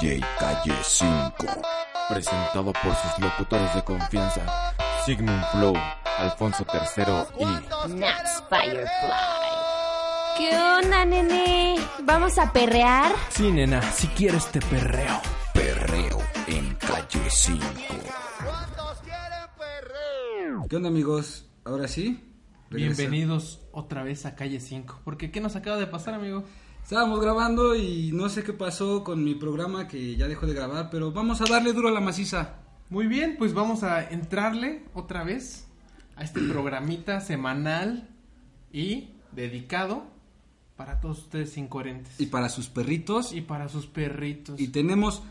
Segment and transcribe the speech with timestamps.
[0.00, 1.34] DJ Calle 5.
[2.08, 5.74] Presentado por sus locutores de confianza, Sigmund Flow,
[6.18, 7.04] Alfonso III
[7.38, 8.84] y Nats Firefly.
[10.36, 11.76] ¿Qué onda, nene?
[12.02, 13.12] ¿Vamos a perrear?
[13.30, 15.20] Sí, nena, si quieres te perreo.
[15.52, 17.60] Perreo en Calle 5.
[18.44, 20.66] ¿Cuántos quieren perreo?
[20.68, 21.46] ¿Qué onda amigos?
[21.64, 22.20] Ahora sí.
[22.70, 23.02] regresa.
[23.02, 25.02] Bienvenidos otra vez a Calle 5.
[25.04, 26.44] Porque ¿qué nos acaba de pasar, amigo?
[26.84, 30.90] Estábamos grabando y no sé qué pasó con mi programa que ya dejó de grabar,
[30.90, 32.56] pero vamos a darle duro a la maciza.
[32.90, 35.66] Muy bien, pues vamos a entrarle otra vez
[36.14, 38.10] a este programita semanal
[38.70, 40.04] y dedicado
[40.76, 42.20] para todos ustedes incoherentes.
[42.20, 43.32] Y para sus perritos.
[43.32, 44.60] Y para sus perritos.
[44.60, 45.22] Y tenemos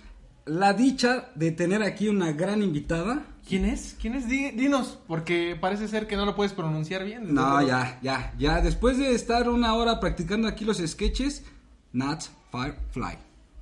[0.45, 3.25] la dicha de tener aquí una gran invitada.
[3.47, 3.95] ¿Quién es?
[3.99, 4.27] ¿Quién es?
[4.27, 7.33] Di- dinos, porque parece ser que no lo puedes pronunciar bien.
[7.33, 7.67] No, luego.
[7.67, 8.61] ya, ya, ya.
[8.61, 11.43] Después de estar una hora practicando aquí los sketches,
[11.91, 13.17] Nats Firefly.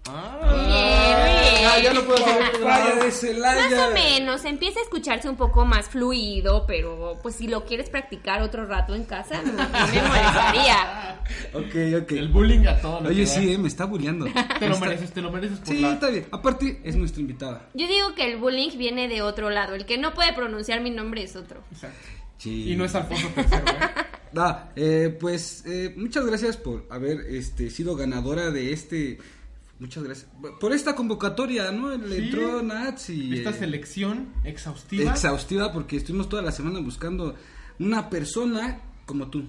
[0.08, 1.84] Ah, Bien, bien.
[1.84, 7.20] Ya, no puedo hacer Más o menos, empieza a escucharse un poco más fluido, pero
[7.22, 11.18] pues si lo quieres practicar otro rato en casa, no, no me molestaría.
[11.54, 12.12] Ok, ok.
[12.12, 14.26] el bullying a todo lo Oye, que sí, eh, me está bulleando.
[14.60, 15.94] Te lo mereces, te lo mereces por Sí, la...
[15.94, 16.28] está bien.
[16.32, 17.70] Aparte, es nuestra invitada.
[17.74, 20.90] Yo digo que el bullying viene de otro lado, el que no puede pronunciar mi
[20.90, 21.64] nombre es otro.
[21.72, 21.98] Exacto.
[22.38, 22.74] Sí.
[22.74, 23.52] Y no es Alfonso III, ¿eh?
[24.36, 29.20] Ah, eh, pues eh, muchas gracias por haber este, sido ganadora de este.
[29.82, 30.30] Muchas gracias.
[30.60, 31.90] Por esta convocatoria, ¿no?
[31.98, 32.24] Le Sí.
[32.26, 33.34] entró Nats y.
[33.34, 35.12] Esta eh, selección exhaustiva.
[35.12, 37.36] exhaustiva porque estuvimos toda la semana buscando
[37.80, 39.44] una persona como tú.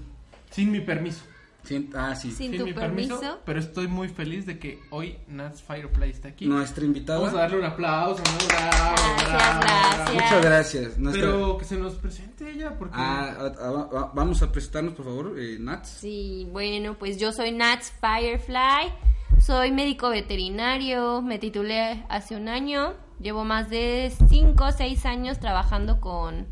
[0.50, 1.20] sin mi permiso.
[1.64, 2.30] Sí, ah, sí.
[2.32, 3.20] Sin Sin tu mi permiso.
[3.20, 3.40] permiso.
[3.46, 6.46] Pero estoy muy feliz de que hoy Nats Firefly está aquí.
[6.46, 7.20] Nuestra invitada.
[7.20, 8.46] Vamos a darle un aplauso, ¿no?
[8.48, 10.04] Bravo, Gracias, bravo, gracias.
[10.04, 10.12] bravo.
[10.14, 10.98] Muchas gracias.
[10.98, 12.94] Nuestra- Pero que se nos presente ella, porque.
[12.98, 15.88] Ah, ah, ah, vamos a presentarnos, por favor, eh, Nats.
[16.00, 18.92] Sí, bueno, pues yo soy Nats Firefly,
[19.41, 25.38] soy médico veterinario, me titulé hace un año, llevo más de 5 o 6 años
[25.41, 26.47] trabajando con,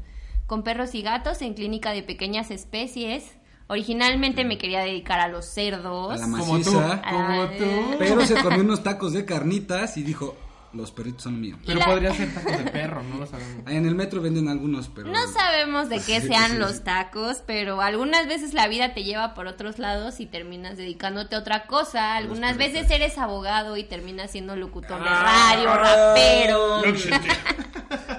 [0.47, 3.37] con perros y gatos en clínica de pequeñas especies.
[3.69, 6.11] Originalmente me quería dedicar a los cerdos.
[6.21, 7.97] A la como tú, como Ah, tú.
[7.99, 10.35] Pero se comió unos tacos de carnitas y dijo:
[10.72, 11.58] Los perritos son míos.
[11.66, 13.64] Pero Y la- podría ser tacos de perro, no lo sabemos.
[13.70, 15.08] En el metro venden algunos, pero.
[15.10, 19.34] No sabemos de qué sean sí, los tacos, pero algunas veces la vida te lleva
[19.34, 22.14] por otros lados y terminas dedicándote a otra cosa.
[22.14, 25.53] Algunas veces eres abogado y terminas siendo locutor de Ah.
[25.54, 26.82] radio, rapero.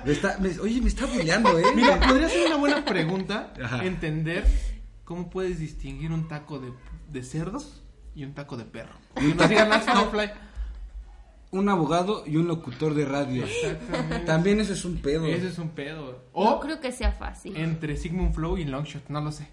[0.05, 1.63] Me está- me- oye, me está bulleando, ¿eh?
[1.75, 3.83] Mira, podría ser una buena pregunta Ajá.
[3.85, 4.45] entender
[5.05, 6.73] cómo puedes distinguir un taco de,
[7.09, 7.81] de cerdos
[8.15, 8.93] y un taco de perro.
[9.15, 10.31] Que nos diga Nats Firefly.
[11.51, 13.43] Un abogado y un locutor de radio.
[13.45, 14.25] Exactamente.
[14.25, 15.25] También eso es un pedo.
[15.27, 16.11] Ese es un pedo.
[16.11, 17.55] No O creo que sea fácil.
[17.57, 19.47] entre Sigmund Flow y Longshot, no lo sé.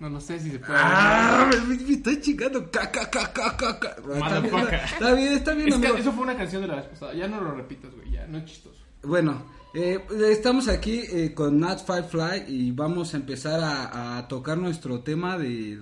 [0.00, 0.72] No lo sé si se puede.
[0.82, 2.68] Ah, me, me estoy chingando.
[2.70, 3.96] Ca, ca, ca, ca, ca, ca.
[3.96, 4.54] Está bien,
[4.84, 5.96] está bien, está bien, Es amigo.
[5.96, 7.14] eso fue una canción de la vez pasada.
[7.14, 8.10] Ya no lo repitas, güey.
[8.10, 8.76] Ya no es chistoso.
[9.04, 14.58] Bueno, eh, estamos aquí eh, con Nat Firefly y vamos a empezar a, a tocar
[14.58, 15.78] nuestro tema de...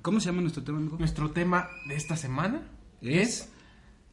[0.00, 0.96] ¿Cómo se llama nuestro tema, amigo?
[0.98, 2.62] Nuestro tema de esta semana
[3.02, 3.50] es,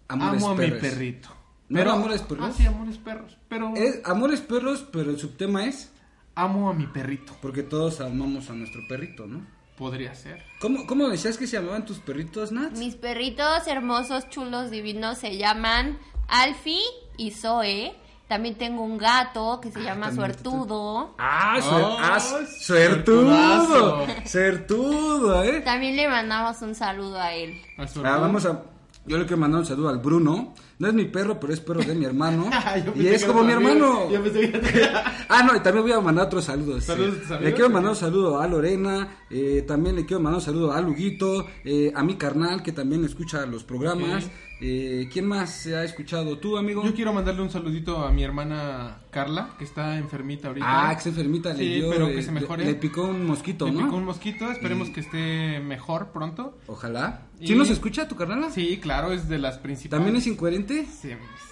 [0.07, 1.29] Amores Amo a mi perrito.
[1.69, 2.47] ¿No era Amores Perros?
[2.49, 3.37] Ah, sí, Amores Perros.
[3.49, 5.91] Pero Es Amores Perros, pero el subtema es...
[6.35, 7.33] amo a mi perrito.
[7.41, 9.41] Porque todos amamos a nuestro perrito, ¿no?
[9.77, 10.43] Podría ser.
[10.59, 12.71] ¿Cómo, cómo decías que se llamaban tus perritos, Nat?
[12.77, 15.97] Mis perritos hermosos, chulos, divinos se llaman
[16.27, 16.81] Alfie
[17.17, 17.93] y Zoe.
[18.27, 21.15] También tengo un gato que se llama también Suertudo.
[21.17, 22.19] Ah, suer- ah,
[22.59, 24.07] suertudo.
[24.25, 25.61] Suertudo, ¿eh?
[25.61, 27.61] También le mandamos un saludo a él.
[27.77, 28.63] A Ah, vamos a.
[29.07, 30.53] Yo le quiero mandar un saludo al Bruno.
[30.79, 32.49] No es mi perro, pero es perro de mi hermano.
[32.95, 33.71] Y es como mi amigo.
[33.71, 34.11] hermano.
[34.11, 34.83] Yo pensé que
[35.29, 36.83] Ah, no, y también voy a mandar otros saludos.
[36.83, 39.17] Saludos amigos, Le quiero mandar un saludo a Lorena.
[39.29, 41.47] eh, también le quiero mandar un saludo a Luguito.
[41.65, 44.25] eh, a mi carnal, que también escucha los programas.
[44.59, 46.37] Eh, ¿Quién más se ha escuchado?
[46.39, 46.83] ¿Tú, amigo?
[46.83, 50.65] Yo quiero mandarle un saludito a mi hermana Carla, que está enfermita ahorita.
[50.89, 51.89] Ah, que se enfermita, le Sí, dio.
[51.89, 52.65] pero que se le- mejore.
[52.65, 53.85] Le, picó un mosquito, Le ¿no?
[53.85, 56.57] picó un mosquito, esperemos que esté mejor pronto.
[56.67, 57.21] Ojalá.
[57.39, 58.49] Y- ¿Sí nos escucha tu carnala?
[58.49, 60.03] Sí, claro, es de las principales.
[60.03, 60.85] ¿También es incoherente?
[60.85, 61.09] Sí,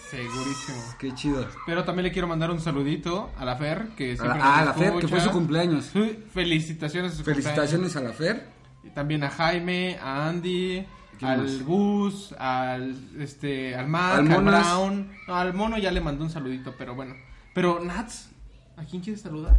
[0.10, 0.78] segurísimo.
[1.00, 1.46] Qué chido.
[1.66, 4.74] Pero también le quiero mandar un saludito a la Fer, que siempre ah, a la
[4.74, 5.92] Fer, que fue su cumpleaños.
[6.34, 8.48] Felicitaciones a su Felicitaciones a la Fer.
[8.84, 10.86] y también a Jaime, a Andy, ¿Quién
[11.24, 11.64] al más?
[11.64, 14.66] Gus, al este, al Mark, Al al, Monas.
[14.68, 15.12] Brown.
[15.28, 17.16] No, al mono ya le mandó un saludito, pero bueno.
[17.54, 18.30] Pero Nats,
[18.78, 19.56] ¿a quién quieres saludar?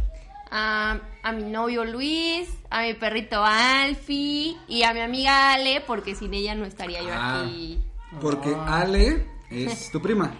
[0.51, 6.15] A, a mi novio Luis, a mi perrito Alfie y a mi amiga Ale, porque
[6.15, 7.41] sin ella no estaría yo Ah.
[7.43, 7.79] aquí.
[8.21, 8.81] Porque Ah.
[8.81, 10.31] Ale es tu prima.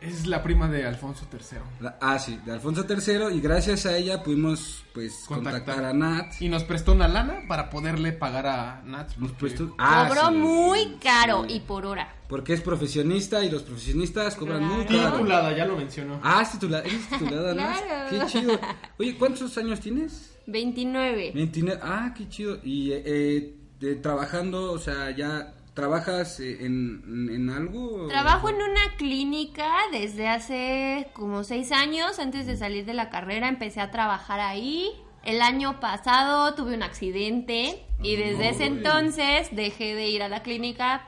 [0.00, 1.58] Es la prima de Alfonso III.
[1.80, 3.36] La- ah, sí, de Alfonso III.
[3.36, 5.64] Y gracias a ella pudimos, pues, Contactar.
[5.64, 6.40] contactar, a Nat.
[6.40, 9.18] Y nos prestó una lana para poderle pagar a Nats.
[9.18, 11.54] Nos porque- prestó- ah, Cobró sí, muy caro sí.
[11.54, 12.14] y por hora.
[12.28, 15.02] Porque es profesionista y los profesionistas cobran muy Claro.
[15.04, 15.16] caro.
[15.16, 16.20] Titulada, ya lo mencionó.
[16.22, 17.82] Ah, es titulada, eres titulada, Nat.
[17.84, 18.10] Claro.
[18.10, 18.60] Qué chido.
[19.00, 20.36] Oye, ¿cuántos años tienes?
[20.46, 21.32] 29.
[21.34, 21.80] 29.
[21.82, 22.58] Ah, qué chido.
[22.62, 28.08] Y eh, eh, de- trabajando, o sea, ya trabajas eh, en, en, algo.
[28.08, 32.18] Trabajo en una clínica desde hace como seis años.
[32.18, 34.90] Antes de salir de la carrera empecé a trabajar ahí.
[35.22, 40.42] El año pasado tuve un accidente y desde ese entonces dejé de ir a la
[40.42, 41.06] clínica.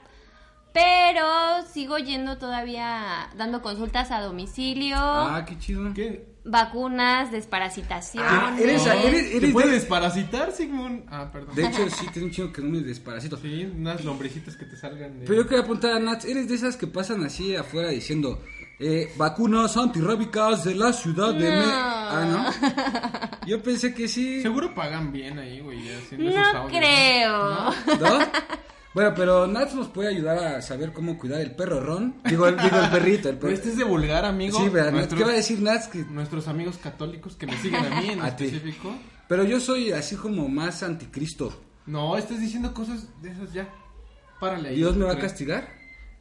[0.72, 1.26] Pero
[1.72, 5.92] sigo yendo todavía dando consultas a domicilio, Ah, qué chido.
[5.94, 6.28] ¿Qué?
[6.42, 8.24] vacunas, desparasitación.
[8.26, 11.04] Ah, eres- No, eres- ¿Te eres puede de- desparasitar, Sigmund?
[11.10, 11.54] Ah, perdón.
[11.54, 13.36] De hecho, sí, tengo un chingo que no me desparasito.
[13.36, 15.26] Sí, unas lombrecitas que te salgan de...
[15.26, 18.42] Pero yo quería apuntar a Nats, eres de esas que pasan así afuera diciendo
[18.78, 21.56] eh, vacunas antirrábicas de la ciudad de Me...
[21.56, 21.72] No.
[21.74, 23.46] Ah, ¿no?
[23.46, 24.40] Yo pensé que sí.
[24.40, 27.54] Seguro pagan bien ahí, güey, haciendo esos No audios, creo.
[27.54, 27.70] ¿No?
[28.92, 32.16] Bueno, pero Nats nos puede ayudar a saber cómo cuidar el perro Ron.
[32.24, 33.52] Digo, el, digo, el perrito, el perro.
[33.52, 34.58] estés de vulgar, amigo.
[34.58, 34.90] Sí, ¿verdad?
[34.92, 35.86] Nuestros- ¿Qué va a decir Nats?
[35.86, 35.98] Que...
[36.04, 38.46] Nuestros amigos católicos que me siguen a mí en A ti.
[38.46, 38.92] específico.
[39.28, 41.56] Pero yo soy así como más anticristo.
[41.86, 43.68] No, estás diciendo cosas de esas ya.
[44.40, 44.76] Párale ahí.
[44.76, 45.68] ¿Dios me va a castigar?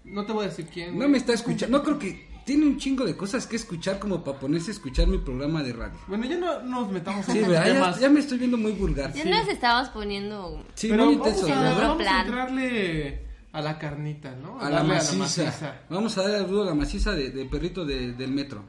[0.04, 0.92] No te voy a decir quién.
[0.92, 1.10] No güey.
[1.10, 1.78] me está escuchando.
[1.80, 2.29] No creo que...
[2.50, 5.72] Tiene un chingo de cosas que escuchar como para ponerse a escuchar mi programa de
[5.72, 6.00] radio.
[6.08, 8.00] Bueno, ya no nos metamos en Sí, temas.
[8.00, 9.14] ya me estoy viendo muy vulgar.
[9.14, 9.30] Ya Sí.
[9.30, 10.66] nos estábamos poniendo...
[10.74, 13.20] Sí, Pero muy vamos, intenso, a, vamos a entrarle
[13.52, 14.60] a la carnita, ¿no?
[14.60, 15.80] A la darle maciza.
[15.92, 18.64] Vamos a darle a la maciza de, de perrito de- del metro.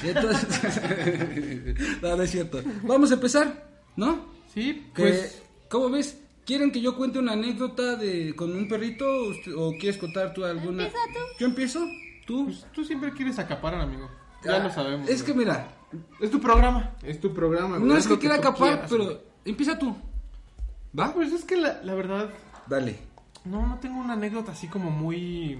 [0.00, 0.80] Entonces,
[2.02, 2.62] no, no es cierto.
[2.84, 4.26] Vamos a empezar, ¿no?
[4.54, 5.42] Sí, Que, pues...
[5.68, 6.18] ¿Cómo ves?
[6.46, 10.32] ¿Quieren que yo cuente una anécdota de con un perrito o, usted- o quieres contar
[10.32, 10.84] tú alguna?
[10.84, 11.18] Empieza tú.
[11.40, 11.84] ¿Yo empiezo?
[12.26, 12.44] ¿Tú?
[12.46, 14.08] pues tú siempre quieres acaparar, amigo.
[14.44, 15.08] Ya Ah, lo sabemos.
[15.08, 15.68] Es que mira,
[16.20, 16.92] Es tu programa.
[17.02, 17.76] Es tu programa.
[17.78, 19.18] güey, no es que quiera tú acapar, quieras, pero güey.
[19.44, 19.96] empieza tú.
[20.98, 21.12] ¿Va?
[21.12, 22.30] Pues es que la, la verdad...
[22.68, 22.98] Dale.
[23.44, 25.58] No, no tengo una anécdota así como muy...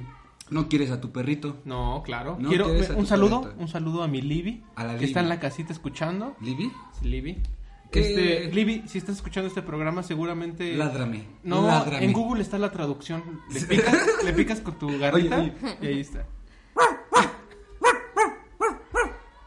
[0.50, 1.56] No quieres a tu perrito.
[1.64, 2.36] No, claro.
[2.38, 3.60] No Quiero quieres a un tu saludo, perrito.
[3.62, 5.06] un saludo a mi Libby, A la que Libby.
[5.06, 6.36] está en la casita escuchando.
[6.40, 6.70] ¿Libby?
[7.02, 7.42] Libby.
[7.90, 8.00] ¿Qué?
[8.00, 10.76] Este, Libby, si estás escuchando este programa, seguramente.
[10.76, 11.24] Ládrame.
[11.44, 12.04] No, Ládrame.
[12.04, 13.22] en Google está la traducción.
[13.52, 16.26] Le picas, le picas con tu garrita Oye, y ahí está.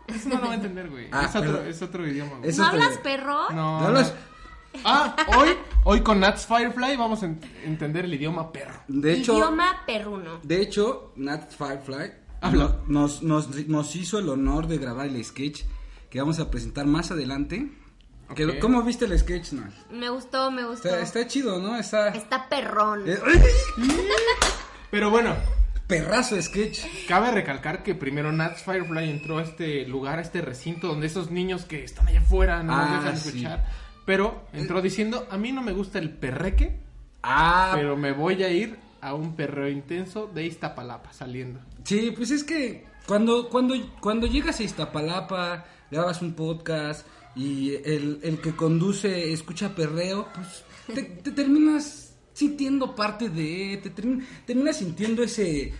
[0.07, 1.07] Eso no lo va a entender, güey.
[1.11, 1.67] Ah, es, otro, perdón.
[1.67, 2.55] es otro idioma, güey.
[2.55, 3.49] ¿No hablas perro?
[3.49, 3.79] No.
[3.81, 4.13] ¿No hablas?
[4.85, 5.49] Ah, hoy,
[5.85, 8.79] hoy con Nats Firefly vamos a en- entender el idioma perro.
[8.87, 10.39] De hecho, Idioma perruno.
[10.43, 12.63] De hecho, Nat Firefly Habla.
[12.63, 15.63] no- nos, nos, nos hizo el honor de grabar el sketch
[16.09, 17.71] que vamos a presentar más adelante.
[18.61, 19.71] ¿Cómo viste el sketch, Nat?
[19.89, 20.89] Me gustó, me gustó.
[20.89, 21.75] Está, está chido, ¿no?
[21.77, 22.09] Está...
[22.09, 23.03] Está perrón.
[23.07, 23.17] Eh,
[24.91, 25.35] Pero bueno,
[25.87, 26.81] Perrazo de sketch.
[27.07, 31.31] Cabe recalcar que primero Nats Firefly entró a este lugar, a este recinto donde esos
[31.31, 33.29] niños que están allá afuera no Ah, dejan sí.
[33.29, 33.65] escuchar.
[34.05, 36.79] Pero entró diciendo, a mí no me gusta el perreque,
[37.23, 41.59] Ah, pero me voy a ir a un perreo intenso de Iztapalapa saliendo.
[41.83, 48.19] sí, pues es que cuando, cuando, cuando llegas a Iztapalapa, grabas un podcast y el,
[48.23, 52.06] el que conduce escucha perreo, pues te, te terminas
[52.37, 55.73] sintiendo parte de, te termi- terminas sintiendo ese...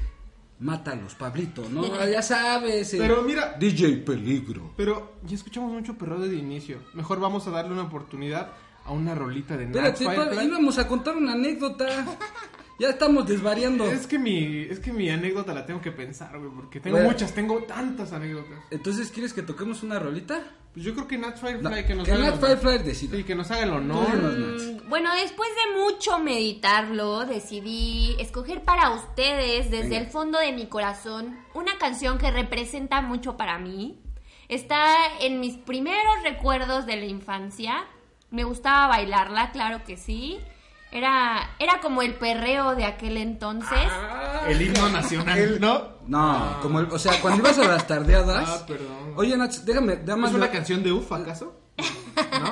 [0.60, 1.84] Mátalos, Pablito, ¿no?
[2.12, 2.92] Ya sabes.
[2.96, 4.74] el Pero mira- DJ Peligro.
[4.76, 6.80] Pero ya escuchamos mucho perreo desde inicio.
[6.96, 8.50] Mejor vamos a darle una oportunidad
[8.84, 10.04] a una rolita de Espérate,
[10.44, 11.86] íbamos a contar una anécdota.
[12.79, 13.86] Ya estamos desvariando.
[13.91, 17.12] Es que mi, es que mi anécdota la tengo que pensar, güey, porque tengo Bueno.
[17.12, 18.60] muchas, tengo tantas anécdotas.
[18.69, 20.43] Entonces, ¿quieres que toquemos una rolita?
[20.74, 23.17] Pues yo creo que Nats Firefly No, que nos que haga Nat el- Firefly decida.
[23.17, 24.15] Sí, que nos haga el honor.
[24.15, 29.98] Mm, Bueno, después de mucho meditarlo, decidí escoger para ustedes, desde Venga.
[29.98, 34.00] el fondo de mi corazón, una canción que representa mucho para mí.
[34.50, 37.86] Está en mis primeros recuerdos de la infancia.
[38.29, 40.38] Me gustaba bailarla, claro que sí.
[40.91, 43.77] Era, era como el perreo de aquel entonces.
[44.48, 45.98] El himno nacional, El- ¿no?
[46.08, 48.50] No, como el, o sea, cuando ibas a las tardeadas.
[48.50, 49.13] Ah, perdón.
[49.17, 51.60] Oye, Nats, déjame, déjame ¿Es una canción de UF, acaso?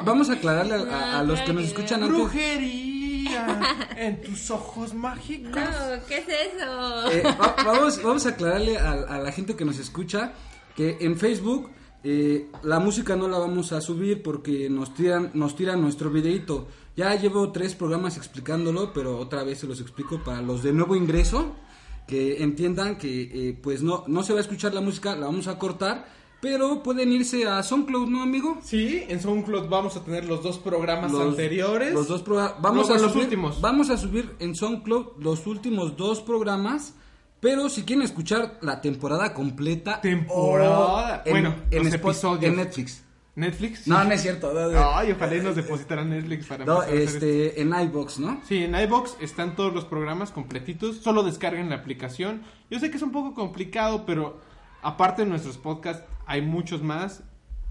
[0.03, 2.17] Vamos a aclararle a, a- a No, los que nos escuchan antes.
[2.17, 3.59] Brujería
[3.97, 5.51] en tus ojos mágicos.
[5.55, 7.11] No, ¿qué es eso?
[7.11, 10.33] Eh, va- vamos, vamos a aclararle a, a la gente que nos escucha
[10.75, 11.71] que en Facebook
[12.03, 16.67] eh, la música no la vamos a subir porque nos tiran, nos tiran nuestro videito.
[16.95, 20.95] Ya llevo tres programas explicándolo, pero otra vez se los explico para los de nuevo
[20.95, 21.53] ingreso,
[22.07, 25.47] que entiendan que eh, pues no, no se va a escuchar la música, la vamos
[25.47, 26.07] a cortar,
[26.41, 28.59] pero pueden irse a SoundCloud, ¿no, amigo?
[28.63, 31.93] Sí, en SoundCloud vamos a tener los dos programas Los- anteriores.
[31.93, 32.61] Los dos programas.
[32.61, 33.59] Vamos a los subir, últimos.
[33.61, 36.93] Vamos a subir en SoundCloud los últimos dos programas.
[37.41, 39.99] Pero si quieren escuchar la temporada completa.
[40.01, 41.21] Temporada.
[41.25, 42.43] en- Bueno, en, los Spot- episodios.
[42.51, 43.03] en Netflix.
[43.35, 43.87] Netflix.
[43.87, 44.53] No, no es cierto.
[44.53, 44.95] No, no.
[44.95, 48.41] Ay, ojalá y nos depositaran Netflix para No, este, en iBox, ¿no?
[48.47, 50.97] Sí, en iBox están todos los programas completitos.
[50.97, 52.43] Solo descarguen la aplicación.
[52.69, 54.39] Yo sé que es un poco complicado, pero
[54.81, 57.23] aparte de nuestros podcasts, hay muchos más,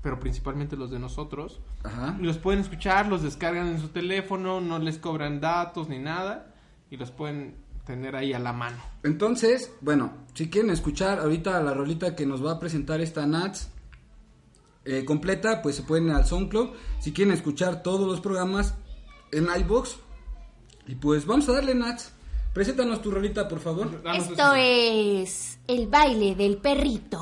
[0.02, 1.61] pero principalmente los de nosotros.
[1.83, 2.16] Ajá.
[2.21, 6.54] Los pueden escuchar, los descargan en su teléfono, no les cobran datos ni nada.
[6.90, 7.56] Y los pueden
[7.87, 8.76] tener ahí a la mano.
[9.02, 13.71] Entonces, bueno, si quieren escuchar ahorita la rolita que nos va a presentar esta Nats
[14.85, 16.71] eh, completa, pues se pueden ir al SoundCloud.
[17.00, 18.75] Si quieren escuchar todos los programas
[19.33, 19.97] en iBox.
[20.87, 22.12] Y pues vamos a darle Nats.
[22.53, 24.03] Preséntanos tu rolita, por favor.
[24.14, 27.21] Esto es el baile del perrito.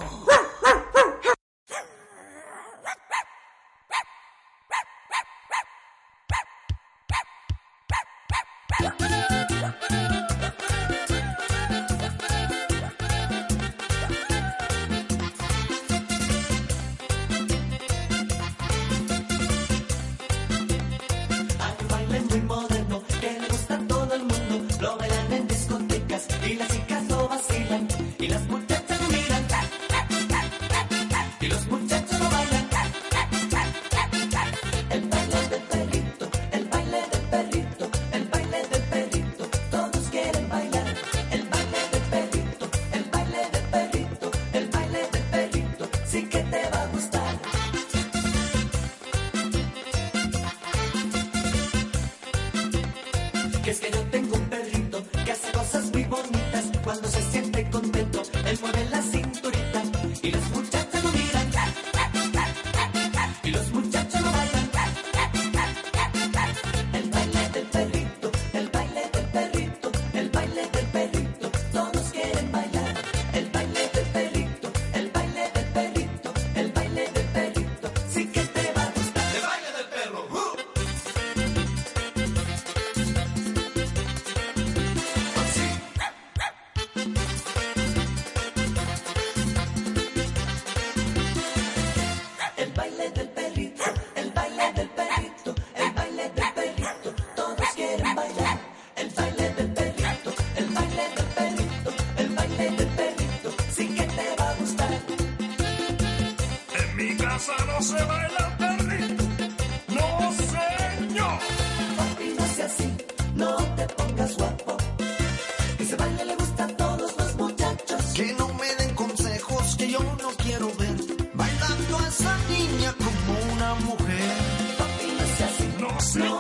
[126.02, 126.37] No,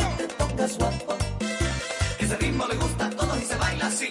[0.56, 1.16] te guapo.
[2.18, 4.08] Ese ritmo le gusta a todos y se baila así,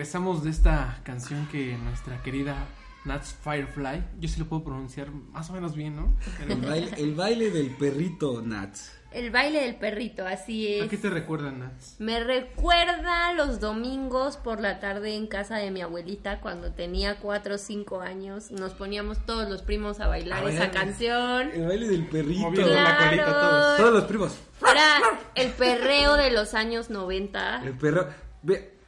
[0.00, 2.56] Regresamos de esta canción que nuestra querida
[3.04, 6.14] Nats Firefly, yo sí lo puedo pronunciar más o menos bien, ¿no?
[6.48, 8.98] El baile, el baile del perrito, Nats.
[9.12, 10.90] El baile del perrito, así ¿A es.
[10.90, 11.96] qué te recuerda Nats?
[11.98, 17.56] Me recuerda los domingos por la tarde en casa de mi abuelita cuando tenía 4
[17.56, 18.50] o 5 años.
[18.50, 21.50] Nos poníamos todos los primos a bailar A esa canción.
[21.52, 22.40] El baile del perrito.
[22.40, 23.76] Moviendo la colita todos.
[23.76, 24.34] Todos los primos.
[24.62, 24.98] Era
[25.34, 27.64] el perreo de los años 90.
[27.64, 28.08] El perro.
[28.42, 28.79] Ve,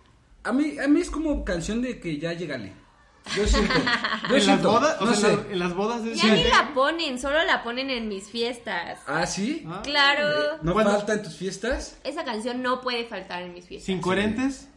[0.45, 2.73] a mí, a mí es como canción de que ya llegale.
[3.37, 3.73] Yo siento.
[4.29, 4.71] Yo ¿En las siento.
[4.73, 5.01] bodas?
[5.01, 5.35] O no sea, sé.
[5.53, 6.21] en las- las bodas es...
[6.21, 8.99] Ya ni la ponen, solo la ponen en mis fiestas.
[9.07, 9.65] Ah, sí.
[9.69, 9.81] Ah.
[9.85, 10.59] Claro.
[10.63, 10.91] ¿No Bueno.
[10.91, 11.99] falta en tus fiestas?
[12.03, 13.87] Esa canción no puede faltar en mis fiestas.
[13.87, 14.69] Sin coherentes,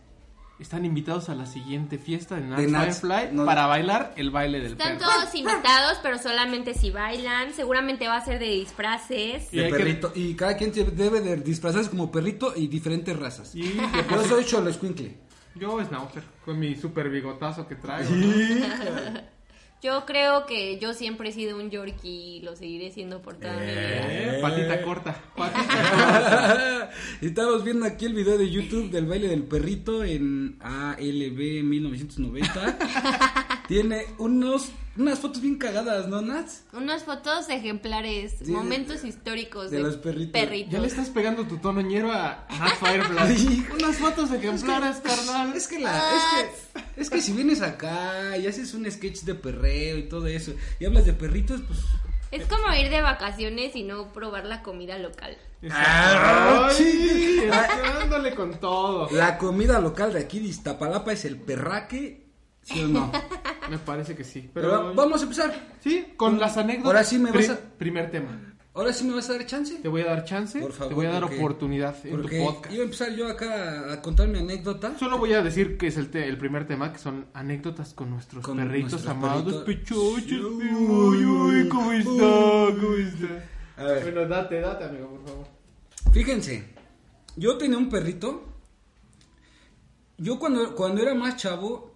[0.59, 4.73] están invitados a la siguiente fiesta de Nats, Firefly no- para bailar el baile del
[4.73, 5.09] Están perro.
[5.11, 7.51] todos invitados, pero solamente si bailan.
[7.51, 9.51] Seguramente va a ser de disfraces.
[9.51, 10.11] Y De hay que- perrito.
[10.13, 13.55] Y cada quien debe de disfrazarse como perrito y diferentes razas.
[13.55, 15.24] Y Yo soy Cholo Escuincle.
[15.55, 18.09] Yo Schnauzer, con mi super bigotazo que traigo.
[19.83, 23.53] Yo creo que yo siempre he sido un Yorkie y lo seguiré siendo por toda
[23.53, 23.75] mi vida.
[23.77, 25.15] Eh, Patita corta.
[25.35, 26.89] Patita
[27.21, 32.77] Y Estamos viendo aquí el video de YouTube del baile del perrito en ALB 1990.
[33.67, 36.63] Tiene unos unas fotos bien cagadas, ¿no, Nats?
[36.71, 40.31] Unas fotos ejemplares, Sí, momentos históricos de de, los perritos.
[40.41, 40.71] perritos.
[40.71, 43.65] Ya le estás pegando tu tonoñero a Nats Firefly.
[43.77, 45.53] Unas fotos ejemplares, carnal.
[45.53, 46.23] Es que la, es
[46.85, 50.53] que, es que si vienes acá y haces un sketch de perreo y todo eso,
[50.79, 51.79] y hablas de perritos, pues.
[52.31, 55.37] Es como ir de vacaciones y no probar la comida local.
[55.71, 57.41] Ah, Ay, sí.
[57.99, 59.09] dándole con todo.
[59.11, 62.24] La comida local de aquí de Iztapalapa es el perraque,
[62.65, 63.09] ¿sí o no?
[63.69, 64.49] Me parece que sí.
[64.53, 65.53] Pero, Pero, vamos a empezar.
[65.79, 66.87] Sí, con las anécdotas.
[66.87, 68.41] Ahora sí me vas a- Primer tema.
[68.75, 69.75] Ahora sí me vas a dar chance.
[69.75, 70.59] Te voy a dar chance.
[70.59, 70.89] Por favor.
[70.89, 72.73] te voy a dar porque- oportunidad en tu podcast.
[72.73, 74.97] Iba a empezar yo acá a contar mi anécdota.
[74.99, 78.09] Solo voy a decir que es el, te- el primer tema, que son anécdotas con
[78.09, 79.43] nuestros Con perritos nuestros amados.
[79.43, 79.63] perritos.
[79.63, 82.11] Pechochos, Uy, uy, ¿cómo está?
[82.81, 83.43] ¿Cómo está?
[83.77, 84.03] A ver.
[84.03, 85.47] Bueno, date, date, amigo, por favor.
[86.11, 86.65] Fíjense,
[87.37, 88.43] yo tenía un perrito.
[90.17, 91.94] Yo cuando, cuando era más chavo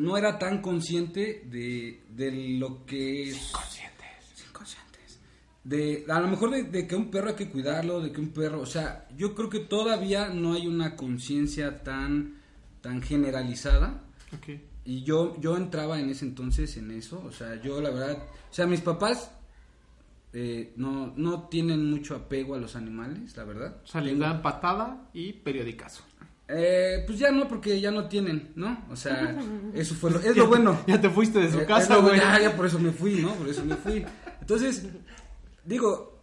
[0.00, 3.50] no era tan consciente de, de lo que es...
[3.52, 4.46] Conscientes.
[4.48, 5.20] Inconscientes.
[5.62, 8.30] De, a lo mejor de, de que un perro hay que cuidarlo, de que un
[8.30, 8.62] perro...
[8.62, 12.40] O sea, yo creo que todavía no hay una conciencia tan,
[12.80, 14.02] tan generalizada.
[14.34, 14.58] Ok.
[14.86, 18.54] Y yo, yo entraba en ese entonces en eso, o sea, yo la verdad, o
[18.54, 19.30] sea, mis papás
[20.32, 23.76] eh, no, no tienen mucho apego a los animales, la verdad.
[23.84, 26.02] O sea, dan patada y periodicazo.
[26.52, 28.84] Eh, pues ya no, porque ya no tienen, ¿no?
[28.90, 29.36] O sea,
[29.74, 30.80] eso fue lo, es lo bueno.
[30.86, 32.18] Ya te fuiste de su Eh, casa, es lo- güey.
[32.18, 33.34] Ya, ya por eso me fui, ¿no?
[33.34, 34.04] Por eso me fui.
[34.40, 34.86] Entonces,
[35.64, 36.18] digo,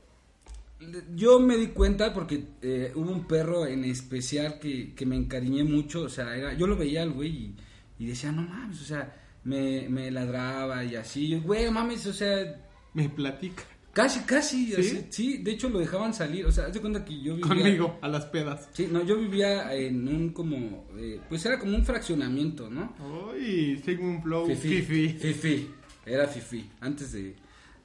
[1.16, 5.64] yo me di cuenta porque eh, hubo un perro en especial que, que me encariñé
[5.64, 7.56] mucho, o sea, era, yo lo veía al güey y,
[8.00, 12.64] y decía, no mames, o sea, me, me ladraba y así, güey, mames, o sea,
[12.94, 13.64] Me platica.
[13.98, 14.76] Casi, casi, ¿Sí?
[14.76, 17.48] así, sí, de hecho lo dejaban salir, o sea, haz de cuenta que yo vivía...
[17.48, 18.70] Conmigo, a las pedas.
[18.72, 22.94] Sí, no, yo vivía en un como, eh, pues era como un fraccionamiento, ¿no?
[23.32, 24.84] Uy, Sigmund Flow, Fifi.
[24.84, 25.10] Fifi.
[25.18, 25.72] Fifi.
[26.06, 27.36] Era Fifi, antes de,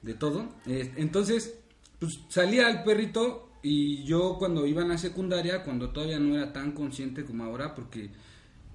[0.03, 0.51] de todo.
[0.67, 1.59] Eh, entonces,
[1.99, 6.53] pues salía el perrito y yo cuando iba en la secundaria, cuando todavía no era
[6.53, 8.11] tan consciente como ahora, porque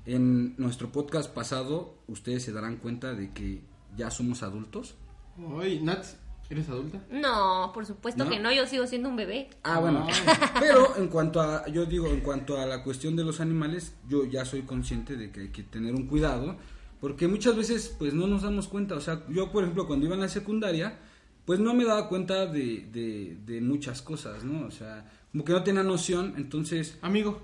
[0.08, 3.62] en nuestro podcast pasado ustedes se darán cuenta de que
[3.96, 4.96] ya somos adultos.
[5.38, 6.18] Uy, Nats,
[6.50, 7.02] ¿eres adulta?
[7.12, 8.30] No, por supuesto ¿No?
[8.30, 9.50] que no, yo sigo siendo un bebé.
[9.64, 10.08] Ah, bueno.
[10.60, 14.26] Pero en cuanto a, yo digo, en cuanto a la cuestión de los animales, yo
[14.26, 16.56] ya soy consciente de que hay que tener un cuidado,
[17.02, 18.96] porque muchas veces, pues no nos damos cuenta.
[18.96, 20.98] O sea, yo, por ejemplo, cuando iba en la secundaria,
[21.46, 24.66] pues no me daba cuenta de, de, de muchas cosas, ¿no?
[24.68, 27.40] O sea, como que no tenía noción, entonces, Amigo,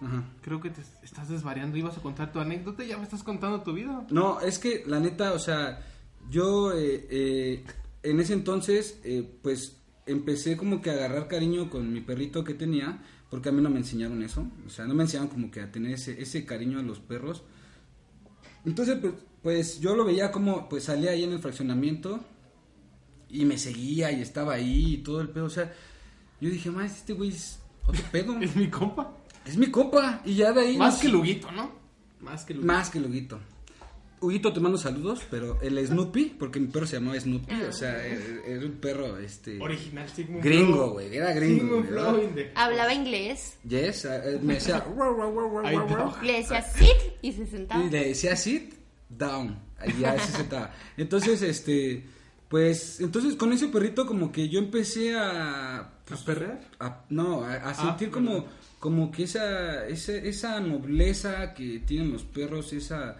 [0.00, 0.24] ajá.
[0.40, 1.76] creo que te estás desvariando.
[1.76, 4.06] Ibas a contar tu anécdota y ya me estás contando tu vida.
[4.10, 5.80] No, es que la neta, o sea,
[6.30, 7.64] yo eh, eh,
[8.02, 12.54] en ese entonces, eh, pues empecé como que a agarrar cariño con mi perrito que
[12.54, 15.60] tenía, porque a mí no me enseñaron eso, o sea, no me enseñaron como que
[15.60, 17.42] a tener ese, ese cariño a los perros.
[18.64, 22.20] Entonces, pues, pues yo lo veía como, pues salía ahí en el fraccionamiento
[23.28, 25.72] y me seguía y estaba ahí y todo el pedo, o sea,
[26.40, 29.14] yo dije, más, este güey es otro pedo, Es mi compa.
[29.44, 30.76] es mi copa, y ya de ahí...
[30.78, 31.70] Más nos- que Luguito, ¿no?
[32.20, 32.72] Más que Luguito.
[32.72, 33.38] más que Luguito.
[34.20, 38.04] Huguito te mando saludos, pero el Snoopy, porque mi perro se llamaba Snoopy, o sea,
[38.06, 39.60] era, era un perro, este...
[39.60, 41.82] Original Sigmund Gringo, güey, era gringo,
[42.54, 44.84] Hablaba inglés, Yes, eh, me decía...
[46.22, 47.84] Le decía sit y se sentaba.
[47.84, 48.74] Y le decía sit,
[49.08, 50.72] down, y ya se sentaba.
[50.96, 52.04] Entonces, este,
[52.48, 55.90] Pues entonces con ese perrito como que yo empecé a...
[56.06, 56.60] pues, ¿A perrear?
[56.80, 58.56] a- no, a, a Ah, sentir como, perdón.
[58.80, 63.16] como que esa, esa, esa nobleza que tienen los perros, esa...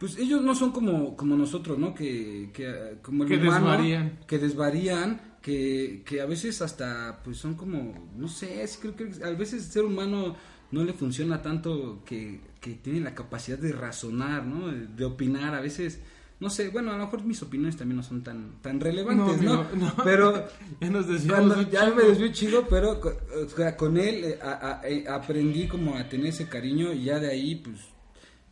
[0.00, 1.94] Pues ellos no son como, como nosotros, ¿no?
[1.94, 4.18] Que, que como el Que humano, desvarían.
[4.26, 9.10] que desvarían, que, que a veces hasta, pues son como, no sé, es- creo que
[9.22, 10.34] a veces el ser humano
[10.72, 14.68] no le funciona tanto que, que tiene la capacidad de razonar, ¿no?
[14.68, 16.00] De, opinar, a veces,
[16.40, 19.54] no sé, bueno, a lo mejor mis opiniones también no son tan, tan relevantes, ¿no?
[19.56, 19.92] No, no, no.
[20.02, 20.46] Pero
[20.80, 23.12] Ya nos desviamos ya me desvió chido, pero co-
[23.44, 27.04] o sea, con él eh, a- a- eh, aprendí como a tener ese cariño y
[27.04, 27.76] ya de ahí pues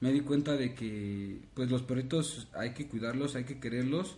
[0.01, 4.17] me di cuenta de que pues los perritos hay que cuidarlos, hay que quererlos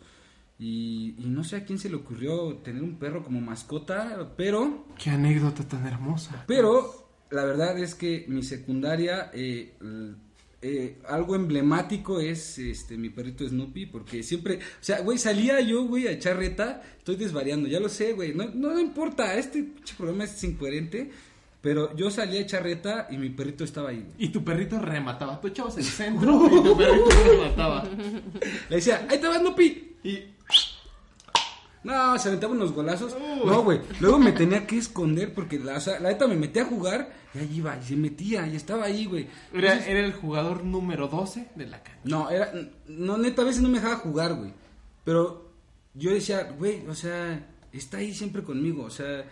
[0.59, 4.87] y, y no sé a quién se le ocurrió tener un perro como mascota, pero
[5.03, 6.45] Qué anécdota tan hermosa.
[6.47, 9.73] pero la verdad es que mi secundaria, eh,
[10.62, 15.85] eh, algo emblemático es este mi perrito Snoopy, porque siempre, o sea, güey, salía yo,
[15.87, 20.25] güey, a echar reta, estoy desvariando, ya lo sé, güey, no, no importa, este programa
[20.25, 21.11] es incoherente,
[21.61, 24.07] pero yo salía a echar reta y mi perrito estaba ahí.
[24.18, 25.40] Y tu perrito remataba.
[25.40, 27.85] Tú echabas el centro y tu perrito remataba.
[28.68, 29.96] Le decía, ahí te va Snoopy.
[30.05, 30.18] Y
[31.83, 33.16] No, se aventaba unos golazos.
[33.44, 33.81] No, güey.
[34.01, 37.12] Luego me tenía que esconder porque la, o sea, la neta me metía a jugar
[37.35, 39.29] y ahí iba, y se metía, y estaba ahí, güey.
[39.55, 42.01] era, Entonces- era el jugador número 12 de la cancha.
[42.05, 42.53] No, era,
[42.88, 44.53] no, neta, a veces no me dejaba jugar, güey.
[45.05, 45.51] Pero
[45.94, 49.25] yo decía, güey, o sea, está ahí siempre conmigo, o sea,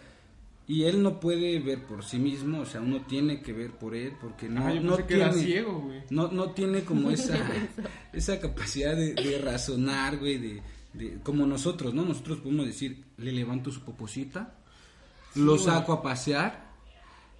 [0.69, 3.95] y él no puede ver por sí mismo, o sea, uno tiene que ver por
[3.97, 6.03] él, porque no, Ah, yo no que tiene, era ciego, güey.
[6.11, 7.39] no, no tiene como esa,
[8.13, 12.05] esa capacidad de, de razonar, güey, de, de, como nosotros, ¿no?
[12.05, 14.55] Nosotros podemos decir, le levanto su poposita,
[15.37, 15.65] lo güey.
[15.65, 16.69] saco a pasear,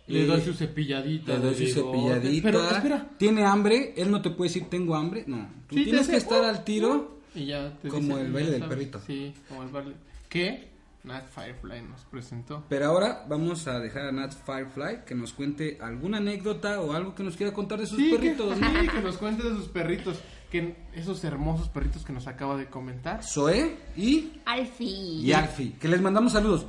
[0.07, 1.35] Le eh, doy su cepilladita.
[1.35, 2.43] le doy su cepilladita.
[2.51, 3.11] Pero espera.
[3.19, 5.49] Tiene hambre, él no te puede decir tengo hambre, no.
[5.69, 7.19] Tú Sí, tienes que estar "Uh, al tiro.
[7.35, 8.75] Y ya te Como dice, el baile ya del sabes.
[8.79, 9.01] perrito.
[9.07, 9.95] Sí, como el baile.
[10.31, 10.69] ¿Qué?
[11.09, 12.65] Nat Firefly nos presentó.
[12.69, 17.15] Pero ahora vamos a dejar a Nat Firefly que nos cuente alguna anécdota o algo
[17.15, 18.57] que nos quiera contar de sus Sí, que, perritos.
[18.81, 20.19] sí, que nos cuente de sus perritos.
[20.51, 23.23] Que esos hermosos perritos que nos acaba de comentar.
[23.23, 24.87] Zoe y, Alfie.
[24.89, 26.65] y Alfie, que les mandamos saludos.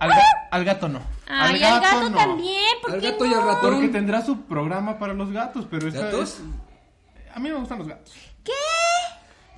[0.00, 1.00] Al, ga- al gato no.
[1.28, 2.16] Ay, al gato no.
[2.16, 3.74] también, ¿por Al qué gato y al ratón.
[3.74, 6.40] Porque tendrá su programa para los gatos, pero esta ¿Gatos?
[6.40, 8.14] es- A mí me gustan los gatos.
[8.44, 8.52] ¿Qué?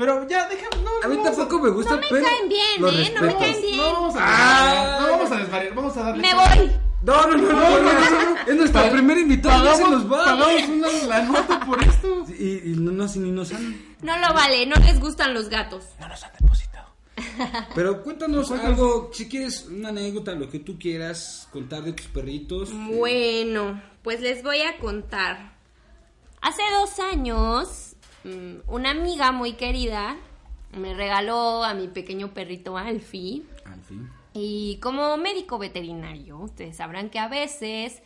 [0.01, 0.83] Pero ya, déjame.
[0.83, 2.67] No, A mí no tampoco me gusta, No me pero caen bien,
[3.05, 3.13] ¿eh?
[3.15, 3.77] No me caen bien.
[3.77, 4.73] No vamos a Ah.
[4.73, 5.01] desvariar.
[5.01, 5.75] No vamos a desvariar.
[5.75, 6.23] Vamos a darle.
[6.23, 6.73] Me voy.
[7.03, 10.25] No, no, no, no, no, es nuestra primera invitada, ya se Pagamos, nos va.
[10.25, 12.25] pagamos una, la nota por esto.
[12.39, 13.97] Y, y no, no, si ni nos han...
[14.03, 15.85] No lo vale, no les gustan los gatos.
[15.99, 16.89] No nos han depositado.
[17.75, 22.71] Pero cuéntanos algo, si quieres una anécdota, lo que tú quieras contar de tus perritos.
[22.73, 25.53] Bueno, pues les voy a contar.
[26.43, 27.90] Hace dos años,
[28.67, 30.17] una amiga muy querida
[30.77, 33.43] me regaló a mi pequeño perrito Alfie.
[33.65, 34.09] Al fin.
[34.33, 38.03] Y como médico veterinario, ustedes sabrán que a veces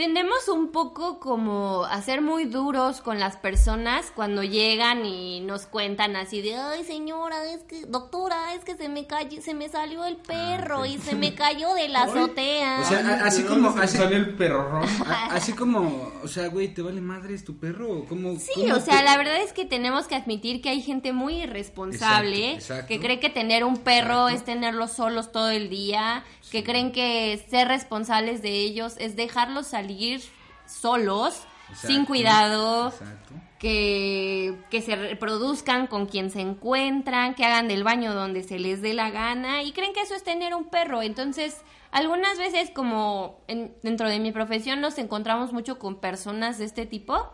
[0.00, 5.66] tendemos un poco como a ser muy duros con las personas cuando llegan y nos
[5.66, 9.68] cuentan así de, ay señora, es que, doctora, es que se me cayó, se me
[9.68, 12.80] salió el perro y se me cayó de la azotea.
[12.80, 13.68] O sea, a- así ¿De como...
[13.68, 17.58] Así, salió el perro a- así como, o sea, güey, ¿te vale madre es tu
[17.58, 17.98] perro?
[17.98, 20.70] ¿O ¿Cómo, Sí, cómo o sea, te- la verdad es que tenemos que admitir que
[20.70, 22.86] hay gente muy irresponsable, Exacto, exacto.
[22.88, 24.36] que cree que tener un perro Exacto.
[24.38, 29.66] es tenerlos solos todo el día, que creen que ser responsables de ellos es dejarlos
[29.68, 30.22] salir
[30.66, 33.34] solos, Exacto, sin cuidado, Exacto.
[33.58, 38.82] que, que se reproduzcan con quien se encuentran, que hagan del baño donde se les
[38.82, 41.02] dé la gana y creen que eso es tener un perro.
[41.02, 41.60] Entonces,
[41.92, 46.86] algunas veces como en- dentro de mi profesión nos encontramos mucho con personas de este
[46.86, 47.30] tipo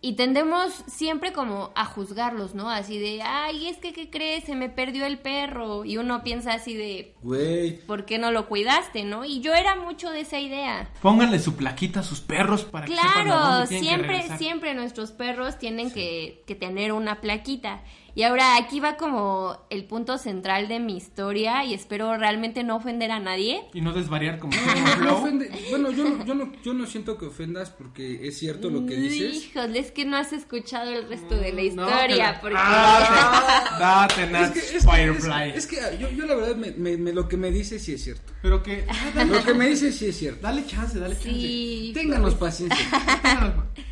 [0.00, 2.70] y tendemos siempre como a juzgarlos, ¿no?
[2.70, 4.44] Así de, ay, es que, ¿qué crees?
[4.44, 5.84] Se me perdió el perro.
[5.84, 9.24] Y uno piensa así de, Güey, ¿por qué no lo cuidaste, no?
[9.24, 10.88] Y yo era mucho de esa idea.
[11.02, 14.08] Pónganle su plaquita a sus perros para que sepan a Claro, dónde tienen que siempre,
[14.12, 14.38] regresar.
[14.38, 17.82] siempre nuestros perros tienen que, que tener una plaquita.
[18.14, 22.76] Y ahora aquí va como el punto central de mi historia y espero realmente no
[22.76, 23.60] ofender a nadie.
[23.74, 24.52] Y no desvariar como
[24.98, 28.38] no, no ofende- bueno, yo, no- yo, no, yo no siento que ofendas porque es
[28.38, 29.44] cierto lo que dices.
[29.46, 32.38] Híjole, es que no has escuchado el resto de la No, historia.
[32.40, 32.56] porque...
[32.58, 35.50] Ah, Date, Es Nats que, es que- Firefly.
[35.50, 37.92] es- es que yo, yo la verdad, me, me- me- lo que me dice sí
[37.94, 38.32] es cierto.
[38.42, 38.84] Pero que.
[38.88, 40.40] ah, Lo que me dice sí es cierto.
[40.42, 41.30] dale chance, dale chance.
[41.30, 41.90] Sí.
[41.94, 42.78] Ténganos paciencia.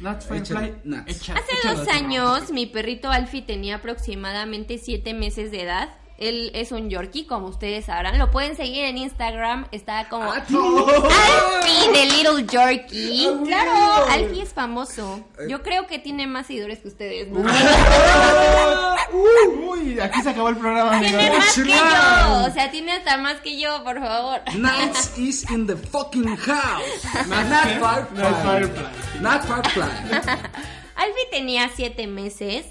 [0.01, 0.73] Nats Firefly.
[1.07, 4.16] Echa- Hace dos años mi perrito Alfie tenía aproximadamente
[4.83, 5.89] siete meses de edad.
[6.19, 8.19] Él es un Yorkie, como ustedes sabrán.
[8.19, 9.67] Lo pueden seguir en Instagram.
[9.71, 10.37] Está como Ah.
[10.37, 13.27] Alfie the Little Yorkie.
[13.29, 13.45] Güey.
[13.49, 15.21] Claro, Alfie es famoso.
[15.47, 17.29] Yo creo que tiene más seguidores que ustedes.
[17.29, 17.41] ¿no?
[19.13, 20.99] Uy, aquí se acabó el programa.
[21.01, 22.29] Tiene más que Chulada.
[22.43, 22.51] yo.
[22.51, 24.41] O sea, tiene hasta más que yo, por favor.
[24.57, 26.83] Nats is in the fucking house.
[27.13, 27.19] Qué?
[27.25, 29.21] Firefly.
[29.21, 29.83] Nat Firefly.
[30.97, 32.65] Alfie tenía siete meses.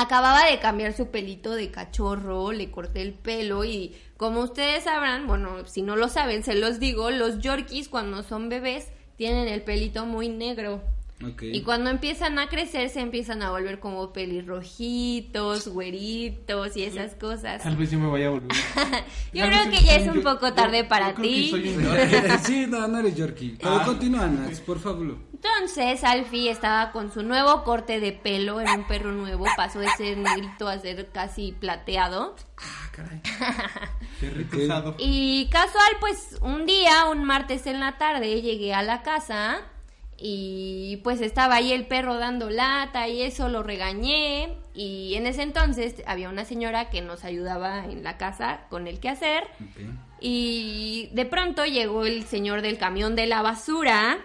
[0.00, 5.26] Acababa de cambiar su pelito de cachorro, le corté el pelo y como ustedes sabrán,
[5.26, 9.62] bueno, si no lo saben, se los digo, los yorkies cuando son bebés tienen el
[9.62, 10.82] pelito muy negro.
[11.42, 17.62] Y cuando empiezan a crecer se empiezan a volver como pelirrojitos, güeritos y esas cosas.
[17.62, 18.48] Tal vez yo me vaya a volver.
[19.34, 21.50] Yo creo que ya es yo- un poco tarde yo para ti.
[21.50, 21.76] soy
[22.44, 23.56] sí, no, no eres Yorkie.
[23.60, 23.82] Pero Ah.
[23.84, 25.16] continúa, Nats, por favor.
[25.42, 29.88] Entonces Alfie estaba con su nuevo corte de pelo, era un perro nuevo, pasó de
[29.96, 32.36] ser negrito a ser casi plateado.
[32.58, 33.20] Ah, caray.
[34.20, 34.54] Ok.
[34.54, 34.96] usado.
[34.98, 39.62] Y casual, pues un día, un martes en la tarde, llegué a la casa
[40.18, 45.40] y pues estaba ahí el perro dando lata y eso lo regañé y en ese
[45.40, 49.94] entonces había una señora que nos ayudaba en la casa con el quehacer Ok.
[50.20, 54.18] y de pronto llegó el señor del camión de la basura.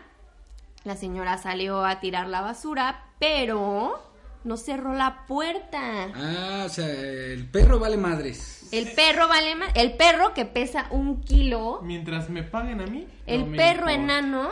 [0.86, 4.00] La señora salió a tirar la basura, pero
[4.44, 5.80] no cerró la puerta.
[6.16, 8.70] Ah, o sea, el perro vale madres.
[8.72, 9.72] El perro vale más.
[9.76, 11.80] El perro que pesa un kilo.
[11.84, 13.08] Mientras me paguen a mí.
[13.26, 13.94] El no perro importa.
[13.94, 14.50] enano.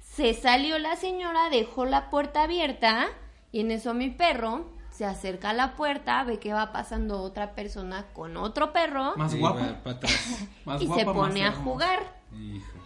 [0.00, 3.06] Se salió la señora, dejó la puerta abierta.
[3.50, 7.54] Y en eso mi perro se acerca a la puerta, ve que va pasando otra
[7.54, 9.14] persona con otro perro.
[9.16, 9.58] Más Sí, guapo.
[9.60, 10.46] va para atrás.
[10.64, 12.00] Más y se guapa, pone a jugar.
[12.32, 12.78] Hijo.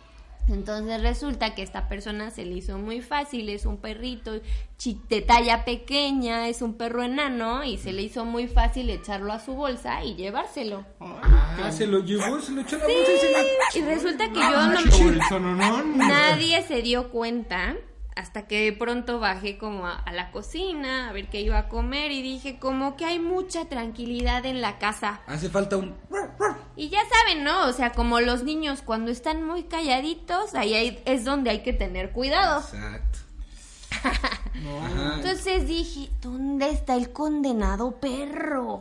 [0.49, 4.33] Entonces resulta que esta persona se le hizo muy fácil, es un perrito
[5.09, 9.41] de talla pequeña, es un perro enano y se le hizo muy fácil echarlo a
[9.41, 10.85] su bolsa y llevárselo.
[11.01, 13.39] Ah, se lo llevó, se lo echó a la bolsa y se lo...
[13.75, 15.85] Y resulta que yo no...
[15.97, 17.77] Nadie se dio cuenta
[18.18, 21.68] hasta que de pronto bajé como a, a la cocina a ver qué iba a
[21.68, 25.20] comer y dije como que hay mucha tranquilidad en la casa.
[25.26, 25.94] Hace falta un...
[26.76, 27.66] Y ya saben, ¿no?
[27.66, 31.72] O sea, como los niños cuando están muy calladitos, ahí hay- es donde hay que
[31.72, 32.61] tener cuidado.
[32.61, 33.18] Exacto.
[35.16, 38.81] Entonces dije, ¿dónde está el condenado perro?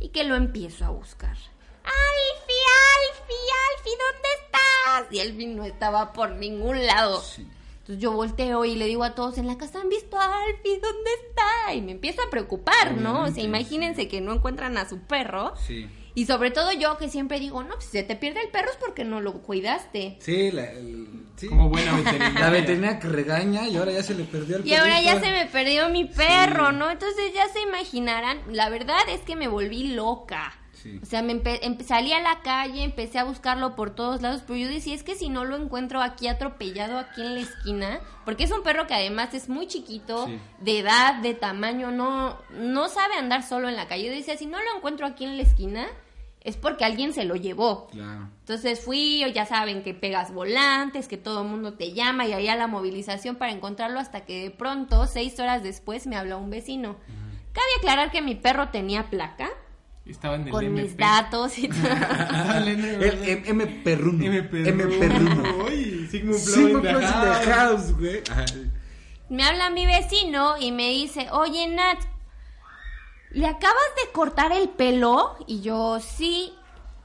[0.00, 1.36] Y que lo empiezo a buscar.
[1.84, 2.64] Alfie,
[2.98, 3.36] Alfie,
[3.76, 5.12] Alfie, ¿dónde estás?
[5.12, 7.20] Y Alfie no estaba por ningún lado.
[7.20, 7.46] Sí.
[7.82, 10.78] Entonces yo volteo y le digo a todos en la casa, ¿han visto a Alfie?
[10.80, 11.74] ¿Dónde está?
[11.74, 13.22] Y me empiezo a preocupar, ¿no?
[13.24, 15.54] O sea, imagínense que no encuentran a su perro.
[15.66, 15.88] Sí.
[16.14, 18.70] Y sobre todo yo que siempre digo, no, pues si se te pierde el perro
[18.70, 20.18] es porque no lo cuidaste.
[20.20, 21.48] Sí, la, el- sí.
[21.48, 22.38] Como buena veterinaria.
[22.38, 25.30] La veterinaria que regaña y ahora ya se le perdió el Y ahora ya se
[25.32, 26.88] me perdió mi perro, ¿no?
[26.90, 30.56] Entonces ya se imaginarán, la verdad es que me volví loca.
[30.82, 30.98] Sí.
[31.02, 34.56] O sea, me empe- salí a la calle, empecé a buscarlo por todos lados, pero
[34.58, 38.44] yo decía, es que si no lo encuentro aquí atropellado, aquí en la esquina, porque
[38.44, 40.38] es un perro que además es muy chiquito, Sí.
[40.58, 44.06] de edad, de tamaño, no, no sabe andar solo en la calle.
[44.06, 45.86] Yo decía, si no lo encuentro aquí en la esquina,
[46.44, 47.86] es porque alguien se lo llevó.
[47.86, 48.28] Claro.
[48.40, 52.48] Entonces fui, ya saben que pegas volantes, que todo el mundo te llama y ahí
[52.48, 56.50] a la movilización para encontrarlo hasta que de pronto, seis horas después, me habló un
[56.50, 56.96] vecino.
[57.52, 59.50] Cabe aclarar que mi perro tenía placa
[60.04, 60.82] Estaba en el con MP.
[60.82, 61.78] mis datos y todo.
[62.56, 64.24] El M, perruno.
[64.24, 65.68] M perruno.
[66.10, 67.92] Sigmund Sigmund in the house.
[67.96, 68.22] güey.
[69.28, 71.98] Me habla mi vecino y me dice, oye Nat,
[73.30, 75.36] ¿le acabas de cortar el pelo?
[75.46, 76.52] Y yo, sí.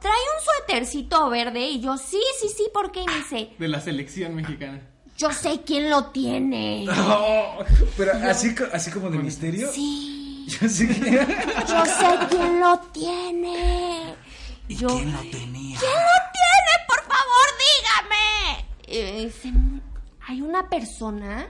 [0.01, 3.01] Trae un suétercito verde y yo, sí, sí, sí, ¿por qué?
[3.01, 4.81] Y me dice, De la selección mexicana.
[5.17, 6.85] yo sé quién lo tiene.
[6.97, 7.63] Oh,
[7.95, 9.71] pero así, así como de misterio.
[9.71, 10.16] Sí.
[10.47, 11.11] Yo sé que...
[11.11, 14.15] Yo sé quién lo tiene.
[14.69, 15.79] Yo, ¿Quién lo tenía?
[15.79, 16.73] ¿Quién lo tiene?
[16.87, 17.47] Por favor,
[18.87, 19.23] dígame.
[19.23, 19.51] Dice,
[20.27, 21.47] hay una persona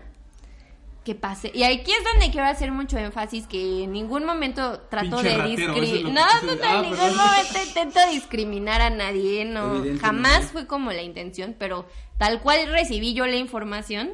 [1.03, 1.51] que pase.
[1.53, 5.43] Y aquí es donde quiero hacer mucho énfasis que en ningún momento trato Pinche de
[5.47, 6.43] discriminar.
[6.43, 9.45] No, no, Ah, en ningún momento intento discriminar a nadie.
[9.45, 14.13] No, jamás fue como la intención, pero tal cual recibí yo la información,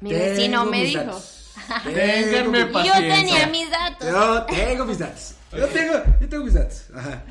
[0.00, 1.04] mi Tengo vecino me dijo.
[1.04, 1.37] datos.
[1.84, 3.16] Ténganme Y yo paciencia.
[3.16, 4.08] tenía mis datos.
[4.08, 5.34] Yo tengo mis datos.
[5.52, 6.86] Yo tengo, yo tengo mis datos.
[6.94, 7.24] Ajá.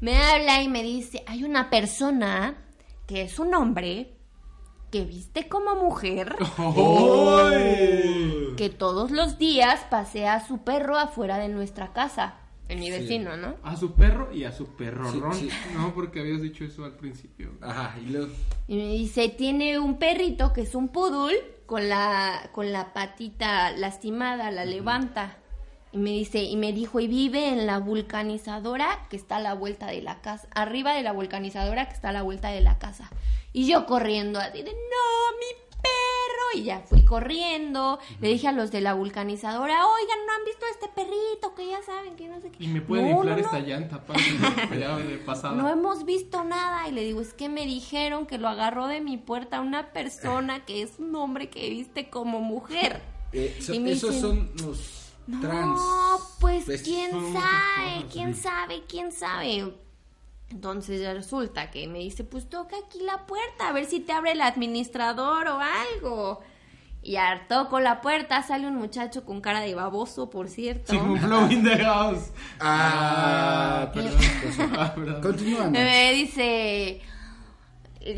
[0.00, 2.56] Me habla y me dice, hay una persona
[3.06, 4.14] que es un hombre
[4.90, 6.34] que viste como mujer,
[8.56, 12.34] que todos los días pasea a su perro afuera de nuestra casa.
[12.68, 13.56] En mi vecino, ¿no?
[13.64, 15.34] A su perro y a su perrorrón.
[15.34, 15.56] Sí, sí.
[15.74, 17.50] No, porque habías dicho eso al principio.
[17.60, 17.96] Ajá.
[18.00, 18.32] Y luego.
[18.68, 21.36] Y me dice, tiene un perrito que es un poodle
[21.70, 25.36] con la, con la patita lastimada, la levanta.
[25.92, 29.54] Y me dice, y me dijo, y vive en la vulcanizadora que está a la
[29.54, 32.80] vuelta de la casa, arriba de la vulcanizadora que está a la vuelta de la
[32.80, 33.08] casa.
[33.52, 35.90] Y yo corriendo así de, no, mi perro.
[36.54, 37.98] y ya fui corriendo.
[38.20, 41.54] Le dije a los de la vulcanizadora, oigan, ¿no han visto a este perrito?
[41.54, 42.64] Que ya saben que no sé qué.
[42.64, 43.46] Y me pueden No, inflar no, no.
[43.46, 44.02] esta llanta,
[45.26, 45.54] pasada.
[45.54, 46.88] No hemos visto nada.
[46.88, 50.64] Y le digo, es que me dijeron que lo agarró de mi puerta una persona
[50.64, 53.00] que es un hombre que viste como mujer.
[53.32, 55.80] Eh, so- Y me esos dicen, son los No, trans.
[56.40, 59.72] pues Pues, quién sabe, quién sabe, quién sabe.
[60.50, 64.12] Entonces ya resulta que me dice, pues toca aquí la puerta, a ver si te
[64.12, 66.40] abre el administrador o algo.
[67.02, 70.92] Y ya toco la puerta, sale un muchacho con cara de baboso, por cierto.
[70.92, 72.30] Flow in the house.
[72.58, 74.12] Ah, perdón.
[74.42, 75.22] pues, Ah, perdón.
[75.22, 75.60] Continúa.
[75.64, 75.72] Nats.
[75.72, 77.00] Me dice,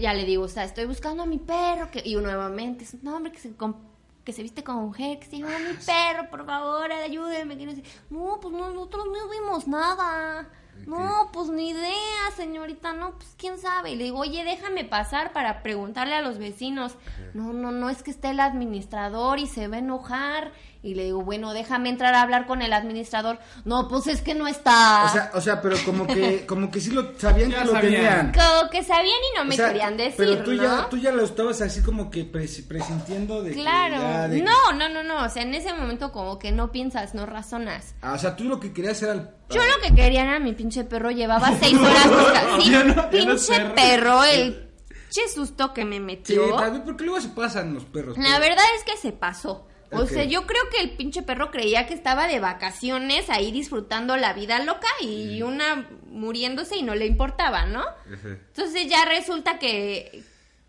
[0.00, 3.06] ya le digo, o sea, estoy buscando a mi perro, que, y nuevamente, es un
[3.08, 3.76] hombre que se, com-
[4.24, 7.56] que se viste como mujer, que se llama mi perro, por favor, ayúdeme.
[7.58, 7.82] Que no, sé.
[8.10, 10.48] no, pues no, nosotros no vimos nada.
[10.86, 13.92] No, pues ni idea, señorita, no, pues quién sabe.
[13.92, 16.96] Y le digo, oye, déjame pasar para preguntarle a los vecinos.
[17.34, 20.52] No, no, no, es que esté el administrador y se va a enojar.
[20.84, 23.38] Y le digo, bueno, déjame entrar a hablar con el administrador.
[23.64, 25.04] No, pues es que no está.
[25.04, 27.72] O sea, o sea, pero como que, como que sí lo sabían Ya que lo
[27.72, 27.92] sabían.
[27.92, 28.32] tenían.
[28.32, 30.62] Como que sabían y no me O sea, querían decir, Pero tú ¿no?
[30.62, 33.94] ya, tú ya lo estabas así como que pres- presintiendo de que Claro.
[33.96, 35.24] ya de que- No, no, no, no.
[35.24, 37.94] O sea, en ese momento como que no piensas, no razonas.
[38.02, 39.28] Ah, o sea, tú lo que querías era el...
[39.50, 41.12] Yo lo que quería era mi pinche perro.
[41.12, 42.56] Llevaba seis horas buscando.
[42.60, 43.74] Sí, Ya no- ya no pinche perro.
[43.76, 46.56] perro, el pinche susto que me Sí, metió.
[46.56, 48.18] tal vez porque luego se pasan los perros.
[48.18, 49.68] La pero- verdad es que se pasó.
[49.92, 54.16] O sea, yo creo que el pinche perro creía que estaba de vacaciones ahí disfrutando
[54.16, 57.84] la vida loca y una muriéndose y no le importaba, ¿no?
[58.24, 60.22] Entonces ya resulta que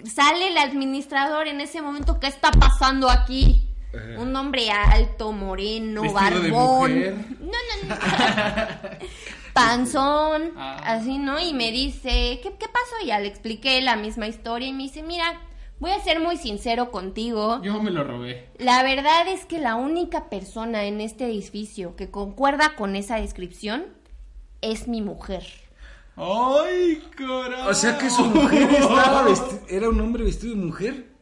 [0.04, 3.68] sale el administrador en ese momento, ¿qué está pasando aquí?
[4.18, 6.92] Un hombre alto, moreno, Vestido de barbón.
[6.96, 7.16] mujer.
[7.40, 7.46] No,
[7.88, 7.96] no, no.
[9.54, 10.82] Panzón, Ah.
[10.84, 11.40] así, ¿no?
[11.40, 12.96] Y me dice, ¿qué, ¿qué pasó?
[13.04, 15.40] Y ya le expliqué la misma historia y me dice, mira,
[15.84, 17.62] voy a ser muy sincero contigo.
[17.62, 18.48] Yo me lo robé.
[18.58, 23.84] La verdad es que la única persona en este edificio que concuerda con esa descripción
[24.62, 25.44] es mi mujer.
[26.16, 27.68] ¡Ay, corazón!
[27.68, 29.26] O sea que su mujer estaba
[29.68, 31.13] era un hombre vestido de mujer.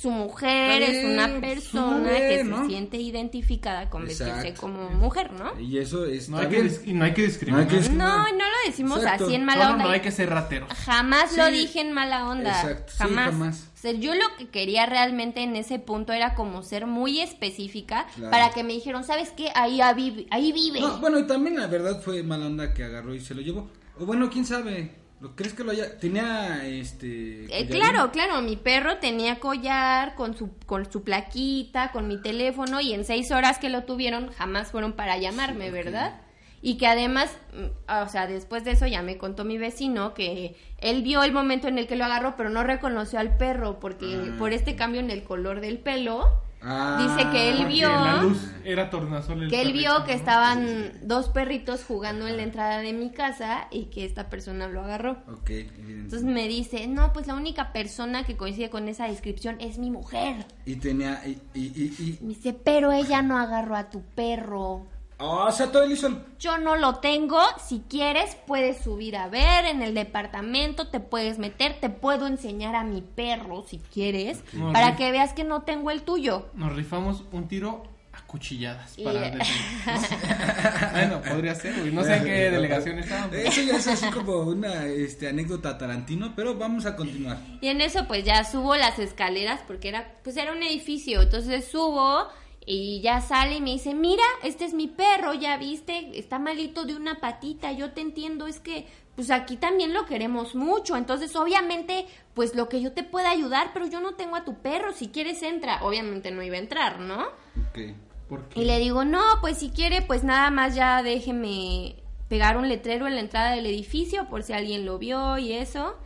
[0.00, 2.62] Su mujer es una persona mujer, que ¿no?
[2.62, 4.60] se siente identificada con vestirse Exacto.
[4.62, 5.60] como mujer, ¿no?
[5.60, 7.58] Y eso es No hay, que y no hay que discriminar.
[7.58, 8.08] No hay que discriminar.
[8.08, 9.24] No, no lo decimos Exacto.
[9.26, 9.84] así en mala onda.
[9.84, 10.70] no hay que ser rateros.
[10.72, 12.50] Jamás lo dije en mala onda.
[12.62, 13.30] Exacto, sí, jamás.
[13.30, 13.66] jamás.
[13.74, 18.06] O sea, yo lo que quería realmente en ese punto era como ser muy específica
[18.14, 18.30] Claro.
[18.30, 19.50] para que me dijeron, ¿sabes qué?
[19.54, 20.80] Ahí, ah, vive- ahí vive.
[20.80, 23.70] No, bueno, y también la verdad fue mala onda que agarró y se lo llevó.
[23.98, 24.92] O bueno, quién sabe.
[25.20, 30.34] ¿Lo crees que lo haya tenía este Eh, claro, claro, mi perro tenía collar con
[30.36, 34.70] su, con su plaquita, con mi teléfono y en seis horas que lo tuvieron jamás
[34.70, 36.20] fueron para llamarme, ¿verdad?
[36.62, 40.56] Y que además, mm, o sea, después de eso ya me contó mi vecino que
[40.78, 44.06] él vio el momento en el que lo agarró, pero no reconoció al perro porque
[44.14, 44.34] Ah.
[44.38, 48.38] por este cambio en el color del pelo, Ah, dice que él vio la luz
[48.64, 50.18] era tornasol el que él vio que ¿no?
[50.18, 54.82] estaban dos perritos jugando en la entrada de mi casa y que esta persona lo
[54.82, 55.16] agarró.
[55.48, 55.90] Evidente.
[55.90, 59.90] Entonces me dice, no, pues la única persona que coincide con esa descripción es mi
[59.90, 60.44] mujer.
[60.66, 64.86] Y tenía y y y, y- Me dice, pero ella no agarró a tu perro.
[65.20, 69.16] Ah, o sea, todo él hizo el Yo no lo tengo, si quieres puedes subir
[69.16, 73.78] a ver en el departamento, te puedes meter, te puedo enseñar a mi perro si
[73.92, 76.46] quieres, para que veas que no tengo el tuyo.
[76.54, 79.04] Nos rifamos un tiro a cuchilladas Y-
[80.92, 81.92] bueno, podría ser, güey.
[81.92, 83.30] No sé en qué delegación estaban.
[83.30, 87.38] pero- Eso ya es así como una este, anécdota Tarantino, pero vamos a continuar.
[87.60, 91.66] Y en eso pues ya subo las escaleras porque era pues era un edificio, entonces
[91.70, 92.26] subo
[92.66, 96.84] y ya sale y me dice, "Mira, este es mi perro, ya viste, está malito
[96.84, 98.86] de una patita, yo te entiendo, es que
[99.16, 103.70] pues aquí también lo queremos mucho, entonces obviamente pues lo que yo te pueda ayudar,
[103.74, 107.00] pero yo no tengo a tu perro, si quieres entra." Obviamente no iba a entrar,
[107.00, 107.22] ¿no?
[107.22, 107.94] Ok.
[108.28, 108.60] ¿Por qué?
[108.60, 111.96] Y le digo, no, pues si quiere, pues nada más ya déjeme
[112.28, 115.96] pegar un letrero en la entrada del edificio por si alguien lo vio y eso.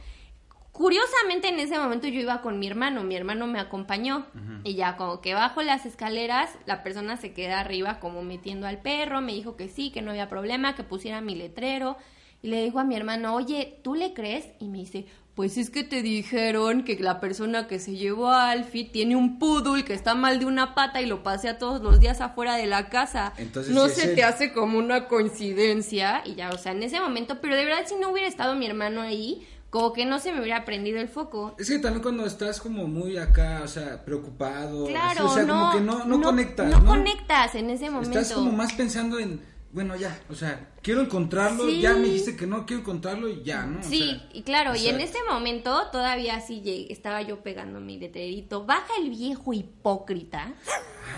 [0.74, 4.26] Curiosamente en ese momento yo iba con mi hermano, mi hermano me acompañó
[4.64, 8.82] y ya como que bajo las escaleras la persona se queda arriba como metiendo al
[8.82, 11.96] perro, me dijo que sí, que no había problema, que pusiera mi letrero
[12.42, 14.46] y le digo a mi hermano, oye, ¿tú le crees?
[14.58, 18.50] Y me dice, pues es que te dijeron que la persona que se llevó a
[18.50, 22.00] Alfie tiene un poodle que está mal de una pata y lo pasea todos los
[22.00, 23.32] días afuera de la casa.
[23.38, 24.14] Entonces, no se él.
[24.14, 27.84] te hace como una coincidencia y ya, o sea, en ese momento, pero de verdad
[27.86, 31.08] si no hubiera estado mi hermano ahí, como que no se me hubiera prendido el
[31.08, 31.56] foco.
[31.58, 35.42] Es que también cuando estás como muy acá, o sea, preocupado, así, Claro, o sea,
[35.42, 36.86] no, como que no, no, conectas, no ¿no?
[36.86, 38.20] conectas en ese momento.
[38.20, 39.40] Estás como más pensando en
[39.72, 41.80] bueno, ya, o sea, quiero encontrarlo, Sí.
[41.80, 43.80] ya me dijiste que no quiero encontrarlo y ya, ¿no?
[43.80, 47.80] O Sí, sea, y claro, y en ese momento todavía sí llegué- estaba yo pegando
[47.80, 48.64] mi letrerito.
[48.64, 50.52] Baja el viejo hipócrita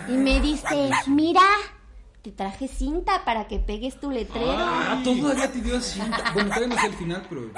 [0.09, 1.43] y me dice, mira,
[2.27, 4.51] te traje cinta para que pegues tu letrero.
[4.51, 6.31] Ah, todavía te dio cinta.
[6.33, 7.51] Bueno, todavía no sé el final, pero.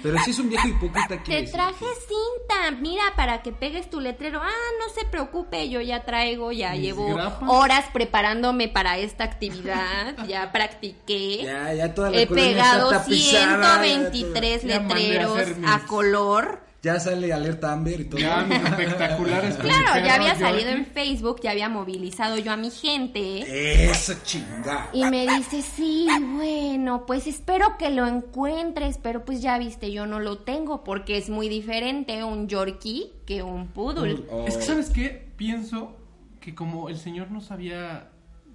[0.00, 1.42] Pero sí es un viejo hipócrita que.
[1.42, 4.40] Te traje cinta, mira, para que pegues tu letrero.
[4.40, 7.50] Ah, no se preocupe, yo ya traigo, ya Mis llevo grapas.
[7.50, 11.42] horas preparándome para esta actividad, ya practiqué.
[11.42, 16.65] Ya, ya toda la He pegado está tapizada, 123 Ya mandé a letreros a color.
[16.86, 18.20] Ya sale alerta Amber y todo.
[18.20, 19.56] Ya, mis espectaculares.
[19.56, 23.90] Claro, ya había salido en Facebook, ya había movilizado yo a mi gente.
[23.90, 24.90] Eso chinga.
[24.92, 26.06] Y me dice, sí,
[26.36, 31.18] bueno, pues espero que lo encuentres, pero pues ya viste, yo no lo tengo porque
[31.18, 34.22] es muy diferente un Yorkie que un poodle.
[34.30, 34.46] Oh.
[34.46, 35.26] Es que, ¿sabes qué?
[35.36, 35.96] Pienso
[36.38, 38.10] que como el señor no sabía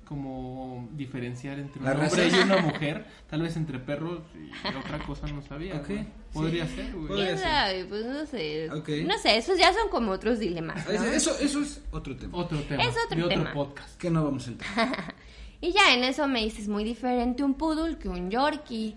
[0.06, 2.38] como diferenciar entre un ¿La hombre raza?
[2.38, 5.76] y una mujer, tal vez entre perros y otra cosa no sabía.
[5.76, 6.21] Ok, güey.
[6.34, 7.08] Podría ser, güey.
[7.08, 7.48] Podría ¿Quién ser.
[7.48, 7.86] sabe?
[7.86, 8.70] Pues no sé.
[8.72, 8.90] Ok.
[9.06, 10.86] No sé, esos ya son como otros dilemas.
[10.86, 10.92] ¿no?
[10.92, 12.38] Eso, eso es otro tema.
[12.38, 12.84] Otro tema.
[12.84, 13.54] Es otro de otro tema.
[13.54, 13.98] podcast.
[14.00, 15.16] Que no vamos a entrar.
[15.64, 18.96] Y ya en eso me dices, muy diferente un poodle que un yorkie.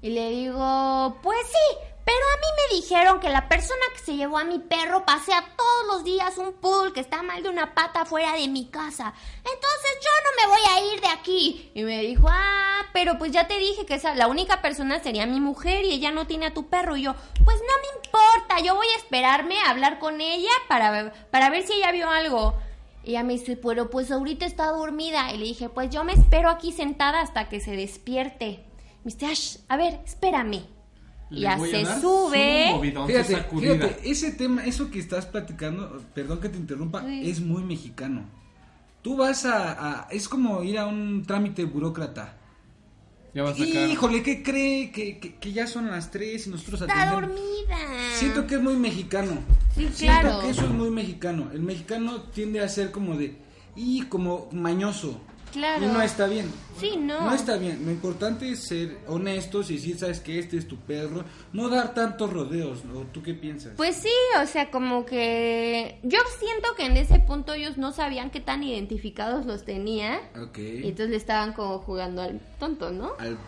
[0.00, 1.76] Y le digo, pues sí,
[2.06, 5.44] pero a mí me dijeron que la persona que se llevó a mi perro pasea
[5.56, 9.12] todos los días un poodle que está mal de una pata fuera de mi casa.
[9.38, 11.72] Entonces yo no me voy a ir de aquí.
[11.74, 15.26] Y me dijo, ah, pero pues ya te dije que esa, la única persona sería
[15.26, 16.96] mi mujer y ella no tiene a tu perro.
[16.96, 21.12] Y yo, pues no me importa, yo voy a esperarme a hablar con ella para,
[21.32, 22.56] para ver si ella vio algo.
[23.02, 25.32] Y ella me dice, pero pues ahorita está dormida.
[25.32, 28.64] Y le dije, pues yo me espero aquí sentada hasta que se despierte.
[29.02, 30.75] Me dice, "Ash, a ver, espérame.
[31.30, 32.70] Ya se sube.
[32.72, 33.06] su
[33.58, 37.28] Fíjate, ese tema, eso que estás platicando, perdón que te interrumpa, Sí.
[37.30, 38.24] es muy mexicano.
[39.02, 42.36] Tú vas a, a- es como ir a un trámite burócrata.
[43.34, 43.88] Ya vas a sacar.
[43.90, 44.90] Híjole, ¿qué cree?
[44.90, 47.36] Que, que, que ya son las 3 y nosotros Está atendemos.
[47.36, 47.76] dormida.
[48.14, 49.32] Siento que es muy mexicano.
[49.74, 50.40] Sí, Siento claro.
[50.40, 51.50] que eso es muy mexicano.
[51.52, 53.36] El mexicano tiende a ser como de,
[53.76, 55.20] y como mañoso.
[55.56, 55.84] Claro.
[55.84, 56.52] Y no está bien.
[56.78, 57.22] Sí, no.
[57.22, 57.82] No está bien.
[57.84, 61.24] Lo importante es ser honestos y decir, sabes que este es tu perro.
[61.54, 62.84] No dar tantos rodeos.
[62.84, 63.00] ¿no?
[63.12, 63.72] ¿Tú qué piensas?
[63.76, 68.30] Pues sí, o sea, como que yo siento que en ese punto ellos no sabían
[68.30, 70.20] qué tan identificados los tenía.
[70.40, 70.58] ok.
[70.58, 73.12] Y entonces le estaban como jugando al tonto, ¿no?
[73.18, 73.38] Al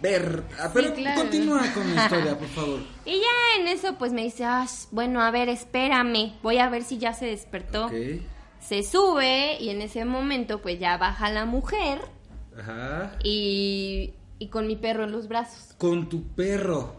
[0.00, 0.42] ver.
[0.58, 1.20] Ah, pero claro.
[1.20, 2.80] continúa con la historia, por favor.
[3.04, 6.82] Y ya en eso pues me dice, ah, bueno, a ver, espérame, voy a ver
[6.82, 7.86] si ya se despertó.
[7.86, 7.92] Ok.
[8.66, 12.00] Se sube y en ese momento pues ya baja la mujer
[12.58, 13.12] Ajá.
[13.22, 15.74] y, y con mi perro en los brazos.
[15.78, 16.96] Con tu perro.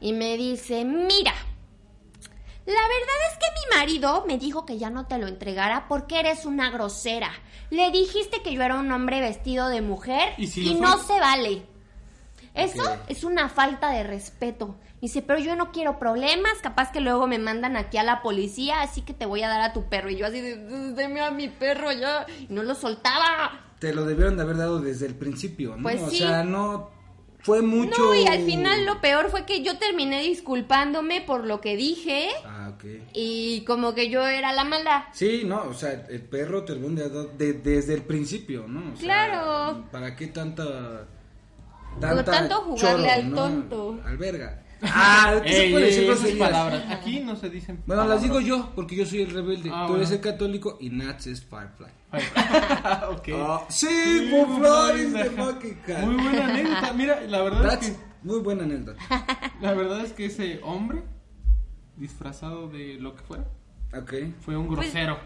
[0.00, 1.32] Y me dice, mira,
[2.66, 6.20] la verdad es que mi marido me dijo que ya no te lo entregara porque
[6.20, 7.30] eres una grosera.
[7.70, 11.62] Le dijiste que yo era un hombre vestido de mujer ¿Y si no se vale.
[12.54, 14.76] Eso es una falta de respeto.
[15.00, 18.80] Dice, pero yo no quiero problemas, capaz que luego me mandan aquí a la policía,
[18.80, 20.08] así que te voy a dar a tu perro.
[20.10, 20.56] Y yo así de,
[20.94, 22.26] deme a mi perro ya.
[22.48, 23.60] Y no lo soltaba.
[23.78, 25.82] Te lo debieron de haber dado desde el principio, ¿no?
[25.82, 26.18] Pues o sí.
[26.18, 26.90] sea, no
[27.40, 27.96] fue mucho.
[27.96, 32.30] No, y al final lo peor fue que yo terminé disculpándome por lo que dije.
[32.46, 32.84] Ah, ok.
[33.12, 35.08] Y como que yo era la mala.
[35.12, 38.94] Sí, no, o sea, el perro te lo de desde el principio, ¿no?
[38.94, 39.84] O sea, Claro.
[39.92, 41.06] ¿Para qué tanta.
[42.00, 44.00] tanto jugarle al tonto.
[44.04, 44.62] Al verga.
[44.82, 46.48] Ah, ¿qué se Ey, puede ey, decir esas groserías?
[46.50, 46.84] palabras.
[46.90, 47.82] Aquí no se dicen.
[47.86, 49.70] Bueno, las digo yo, porque yo soy el rebelde.
[49.72, 51.86] Ah, Tú eres el católico y Nats es Firefly.
[53.10, 53.28] ok.
[53.34, 55.24] Ah, sí, Sí, por Flores ajá.
[55.24, 56.04] de Buckingham.
[56.12, 56.92] Muy buena anécdota.
[56.92, 59.02] Mira, la verdad es que muy buena anécdota.
[59.60, 61.02] la verdad es que ese hombre
[61.96, 63.44] disfrazado de lo que fuera
[63.96, 64.12] Ok.
[64.40, 65.18] fue un Pues- grosero,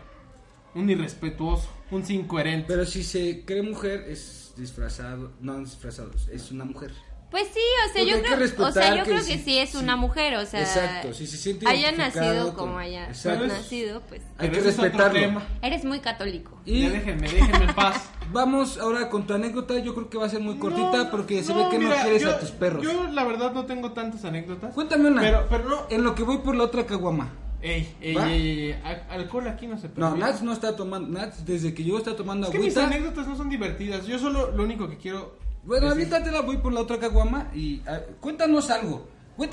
[0.74, 2.66] un irrespetuoso, un incoherente.
[2.68, 5.32] Pero si se cree mujer, es disfrazado.
[5.40, 6.92] No, disfrazado, es una mujer.
[7.30, 9.58] Pues sí, o sea, Porque yo creo, o sea, yo que creo sí- que sí
[9.58, 9.76] es sí.
[9.76, 13.46] una mujer, o sea, Exacto, si se siente haya nacido con- como haya Exacto.
[13.46, 15.40] nacido, pues Hay que respetarlo.
[15.62, 16.58] eres muy católico.
[16.64, 18.10] Y Ya déjenme, déjenme en paz.
[18.32, 19.78] vamos ahora con tu anécdota.
[19.78, 21.96] Yo creo que va a ser muy cortita No, porque se no, ve que mira,
[21.98, 22.82] no quieres yo- a tus perros.
[22.82, 24.74] Yo la verdad no tengo tantas anécdotas.
[24.74, 25.20] Cuéntame una.
[25.22, 25.86] Pero, pero no.
[25.88, 27.30] En lo que voy por la otra caguama.
[27.62, 30.00] Ey, ey, ey, ey, al- alcohol aquí no se permite.
[30.00, 31.08] No, Nats no está tomando.
[31.16, 32.96] Nats, desde que yo está tomando Es que mis agüita.
[32.96, 34.04] anécdotas no son divertidas.
[34.06, 35.38] Yo solo lo único que quiero.
[35.64, 39.08] Bueno, ahorita te la voy por la otra caguama y ah, cuéntanos algo.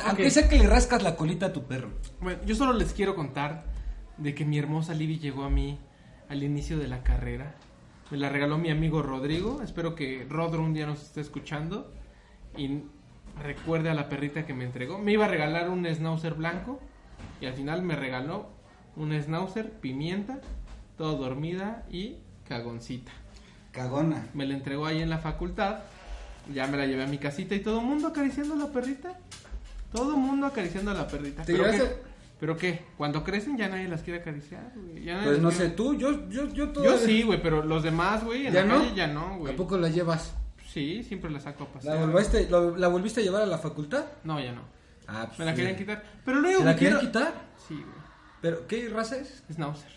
[0.05, 1.91] Aunque sea que le rascas la colita a tu perro.
[2.20, 3.66] Bueno, yo solo les quiero contar
[4.18, 5.80] de que mi hermosa Libby llegó a mí
[6.30, 7.55] al inicio de la carrera.
[8.12, 9.62] Me la regaló mi amigo Rodrigo.
[9.62, 11.91] Espero que Rodro un día nos esté escuchando
[12.58, 12.82] y
[13.41, 14.97] recuerde a la perrita que me entregó.
[14.97, 16.80] Me iba a regalar un schnauzer blanco
[17.39, 18.49] y al final me regaló
[18.95, 20.41] un schnauzer pimienta,
[20.97, 23.12] todo dormida y cagoncita.
[23.72, 24.28] Cagona.
[24.34, 25.80] Me la entregó ahí en la facultad.
[26.53, 29.13] Ya me la llevé a mi casita y todo el mundo acariciando a la perrita.
[29.91, 31.43] Todo el mundo acariciando a la perrita.
[31.43, 31.71] ¿Te ¿Pero qué?
[31.71, 32.01] llevaste?
[32.39, 32.85] ¿Pero qué?
[32.97, 35.03] Cuando crecen ya nadie las quiere acariciar, güey.
[35.03, 37.63] Ya nadie Pues no las sé, tú, yo, yo, yo Yo todavía- sí, güey, pero
[37.63, 38.79] los demás, güey, en ¿Ya la no?
[38.79, 39.53] calle ya no, güey.
[39.53, 40.33] ¿A poco la llevas?
[40.71, 42.07] Sí, siempre la saco a ¿La pasear.
[42.11, 44.05] volviste, lo- ¿La volviste a llevar a la facultad?
[44.23, 44.61] No, ya no.
[45.07, 45.57] Ah, pues Me la sí.
[45.57, 46.03] querían quitar.
[46.25, 47.33] Pero luego ¿Se la que querían quiero- quitar?
[47.67, 47.97] Sí, güey.
[48.41, 49.43] ¿Pero qué raza es?
[49.51, 49.89] Schnauzer.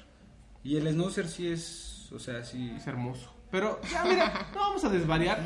[0.64, 2.72] Y el Schnauzer sí es, o sea, sí...
[2.76, 3.34] Es hermoso.
[3.50, 5.40] Pero ya, mira, no vamos a desvariar.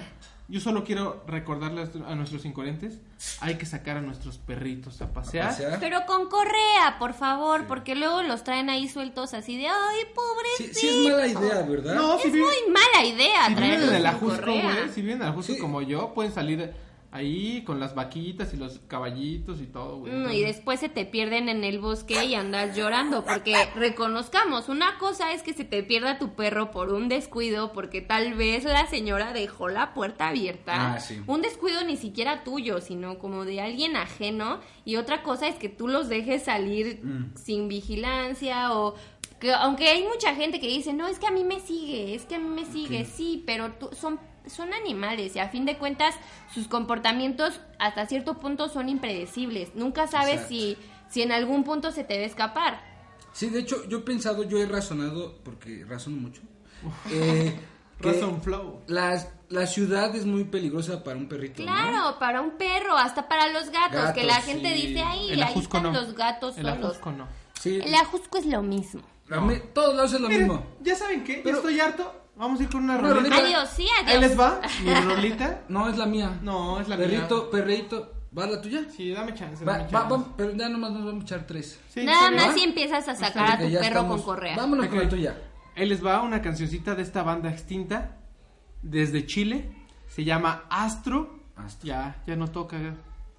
[0.47, 2.99] Yo solo quiero recordarles a nuestros incoherentes,
[3.41, 5.49] hay que sacar a nuestros perritos a pasear.
[5.49, 5.81] pasear.
[5.81, 10.07] Pero con correa, por favor, porque luego los traen ahí sueltos así de, ay, Sí,
[10.15, 10.79] pobrecito.
[10.81, 11.95] sí es mala idea, ¿verdad?
[11.95, 14.63] No, si Es viven, muy mala idea si viven traerlos en el con Ajusco, correa.
[14.75, 15.59] güey, si viven en el Ajusco Sí.
[15.59, 16.75] como yo, pueden salir
[17.15, 20.37] ahí con las vaquitas y los caballitos y todo, güey.
[20.39, 25.33] Y después se te pierden en el bosque y andas llorando, porque reconozcamos, una cosa
[25.33, 29.33] es que se te pierda tu perro por un descuido, porque tal vez la señora
[29.33, 30.95] dejó la puerta abierta.
[30.95, 31.21] Ah, sí.
[31.27, 35.69] Un descuido ni siquiera tuyo, sino como de alguien ajeno, y otra cosa es que
[35.69, 37.35] tú los dejes salir Mm.
[37.37, 38.95] sin vigilancia o...
[39.41, 42.25] Que, aunque hay mucha gente que dice, no, es que a mí me sigue, es
[42.25, 45.79] que a mí me sigue, sí, pero tú, son, son animales y a fin de
[45.79, 46.15] cuentas
[46.53, 49.75] sus comportamientos hasta cierto punto son impredecibles.
[49.75, 50.49] Nunca sabes Exacto.
[50.55, 50.77] si,
[51.11, 52.81] si en algún punto se te va a escapar.
[53.33, 56.41] Sí, de hecho, yo he pensado, yo he razonado, porque razono mucho,
[57.11, 57.59] eh,
[58.01, 58.83] que Razón flow.
[58.87, 61.73] la, la ciudad es muy peligrosa para un perrito, ¿no?
[61.73, 64.87] Claro, para un perro, hasta para los gatos, Gatos, que la gente sí.
[64.89, 66.01] dice, ahí Ajusco están no.
[66.01, 66.85] los gatos El solos.
[66.93, 67.29] Ajusco no.
[67.61, 69.03] Sí, El ajusco es lo mismo.
[69.29, 70.67] mí- todos lados es lo Miren, mismo.
[70.81, 72.21] ya saben qué, Pero- estoy harto.
[72.37, 73.15] Vamos a ir con una rolita.
[73.15, 73.37] rolita.
[73.37, 74.21] Adiós, sí, Ahí adiós.
[74.21, 75.61] les va, mi rolita.
[75.69, 76.39] No, es la mía.
[76.43, 77.51] No, es la perrito, mía.
[77.53, 78.87] perrito, ¿va la tuya?
[78.95, 80.15] Sí, dame chance, Va, dame chance.
[80.15, 81.79] va, pero ya nomás nos vamos a echar tres.
[81.89, 84.57] Sí, Nada más si empiezas a sacar a tu perro estamos- con correa.
[84.57, 85.37] Vámonos con la tuya.
[85.77, 88.17] Ahí les va una cancioncita de esta banda extinta
[88.83, 89.71] desde Chile.
[90.09, 91.41] Se llama Astro.
[91.57, 91.87] Astro.
[91.89, 92.77] Ya, ya no toca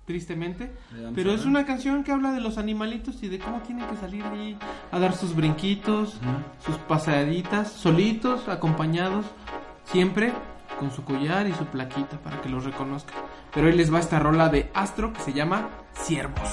[0.06, 0.72] tristemente.
[0.92, 3.98] Damos Pero es una canción que habla de los animalitos y de cómo tienen que
[3.98, 4.58] salir ahí
[4.92, 6.20] a dar sus brinquitos,
[6.64, 9.26] sus pasaditas, solitos, acompañados,
[9.86, 10.32] siempre
[10.80, 13.16] con su collar y su plaquita para que los reconozcan.
[13.54, 16.50] Pero ahí les va esta rola de Astro que se llama Ciervos.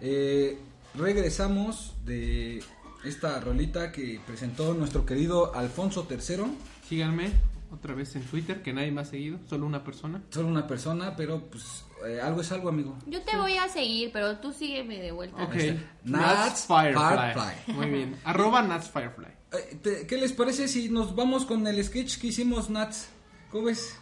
[0.00, 0.58] Eh,
[0.94, 2.62] regresamos de
[3.04, 6.44] esta rolita que presentó nuestro querido Alfonso III.
[6.88, 7.30] Síganme
[7.72, 10.20] otra vez en Twitter, que nadie me ha seguido, solo una persona.
[10.30, 12.98] Solo una persona, pero pues eh, algo es algo, amigo.
[13.06, 15.42] Yo te voy a seguir, pero tú sígueme de vuelta.
[15.44, 15.54] Ok.
[15.54, 17.32] Nats Nats Firefly.
[17.32, 17.74] Firefly.
[17.74, 18.16] Muy bien.
[18.24, 19.26] Arroba Nats Firefly.
[19.52, 23.08] Eh, te- ¿Qué les parece si nos vamos con el sketch que hicimos, Nats?
[23.50, 23.96] ¿Cómo ves?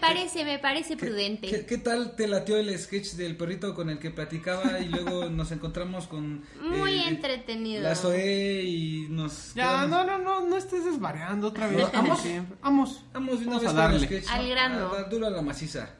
[0.00, 1.48] Parece, me parece ¿Qué- prudente.
[1.48, 5.24] ¿Qué, qué tal te latió el sketch del perrito con el que platicaba y luego
[5.30, 6.42] nos encontramos con...
[6.62, 7.82] Muy eh, entretenido.
[7.82, 9.54] La Zoe y nos...
[9.54, 11.86] Ya, quedamos- no, no, no, no estés desvariando otra vez.
[11.92, 12.20] Vamos.
[12.22, 12.56] siempre.
[12.62, 13.04] Vamos.
[13.12, 14.06] Vamos Vamos vez a con el darle.
[14.06, 14.28] sketch.
[14.30, 14.50] Al ¿no?
[14.50, 14.90] grano.
[14.94, 15.90] A a la maciza.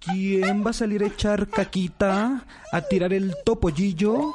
[0.00, 2.44] ¿Quién va a salir a echar caquita?
[2.72, 4.32] ¿A tirar el topollillo?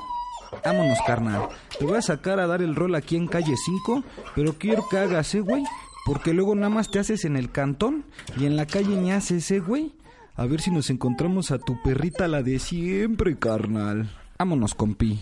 [0.65, 1.47] Vámonos, carnal.
[1.79, 4.03] Te voy a sacar a dar el rol aquí en calle 5,
[4.35, 5.63] pero quiero que hagas, ¿eh, güey?
[6.05, 8.05] Porque luego nada más te haces en el cantón
[8.37, 9.93] y en la calle ni haces, ¿eh, güey?
[10.35, 14.09] A ver si nos encontramos a tu perrita, la de siempre, carnal.
[14.39, 15.19] Vámonos, compi.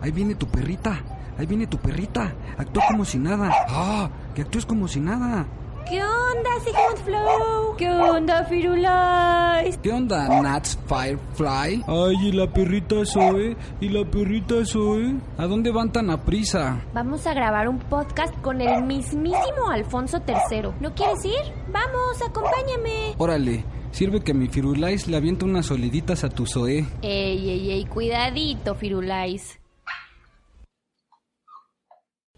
[0.00, 1.02] Ahí viene tu perrita.
[1.38, 2.34] Ahí viene tu perrita.
[2.56, 3.50] Actúa como si nada.
[3.68, 4.10] ¡Ah!
[4.34, 5.46] Que actúes como si nada.
[5.88, 7.76] ¿Qué onda, Sigmund Flow?
[7.78, 9.78] ¿Qué onda, Firulais?
[9.78, 11.82] ¿Qué onda, Nats Firefly?
[11.86, 15.16] Ay, y la perrita Zoe, y la perrita Zoe.
[15.38, 16.84] ¿A dónde van tan a prisa?
[16.92, 20.72] Vamos a grabar un podcast con el mismísimo Alfonso III.
[20.80, 21.52] ¿No quieres ir?
[21.72, 23.14] Vamos, acompáñame.
[23.16, 26.86] Órale, sirve que mi Firulais le avienta unas soliditas a tu Zoe.
[27.00, 29.58] Ey, ey, ey, cuidadito, Firulais.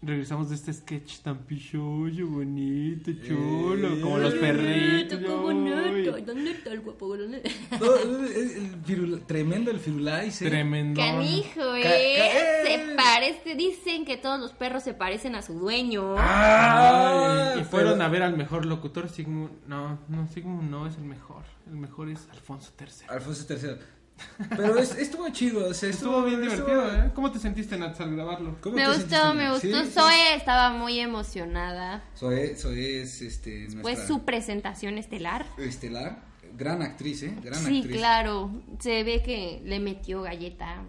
[0.03, 5.19] Regresamos de este sketch tan pichoyo, bonito, chulo, como los perritos.
[5.23, 6.23] ay.
[6.25, 7.15] ¿Dónde está el guapo?
[7.15, 7.35] No,
[8.25, 10.49] el- tremendo el Firulais, ¿eh?
[10.49, 10.99] Tremendo.
[10.99, 11.83] Canijo, eh.
[11.83, 13.55] Ca- Se parece.
[13.55, 16.15] Dicen que todos los perros se parecen a su dueño.
[16.17, 19.51] Ah, y fueron pero- a ver al mejor locutor, Sigmund.
[19.67, 21.43] No, no, Sigmund no es el mejor.
[21.67, 23.05] El mejor es Alfonso III.
[23.07, 23.75] Alfonso III.
[24.49, 27.11] Pero es- estuvo chido, o sea, Estuvo bien estuvo- divertido, ¿eh?
[27.13, 28.55] ¿Cómo te sentiste, Nats, al grabarlo?
[28.61, 29.33] ¿Cómo Me te gustó, sentiste?
[29.35, 29.83] me gustó.
[29.85, 29.91] Sí.
[29.91, 32.03] Zoe estaba muy emocionada.
[32.17, 35.45] Zoe, Zoe es este, Fue nuestra su presentación estelar.
[35.57, 36.19] estelar.
[36.57, 37.33] Gran actriz, ¿eh?
[37.43, 37.97] Gran Sí, actriz.
[37.97, 38.51] claro.
[38.79, 40.83] Se ve que le metió galleta.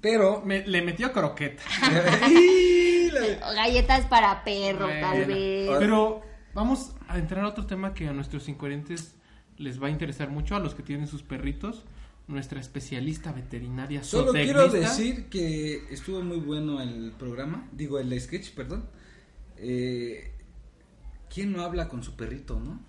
[0.00, 0.42] Pero...
[0.44, 1.62] Me- le metió croqueta.
[3.54, 5.68] Galletas para perro, Bueno, tal vez.
[5.78, 6.22] Pero
[6.54, 9.14] vamos a entrar a otro tema que a nuestros incoherentes
[9.56, 11.84] les va a interesar mucho, a los que tienen sus perritos.
[12.30, 18.52] Nuestra especialista veterinaria Solo quiero decir que estuvo muy bueno el programa, digo el sketch,
[18.52, 18.88] perdón.
[19.56, 20.32] Eh,
[21.32, 22.80] ¿Quién no habla con su perrito, no?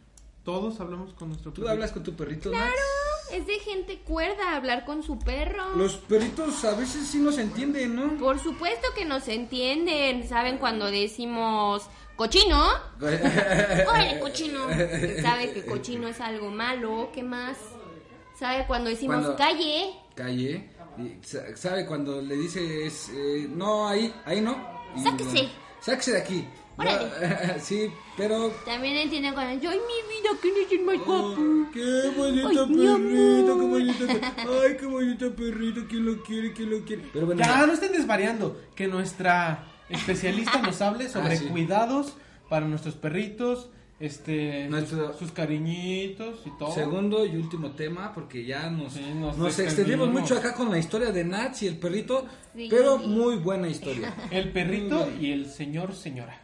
[0.43, 1.71] Todos hablamos con nuestro ¿Tú perrito.
[1.71, 2.51] hablas con tu perrito?
[2.51, 3.33] Claro, Max?
[3.33, 5.75] es de gente cuerda hablar con su perro.
[5.75, 8.17] Los perritos a veces sí nos entienden, ¿no?
[8.17, 10.27] Por supuesto que nos entienden.
[10.27, 12.63] ¿Saben cuando decimos cochino?
[13.01, 14.67] ¡Órale, cochino!
[15.21, 17.09] ¿Sabe que cochino es algo malo?
[17.13, 17.57] ¿Qué más?
[18.41, 19.93] ¿Sabe cuando decimos Cuando- calle?
[20.15, 20.67] Calle,
[20.97, 24.57] y sa- ¿sabe cuando le dices, eh, no, ahí, ahí no?
[24.95, 25.43] Y Sáquese.
[25.43, 26.47] lo- sáquese de aquí.
[26.75, 27.05] Órale.
[27.05, 28.49] No, sí, pero...
[28.65, 31.35] También entienden cuando yo, ¡ay, mi vida, quién es el más guapo!
[31.37, 34.05] Ay, qué bonito Ay, perrito, qué bonito
[34.63, 37.03] Ay, qué bonito perrito, ¿quién lo quiere, quién lo quiere?
[37.13, 38.59] Pero bueno, Ya, no estén desvariando.
[38.75, 41.45] Que nuestra especialista nos hable sobre Ah, sí.
[41.45, 42.13] cuidados
[42.49, 43.69] para nuestros perritos,
[44.01, 46.71] este, Nuestro- sus, sus cariñitos y todo.
[46.73, 50.77] Segundo y último tema, porque ya nos, Sí, nos nos, extendimos mucho acá con la
[50.79, 52.25] historia de Nats y el perrito,
[52.55, 52.67] Sí.
[52.69, 54.13] pero muy buena historia.
[54.31, 56.37] El perrito y el señor, señora.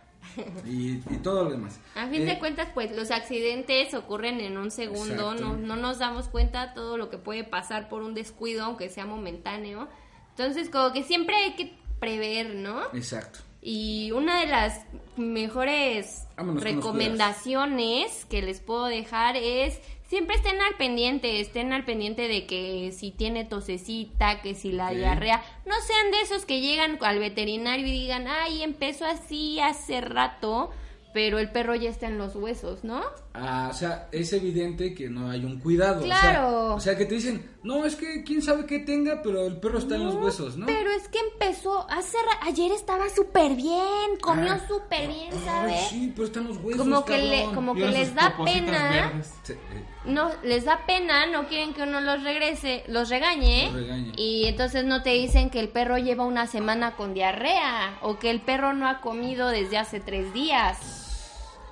[0.65, 1.79] y, y todo lo demás.
[1.95, 5.97] A fin Eh, de cuentas, pues los accidentes ocurren en un segundo, no, no nos
[5.99, 9.87] damos cuenta todo lo que puede pasar por un descuido, aunque sea momentáneo.
[10.29, 12.83] Entonces, como que siempre hay que prever, ¿no?
[12.93, 13.39] Exacto.
[13.61, 14.81] Y una de las
[15.17, 22.27] mejores Vámonos recomendaciones que les puedo dejar es siempre estén al pendiente, estén al pendiente
[22.27, 24.97] de que si tiene tosecita, que si la Sí.
[24.97, 29.99] diarrea, no sean de esos que llegan al veterinario y digan, ay, empezó así hace
[30.01, 30.69] rato,
[31.13, 33.01] pero el perro ya está en los huesos, ¿no?
[33.39, 35.99] Ah, o sea, es evidente que no hay un cuidado.
[36.01, 36.75] o sea- Claro.
[36.75, 39.77] O sea, que te dicen, no, es que quién sabe qué tenga, pero el perro
[39.79, 40.65] está en los huesos, ¿no?
[40.65, 44.61] Pero es que empezó hace ra- ayer estaba súper bien, comió Ah.
[44.67, 45.87] súper bien, Ay, ¿sabes?
[45.89, 46.77] sí, pero está en los huesos.
[46.81, 49.21] Como que le, como que les da pena.
[49.43, 53.73] Sí, eh, no les da pena, no quieren que uno los regrese, los regañe, Los
[53.81, 54.13] regañe.
[54.17, 58.29] y entonces no te dicen que el perro lleva una semana con diarrea o que
[58.31, 61.03] el perro no ha comido desde hace tres días.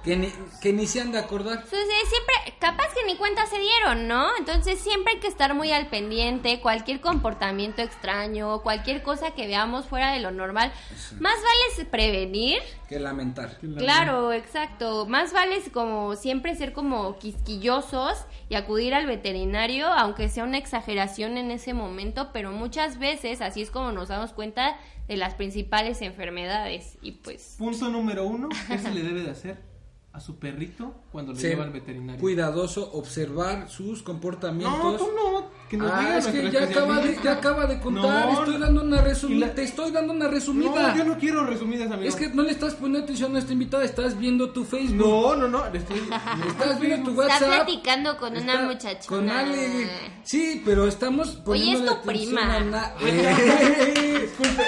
[0.06, 0.32] Que ni,
[0.62, 1.56] que ni se han de acordar.
[1.56, 4.28] Entonces, siempre, capaz que ni cuenta se dieron, ¿no?
[4.38, 9.86] Entonces siempre hay que estar muy al pendiente, cualquier comportamiento extraño, cualquier cosa que veamos
[9.86, 10.72] fuera de lo normal.
[11.20, 13.58] Más vale prevenir Que lamentar.
[13.78, 15.08] Claro, exacto.
[15.08, 21.38] Más vale como siempre ser como quisquillosos y acudir al veterinario, aunque sea una exageración
[21.38, 24.78] en ese momento, pero muchas veces así es como nos damos cuenta
[25.08, 29.75] de las principales enfermedades y pues Punto número uno, ¿qué se le debe de hacer
[30.16, 32.22] a su perrito cuando le lleva al veterinario?
[32.22, 34.80] cuidadoso, observar sus comportamientos.
[34.82, 37.80] No, tú no, que nos diga Ah, es que ya acaba, de, ya acaba de
[37.80, 40.92] contar, No, estoy dando una resumida, la- te estoy dando una resumida.
[40.92, 42.08] No, yo no quiero resumidas, amigo.
[42.10, 45.08] Es que no le estás poniendo atención a esta invitada, estás viendo tu Facebook.
[45.08, 46.02] No, no, no, le estoy...
[46.48, 47.48] Estás viendo tu WhatsApp.
[47.66, 49.08] platicando con una muchachona.
[49.08, 49.90] Con Ale.
[50.24, 52.56] Sí, pero estamos poniendo es tu prima.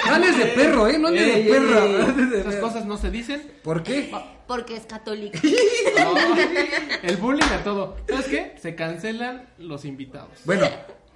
[0.06, 0.98] Ale es de perro, ¿eh?
[0.98, 1.80] No andes de perra.
[2.12, 3.42] de Esas cosas no se dicen.
[3.62, 4.10] ¿Por qué?
[4.46, 5.38] Porque es católica.
[7.02, 7.96] El bullying a todo.
[8.08, 8.54] ¿Sabes qué?
[8.60, 10.30] Se cancelan los invitados.
[10.44, 10.66] Bueno,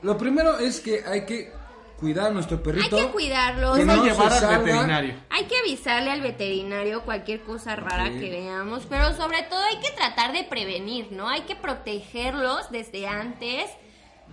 [0.02, 1.52] lo primero es que hay que
[1.98, 2.96] cuidar a nuestro Hay perrito.
[2.96, 3.78] que cuidarlos.
[3.78, 5.14] Que no llevar se al veterinario.
[5.30, 8.18] Hay que avisarle al veterinario cualquier cosa rara Sí.
[8.18, 11.28] que veamos, pero sobre todo hay que tratar de prevenir, ¿no?
[11.28, 13.70] Hay que protegerlos desde antes,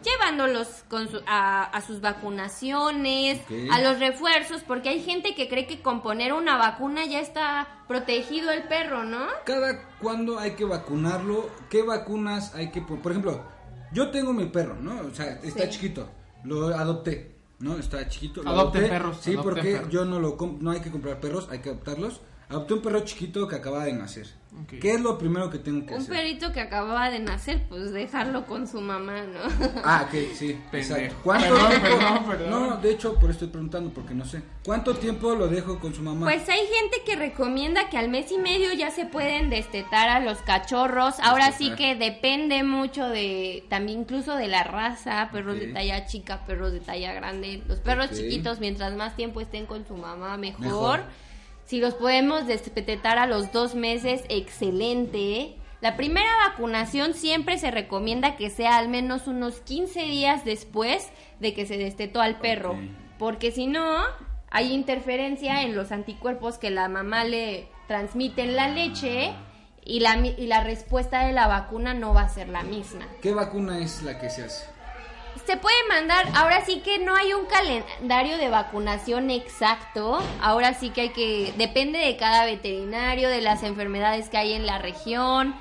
[0.03, 3.39] llevándolos con su- a, a sus vacunaciones,
[3.71, 7.67] a los refuerzos, porque hay gente que cree que con poner una vacuna ya está
[7.87, 9.27] protegido el perro, ¿no?
[9.45, 13.43] Cada cuándo hay que vacunarlo, qué vacunas hay que por, por ejemplo,
[13.93, 15.01] yo tengo mi perro, ¿no?
[15.01, 15.69] O sea, está Sí.
[15.71, 16.09] chiquito.
[16.43, 17.77] Lo adopté, ¿no?
[17.77, 18.43] Está chiquito.
[18.43, 18.87] lo adopté.
[18.87, 19.89] perros, Sí, porque perros.
[19.89, 22.21] yo no lo no hay que comprar perros, hay que adoptarlos.
[22.49, 24.27] Adopté un perro chiquito que acaba de nacer.
[24.81, 26.15] ¿Qué es lo primero que tengo que Un hacer?
[26.15, 29.39] perrito que acababa de nacer, pues dejarlo con su mamá, ¿no?
[29.83, 31.15] Ah, ok, sí, Pendejo.
[31.23, 31.87] ¿Cuánto Perdón, tiempo?
[31.87, 32.49] perdón, perdón.
[32.49, 34.41] No, de hecho, por eso estoy preguntando, porque no sé.
[34.65, 36.25] ¿Cuánto tiempo lo dejo con su mamá?
[36.25, 40.19] Pues hay gente que recomienda que al mes y medio ya se pueden destetar a
[40.19, 41.19] los cachorros.
[41.21, 46.45] Ahora sí que depende mucho de, también incluso de la raza, perros de talla chica,
[46.47, 47.61] perros de talla grande.
[47.67, 50.59] Los perros chiquitos, mientras más tiempo estén con su mamá, mejor.
[50.65, 51.03] Mejor.
[51.69, 55.55] Si los podemos destetar a los dos meses, excelente.
[55.81, 61.09] La primera vacunación siempre se recomienda que sea al menos unos 15 días después
[61.39, 62.75] de que se destetó al perro.
[63.19, 63.97] Porque si no,
[64.49, 69.31] hay interferencia en los anticuerpos que la mamá le transmite en la leche
[69.85, 73.07] y la, mi- y la respuesta de la vacuna no va a ser la misma.
[73.21, 74.65] ¿Qué vacuna es la que se hace?
[75.49, 80.91] Se puede mandar, ahora sí que no hay un calendario de vacunación exacto, ahora sí
[80.91, 85.55] que hay que, depende de cada veterinario, de las enfermedades que hay en la región,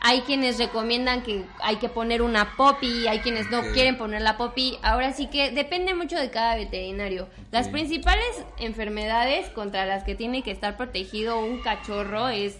[0.00, 4.36] hay quienes recomiendan que hay que poner una popi, hay quienes no quieren poner la
[4.36, 7.26] popi, ahora sí que depende mucho de cada veterinario.
[7.50, 12.56] Las principales enfermedades contra las que tiene que estar protegido un cachorro es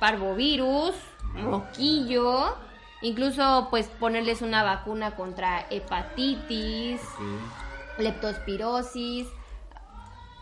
[0.00, 0.96] parvovirus,
[1.34, 2.56] moquillo,
[3.04, 7.00] incluso pues ponerles una vacuna contra hepatitis,
[7.98, 9.26] leptospirosis.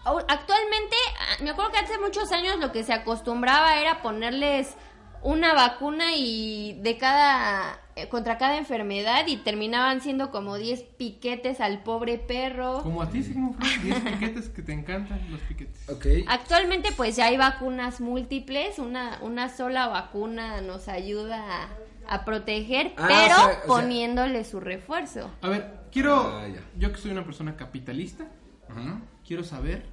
[0.05, 4.75] Actualmente, ah, me acuerdo que hace muchos años lo que se acostumbraba era ponerles
[5.23, 11.61] una vacuna y de cada eh, contra cada enfermedad y terminaban siendo como 10 piquetes
[11.61, 12.81] al pobre perro.
[12.83, 15.89] Como a ti, Sigmund Freud, 10 piquetes que te encantan los piquetes.
[15.89, 16.07] Ok.
[16.29, 21.69] Actualmente pues ya hay vacunas múltiples, una, una sola vacuna nos ayuda
[22.09, 25.31] a, proteger, Ah, pero o sea- o sea- poniéndole su refuerzo.
[25.41, 26.47] A ver, quiero, Ah,
[26.79, 28.27] yo que soy una persona capitalista,
[28.69, 29.01] Ajá.
[29.27, 29.87] quiero saber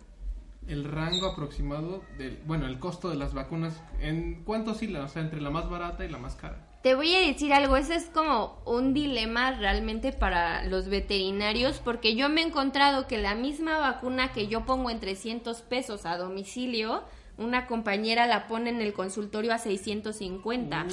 [0.67, 5.21] el rango aproximado del, bueno, el costo de las vacunas, en cuánto oscila, o sea,
[5.23, 6.65] entre la más barata y la más cara.
[6.83, 12.15] Te voy a decir algo, ese es como un dilema realmente para los veterinarios porque
[12.15, 16.17] yo me he encontrado que la misma vacuna que yo pongo en 300 pesos a
[16.17, 17.03] domicilio,
[17.39, 20.85] una compañera la pone en el consultorio a 650.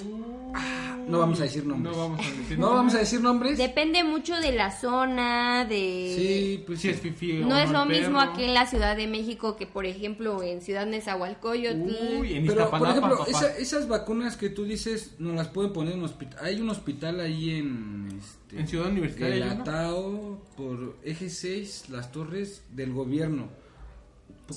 [1.09, 1.95] No vamos a decir nombres.
[1.95, 3.59] No vamos a decir No vamos a decir nombres.
[3.59, 6.15] Depende mucho de la zona, de...
[6.17, 6.95] Sí, pues Si sí.
[6.95, 10.43] es fifi No es lo mismo aquí en la Ciudad de México que, por ejemplo,
[10.43, 12.19] en Ciudad Nezahualcóyotl.
[12.21, 15.93] Uy, en Pero, por ejemplo, esa- esas vacunas que tú dices, nos las pueden poner
[15.93, 16.39] en un hospital.
[16.45, 18.09] Hay un hospital ahí en...
[18.19, 19.53] Este, En Ciudad Universitaria.
[19.53, 23.49] Atao, por Eje 6, las torres del gobierno.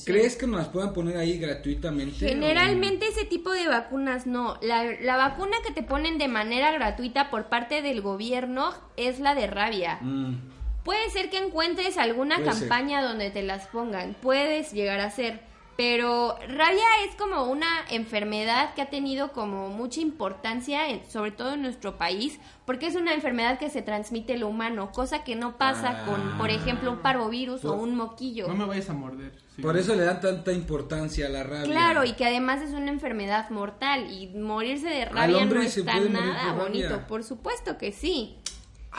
[0.05, 2.27] ¿Crees que nos las puedan poner ahí gratuitamente?
[2.29, 4.57] Generalmente ese tipo de vacunas no.
[4.61, 9.33] La, la vacuna que te ponen de manera gratuita por parte del gobierno es la
[9.35, 9.97] de rabia.
[10.01, 10.35] Mm,
[10.83, 12.59] Puede ser que encuentres alguna Puede ser.
[12.69, 14.15] campaña donde te las pongan.
[14.21, 15.41] Puedes llegar a ser.
[15.79, 21.53] Pero rabia es como una enfermedad que ha tenido como mucha importancia, en- sobre todo
[21.53, 25.57] en nuestro país, porque es una enfermedad que se transmite lo humano, cosa que no
[25.57, 28.49] pasa con, por ejemplo, un parvovirus o un moquillo.
[28.49, 29.31] No me vayas a morder.
[29.55, 29.61] sí.
[29.61, 31.63] Por eso le dan tanta importancia a la rabia.
[31.71, 36.51] Claro, y que además es una enfermedad mortal y morirse de rabia no está nada
[36.61, 38.35] bonito, por supuesto que sí.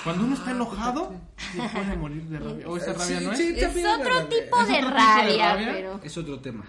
[0.05, 1.13] Cuando uno está enojado,
[1.53, 2.69] se puede morir de rabia.
[2.69, 3.39] O esa rabia sí, no es.
[3.39, 4.29] sí, Es otro rabia.
[4.29, 5.73] tipo ¿Es de otro tipo de rabia, rabia?
[5.73, 6.65] pero Es otro tema.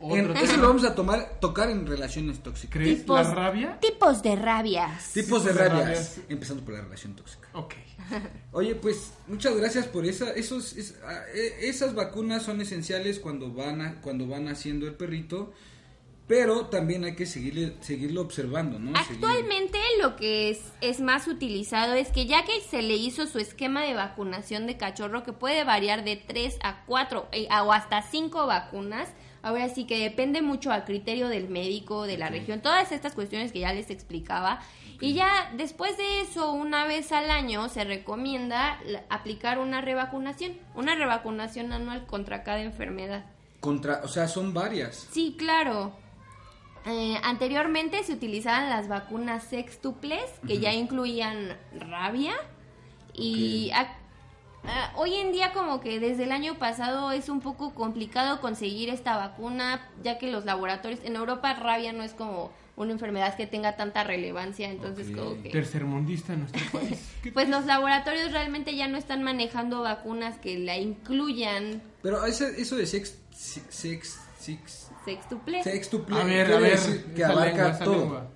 [0.00, 0.40] Otro En- tema.
[0.40, 2.72] Eso lo vamos a tomar, tocar en relaciones tóxicas.
[2.74, 3.78] ¿Crees Tipos- la rabia?
[3.80, 5.12] tipos de rabias.
[5.12, 5.84] Tipos de Tipos de rabias.
[5.86, 6.20] rabias.
[6.28, 7.48] Empezando por la relación tóxica.
[7.54, 7.74] Ok.
[8.52, 13.52] Oye, pues muchas gracias por esa, esos, es- ah, eh, esas vacunas son esenciales cuando
[13.52, 15.52] van a, cuando van haciendo el perrito,
[16.26, 18.98] pero también hay que seguirle, seguirlo observando, ¿no?
[18.98, 23.38] Actualmente lo que es, es más utilizado es que ya que se le hizo su
[23.38, 28.00] esquema de vacunación de cachorro, que puede variar de 3 a 4 eh, o hasta
[28.00, 29.10] 5 vacunas,
[29.42, 33.52] ahora sí que depende mucho al criterio del médico, de la región, todas estas cuestiones
[33.52, 34.60] que ya les explicaba.
[35.00, 38.78] Y ya después de eso, una vez al año, se recomienda
[39.10, 43.26] aplicar una revacunación, una revacunación anual contra cada enfermedad.
[43.60, 45.08] contra, o sea, son varias.
[45.10, 46.03] Sí, claro.
[46.86, 52.34] Eh, anteriormente se utilizaban las vacunas sextuples, que ya incluían rabia.
[53.14, 53.70] Y
[54.96, 59.16] hoy en día como que desde el año pasado es un poco complicado conseguir esta
[59.16, 61.00] vacuna, ya que los laboratorios...
[61.04, 65.50] En Europa rabia no es como una enfermedad que tenga tanta relevancia, entonces como que...
[65.50, 66.98] Tercermundista en nuestro país.
[67.22, 71.82] ¿Qué Pues los laboratorios realmente ya no están manejando vacunas que la incluyan.
[72.02, 75.64] Pero ese- eso de sex, sex, sex, sextuples.
[75.64, 77.98] sextuple A ver, quiere a ver, decir que abarca lengua, todo.
[78.00, 78.26] lengua.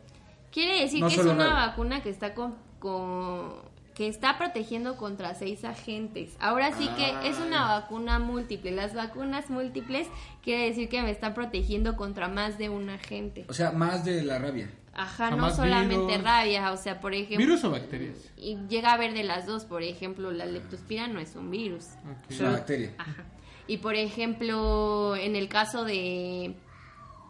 [0.53, 5.35] Quiere decir No que es una vacuna que está con, con- que está protegiendo contra
[5.35, 6.37] seis agentes.
[6.39, 8.71] Ahora sí que es una vacuna múltiple.
[8.71, 10.07] Las vacunas múltiples
[10.43, 13.45] quiere decir que me están protegiendo contra más de un agente.
[13.49, 14.71] O sea, más de la rabia.
[14.95, 16.23] Ajá, no solamente virus.
[16.25, 18.17] rabia, o sea, por ejemplo, ¿Virus o bacterias?
[18.37, 21.85] y llega a haber de las dos, por ejemplo, la leptospira no es un virus.
[22.11, 22.31] Ok.
[22.31, 22.93] Es una bacteria.
[22.99, 23.25] Ajá.
[23.69, 26.55] Y por ejemplo, en el caso de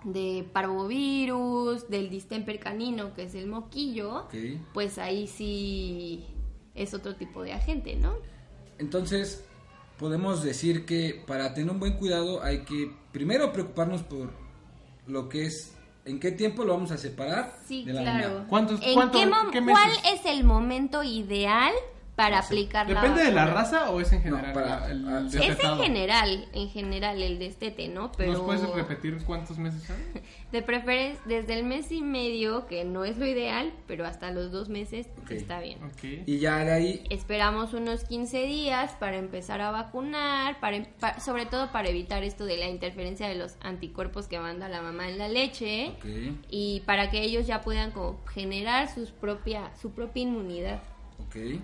[0.04, 4.26] de parvovirus, del distemper canino, que es el moquillo,
[4.72, 6.24] pues ahí sí
[6.74, 8.14] es otro tipo de agente, ¿no?
[8.78, 9.44] Entonces,
[9.98, 14.30] podemos decir que para tener un buen cuidado hay que primero preocuparnos por
[15.08, 15.74] lo que es,
[16.04, 18.44] en qué tiempo lo vamos a separar Sí, de la claro.
[18.48, 20.04] ¿Cuántos- ¿En cuánto- qué qué ¿Cuál meses?
[20.14, 21.72] es el momento ideal
[22.18, 24.52] para aplicar ¿Depende de la raza o es en general?
[24.52, 28.10] para- el ah, Es en general, en general el destete, ¿no?
[28.10, 29.96] Pero ¿Nos puedes repetir cuántos meses son?
[30.52, 34.50] de preferencia desde el mes y medio, que no es lo ideal, pero hasta los
[34.50, 35.78] dos meses está bien.
[35.84, 36.24] Ok.
[36.26, 41.46] Y ya de ahí, Esperamos unos 15 días para empezar a vacunar, para, pa- sobre
[41.46, 45.18] todo para evitar esto de la interferencia de los anticuerpos que manda la mamá en
[45.18, 46.04] la leche ok,
[46.50, 50.80] y para que ellos ya puedan como generar sus propia, su propia inmunidad.
[51.28, 51.60] ok.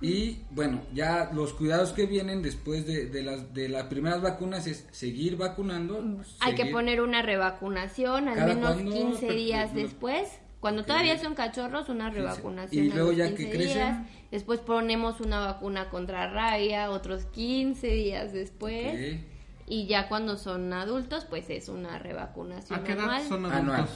[0.00, 4.66] Y bueno, ya los cuidados que vienen después de, de las, de las primeras vacunas
[4.66, 6.02] es seguir vacunando.
[6.40, 8.92] Hay que poner una revacunación al ¿Cada menos cuándo?
[8.92, 10.28] 15 Pero- días pero- después.
[10.60, 12.20] Cuando todavía son cachorros, una 15.
[12.20, 12.84] revacunación.
[12.86, 13.74] Y a luego los ya que 15 crecen.
[13.74, 13.98] días.
[14.32, 19.20] Después ponemos una vacuna contra rabia, otros 15 días después.
[19.68, 23.28] Y ya cuando son adultos, pues es una revacunación ¿A qué edad anual.
[23.28, 23.88] son Anual.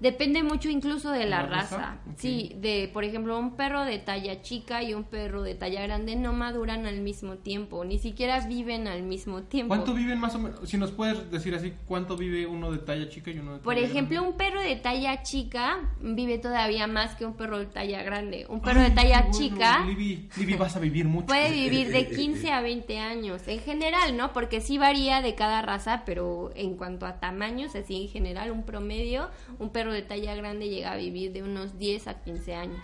[0.00, 1.76] Depende mucho incluso de la ¿La raza?
[1.78, 1.98] raza.
[2.16, 6.16] Sí, de por ejemplo, un perro de talla chica y un perro de talla grande
[6.16, 9.68] no maduran al mismo tiempo, ni siquiera viven al mismo tiempo.
[9.74, 10.60] ¿Cuánto viven más o menos?
[10.68, 13.74] Si nos puedes decir así, ¿cuánto vive uno de talla chica y uno de Por
[13.74, 14.30] talla ejemplo, grande?
[14.30, 18.46] un perro de talla chica vive todavía más que un perro de talla grande.
[18.48, 21.26] Un perro de talla bueno, chica Libby, Libby, vas a vivir mucho.
[21.26, 24.32] puede vivir de 15 a 20 años, en general, ¿no?
[24.32, 28.64] Porque sí varía de cada raza, pero en cuanto a tamaños, así en general, un
[28.64, 32.80] promedio, un perro de talla grande llega a vivir de unos 10 a 15 años.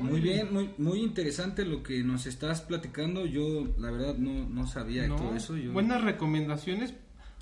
[0.00, 3.26] Muy bien, muy, muy interesante lo que nos estás platicando.
[3.26, 5.56] Yo, la verdad, no, no sabía de No, todo eso.
[5.56, 5.72] Yo...
[5.72, 6.94] Buenas recomendaciones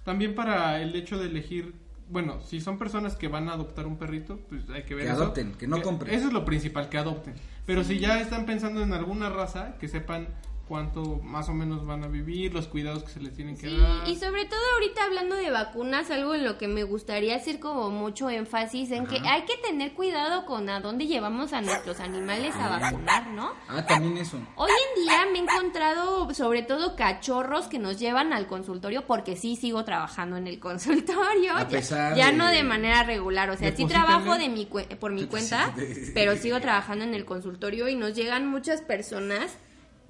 [0.04, 1.74] también para el hecho de elegir.
[2.08, 5.12] Bueno, si son personas que van a adoptar un perrito, pues hay que ver Que
[5.12, 5.22] eso.
[5.22, 6.14] adopten, que no compren.
[6.14, 7.34] Eso es lo principal, que adopten.
[7.66, 10.28] Pero si ya están pensando en alguna raza, que sepan
[10.68, 13.76] cuánto más o menos van a vivir, los cuidados que se les tienen que Sí,
[13.76, 14.08] dar.
[14.08, 17.90] y sobre todo ahorita hablando de vacunas, algo en lo que me gustaría hacer como
[17.90, 22.54] mucho énfasis en que hay que tener cuidado con a dónde llevamos a nuestros animales
[22.56, 23.52] a vacunar, ¿no?
[23.68, 24.38] Ah, también eso.
[24.56, 29.36] Hoy en día me he encontrado sobre todo cachorros que nos llevan al consultorio porque
[29.36, 33.50] sí sigo trabajando en el consultorio, A ya- pesar ya, de- no de manera regular,
[33.50, 35.74] o sea, sí trabajo de mi cue- por mi cuenta,
[36.14, 39.56] pero sigo trabajando en el consultorio y nos llegan muchas personas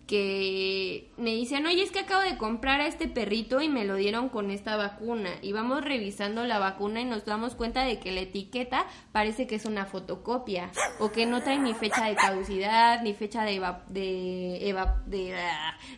[0.07, 3.97] que me dicen, oye, es que acabo de comprar a este perrito y me lo
[3.97, 5.31] dieron con esta vacuna.
[5.43, 9.55] Y vamos revisando la vacuna y nos damos cuenta de que la etiqueta parece que
[9.55, 13.83] es una fotocopia o que no trae ni fecha de caducidad, ni fecha de, eva-
[13.89, 15.35] de, eva- de,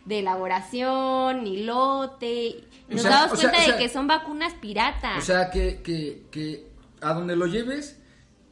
[0.05, 2.63] de elaboración, ni lote.
[2.89, 5.17] Nos O sea, damos o sea, cuenta o sea- de que son vacunas piratas.
[5.17, 6.65] O sea, que, que, que
[7.01, 7.99] a donde lo lleves,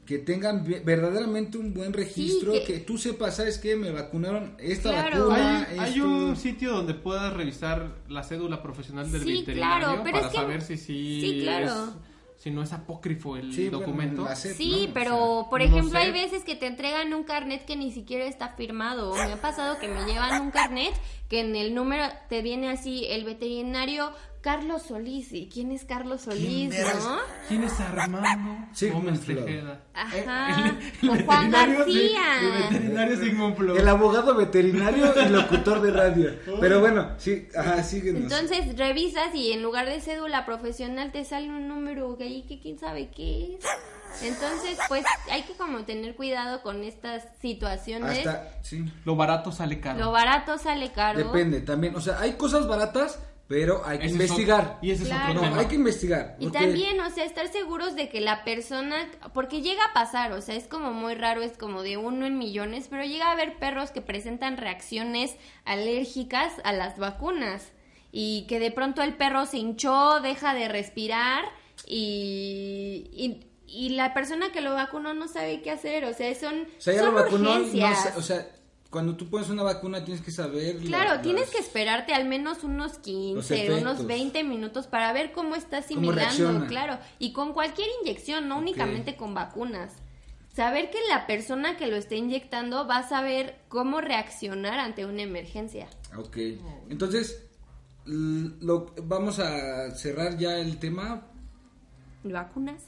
[0.06, 2.74] que tengan verdaderamente un buen registro, Sí, que...
[2.74, 3.76] que- tú sepas, ¿sabes qué?
[3.76, 5.28] Me vacunaron esta Claro.
[5.30, 5.68] vacuna.
[5.80, 10.28] Hay, un sitio donde puedas revisar la cédula profesional del Sí, veterinario claro, pero para
[10.28, 11.66] es que- saber si sí, sí, claro.
[11.68, 11.94] es-
[12.38, 14.28] si no es apócrifo el Sí, documento.
[14.36, 14.94] Sí, ¿no?
[14.94, 16.06] pero O sea, por no ejemplo sé.
[16.06, 19.16] hay veces que te entregan un carnet que ni siquiera está firmado.
[19.16, 20.94] Me ha pasado que me llevan un carnet
[21.30, 24.12] que en el número te viene así el veterinario
[24.46, 25.34] Carlos Solís.
[25.34, 27.18] ¿Y quién es Carlos Solís, no?
[27.48, 28.22] ¿Quién es Armando
[28.74, 29.26] Sigmund Gómez.
[29.26, 29.82] Tejeda?
[29.96, 30.70] Ajá.
[31.02, 32.40] El- el O Juan veterinario sí, García.
[32.40, 33.78] el veterinario Sigmund.
[33.78, 36.30] El abogado veterinario y locutor de radio.
[36.62, 38.22] Pero bueno, sí, ajá, síguenos.
[38.22, 42.60] Entonces revisas y en lugar de cédula profesional te sale un número que ahí que
[42.62, 43.66] quién sabe qué es.
[44.22, 48.20] Entonces, pues hay que como tener cuidado con estas situaciones.
[48.26, 48.86] Hasta, sí.
[49.04, 50.00] Lo barato sale caro.
[50.00, 51.18] Lo barato sale caro.
[51.18, 51.96] Depende también.
[51.96, 54.62] O sea, hay cosas baratas, pero hay que Ese es investigar.
[54.66, 56.36] otro- y ese es otro No, hay que investigar.
[56.40, 58.96] Y también, o sea, estar seguros de que la persona,
[59.34, 62.38] porque llega a pasar, o sea, es como muy raro, es como de uno en
[62.40, 67.72] millones, pero llega a haber perros que presentan reacciones alérgicas a las vacunas
[68.12, 71.44] y que de pronto el perro se hinchó, deja de respirar
[71.86, 76.62] y, y, y la persona que lo vacunó no sabe qué hacer, o sea, son,
[76.62, 77.60] O sea, son lo vacunó.
[77.60, 77.66] no
[78.18, 78.48] o sea,
[78.96, 80.76] cuando tú pones una vacuna tienes que saber.
[80.76, 83.82] la- Claro, las- tienes que esperarte al menos unos 15, efectos.
[83.82, 86.68] unos 20 minutos para ver cómo está Cómo asimilando, reacciona.
[86.68, 87.00] claro.
[87.20, 89.92] Y con cualquier inyección, no únicamente con vacunas.
[90.54, 95.24] Saber que la persona que lo está inyectando va a saber cómo reaccionar ante una
[95.24, 95.90] emergencia.
[96.18, 96.38] Ok.
[96.90, 97.44] Entonces,
[98.06, 101.28] lo, vamos a cerrar ya el tema
[102.24, 102.82] ¿Vacunas?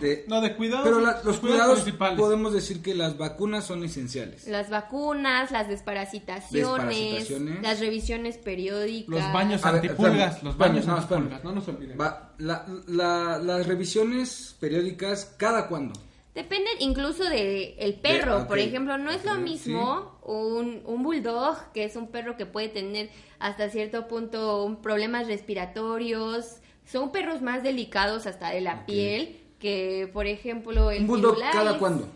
[0.00, 0.24] De...
[0.28, 0.84] No, de cuidados.
[0.84, 2.18] Pero la- los cuidados principales.
[2.18, 4.46] podemos decir que las vacunas son esenciales.
[4.46, 7.62] Las vacunas, las desparasitaciones, Desparasitaciones.
[7.62, 9.08] las revisiones periódicas.
[9.08, 10.14] Los baños A ver, antipulgas.
[10.36, 11.44] espérame, los baños no, antipulgas.
[11.44, 12.06] No nos olvidemos.
[12.06, 15.98] Va- la- la- las revisiones periódicas, ¿cada cuándo?
[16.34, 21.72] Depende incluso de el perro, De- por ejemplo, no es lo mismo un, un bulldog,
[21.74, 26.56] que es un perro que puede tener hasta cierto punto un- problemas respiratorios,
[26.90, 31.54] son perros más delicados hasta de la piel, que por ejemplo el ¿Un bulldog Firulais,
[31.54, 32.08] cada cuándo?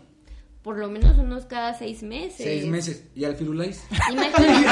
[0.61, 2.35] Por lo menos unos cada seis meses.
[2.45, 3.05] Seis meses.
[3.15, 3.81] ¿Y al Firulais?
[4.11, 4.65] Imagínate.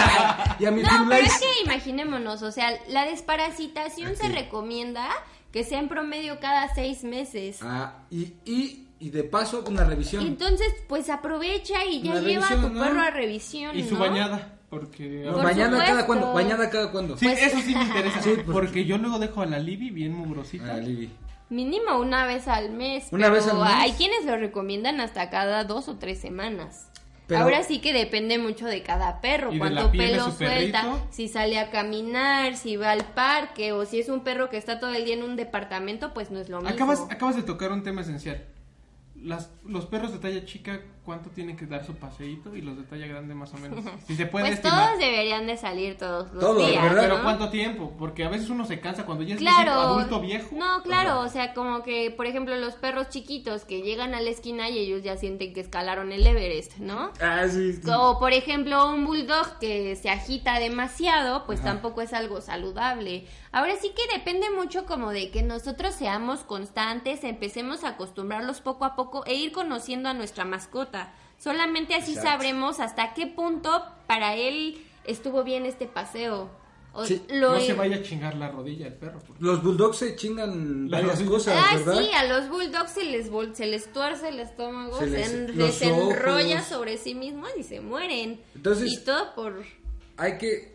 [0.60, 1.28] ¿Y a mi No, pero Firulais?
[1.28, 4.34] es que imaginémonos, o sea, la desparasitación se Ok.
[4.34, 5.08] recomienda
[5.54, 7.60] que sea en promedio cada seis meses.
[7.62, 10.26] Ah, y, y, y de paso una revisión.
[10.28, 12.84] Entonces, pues aprovecha y ya Una lleva a tu ¿no?
[12.84, 13.78] perro a revisión.
[13.80, 14.02] Y su ¿no?
[14.02, 14.52] bañada.
[14.70, 15.22] Porque.
[15.26, 16.34] No, Por ¿Bañada cada cuándo?
[16.34, 17.18] ¿Bañada cada cuándo?
[17.18, 18.22] Sí, Pues- eso sí me interesa.
[18.22, 20.74] Sí, porque- porque yo luego dejo a la Libby bien mugrosita.
[20.74, 21.10] Ah, Libby.
[21.56, 23.08] Mínimo una vez al mes.
[23.12, 23.74] ¿Una pero vez al mes?
[23.78, 26.90] Hay quienes lo recomiendan hasta cada dos o tres semanas.
[27.28, 31.08] Pero- Ahora sí que depende mucho de cada perro, cuánto pelo su suelta, perrito.
[31.10, 34.80] si sale a caminar, si va al parque o si es un perro que está
[34.80, 36.70] todo el día en un departamento, pues no es lo mismo.
[36.76, 38.44] Acabas, acabas de tocar un tema esencial.
[39.16, 42.56] Las, los perros de talla chica, ¿cuánto tienen que dar su paseíto?
[42.56, 43.84] Y los de talla grande, más o menos.
[44.08, 44.88] Si se puede pues estimar.
[44.88, 47.02] todos deberían de salir todos los Todos, días, ¿verdad?
[47.04, 47.24] Pero ¿no?
[47.24, 47.94] ¿cuánto tiempo?
[47.98, 49.72] Porque a veces uno se cansa cuando ya es Claro.
[49.72, 50.50] adulto viejo.
[50.56, 54.30] No, claro, o sea, como que, por ejemplo, los perros chiquitos que llegan a la
[54.30, 57.12] esquina y ellos ya sienten que escalaron el Everest, ¿no?
[57.22, 57.74] Ah, sí.
[57.74, 57.82] sí.
[57.96, 63.28] O, por ejemplo, un bulldog que se agita demasiado, pues tampoco es algo saludable.
[63.52, 68.86] Ahora sí que depende mucho como de que nosotros seamos constantes, empecemos a acostumbrarlos poco
[68.86, 70.95] a poco e ir conociendo a nuestra mascota.
[71.38, 72.30] Solamente así Exacto.
[72.32, 76.50] sabremos hasta qué punto para él estuvo bien este paseo.
[76.94, 79.20] O Sí, lo- No se vaya a chingar la rodilla el perro.
[79.28, 82.00] porque- Los bulldogs se chingan La varias cosas, Ah, ¿verdad?
[82.02, 85.48] sí, a los bulldogs se les, se les tuerce el estómago, Se se, les- en-
[85.58, 86.68] los desenrolla ojos.
[86.68, 88.40] sobre sí mismos y se mueren.
[88.56, 89.62] Entonces- y todo por...
[90.18, 90.75] Hay que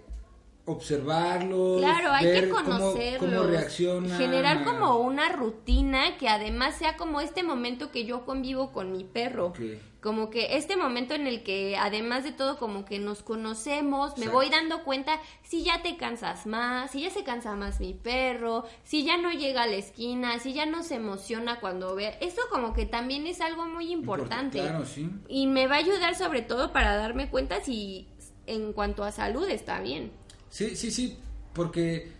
[0.72, 1.80] observarlos.
[1.80, 3.30] Claro, hay ver que cómo- conocerlos.
[3.34, 4.18] Cómo, reaccionan.
[4.18, 9.04] Generar como una rutina que además sea como este momento que yo convivo con mi
[9.04, 9.52] perro.
[10.00, 14.24] Como que este momento en el que además de todo como que nos conocemos, me
[14.24, 14.32] Exacto.
[14.32, 18.64] voy dando cuenta si ya te cansas más, si ya se cansa más mi perro,
[18.82, 22.16] si ya no llega a la esquina, si ya no se emociona cuando ve.
[22.22, 24.60] Eso como que también es algo muy importante.
[24.60, 25.10] Claro, sí.
[25.28, 28.08] Y me va a ayudar sobre todo para darme cuenta si
[28.46, 30.12] en cuanto a salud está bien.
[30.50, 31.16] Sí, sí, sí,
[31.54, 32.12] porque,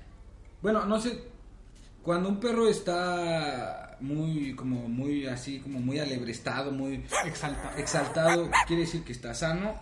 [0.62, 1.22] bueno, no sé,
[2.02, 7.74] cuando un perro está muy, como muy así, como muy alebrestado, muy Exalta.
[7.76, 9.74] exaltado, quiere decir que está sano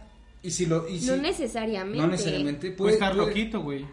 [0.42, 0.88] Y si lo...
[0.88, 1.98] Y si, No necesariamente.
[1.98, 2.70] No necesariamente.
[2.72, 3.86] Puede estar puede- loquito, güey.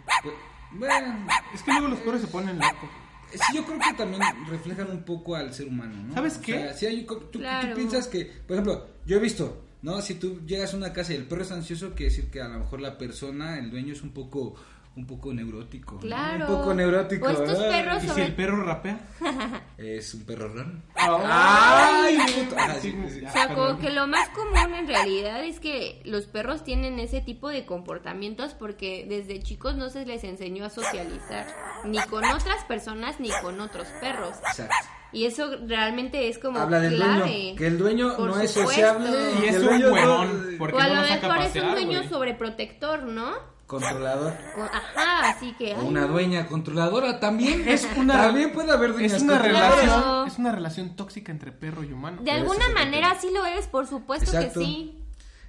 [0.71, 2.89] bueno, Es que luego los perros se ponen locos.
[3.33, 6.13] sí, yo creo que también reflejan un poco al ser humano, ¿no?
[6.13, 6.53] ¿Sabes O qué?
[6.53, 7.75] sea, si hay, tú, tú Claro.
[7.75, 10.01] piensas que, por ejemplo, yo he visto, ¿no?
[10.01, 12.47] Si tú llegas a una casa y el perro es ansioso, quiere decir que a
[12.47, 14.55] lo mejor la persona, el dueño es un poco,
[14.95, 15.95] un poco neurótico.
[15.95, 15.99] ¿no?
[16.01, 16.47] Claro.
[16.47, 17.27] Un poco neurótico.
[17.27, 17.69] O estos ¿verdad?
[17.69, 18.99] perros ¿Y si el perro rapea?
[19.77, 20.71] Es un perro raro.
[20.95, 22.17] ¡Ay!
[22.17, 22.55] puto!
[22.57, 23.25] Ah, sí, sí, sí.
[23.25, 27.19] O sea, como que lo más común en realidad es que los perros tienen ese
[27.21, 31.45] tipo de comportamientos porque desde chicos no se les enseñó a socializar
[31.83, 34.37] ni con otras personas ni con otros perros.
[34.47, 34.73] Exacto.
[35.11, 37.19] Y eso realmente es como Habla del clave.
[37.21, 39.09] dueño, que el dueño Por no es sociable.
[39.41, 43.54] Y es un no- huevón, o a lo mejor es un dueño sobreprotector, ¿no?
[43.67, 44.33] Controlador.
[44.53, 45.73] Con- Ajá, así que...
[45.73, 47.67] O ay, una dueña controladora también.
[47.67, 51.83] Es una, También puede haber dueñas es una relación, es una relación tóxica entre perro
[51.83, 52.21] y humano.
[52.21, 54.59] De alguna manera sí lo es, por supuesto Exacto.
[54.59, 54.99] que sí.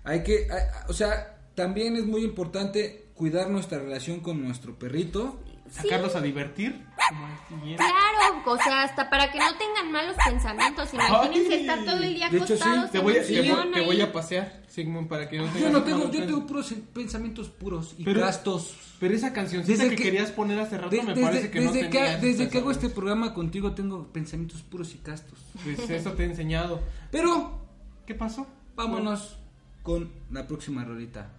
[0.04, 0.48] Hay que,
[0.88, 5.38] o sea, también es muy importante cuidar nuestra relación con nuestro perrito.
[5.70, 6.86] Sacarlos a divertir.
[7.76, 10.92] Claro, o sea, hasta para que no tengan malos pensamientos.
[10.94, 11.60] Imagínense Ay.
[11.60, 13.72] estar todo el día De hecho, sí, acostados Te en voy, a, te, voy, sillón
[13.72, 13.86] te ahí.
[13.86, 16.72] voy a pasear, Sigmund, para que no Yo tengas no tengo, malos yo tengo pensamientos.
[16.72, 18.76] puros pensamientos puros y Pero- castos.
[18.98, 21.60] Pero esa cancioncita Desde que, que- querías poner hace rato De- me desde parece que
[21.60, 25.38] no desde tenía que, desde que hago este programa contigo tengo pensamientos puros y castos.
[25.62, 26.80] Pues eso te he enseñado.
[27.10, 27.60] Pero
[28.06, 28.46] ¿Qué pasó?
[28.74, 29.36] vámonos
[29.82, 31.30] con la próxima rolita.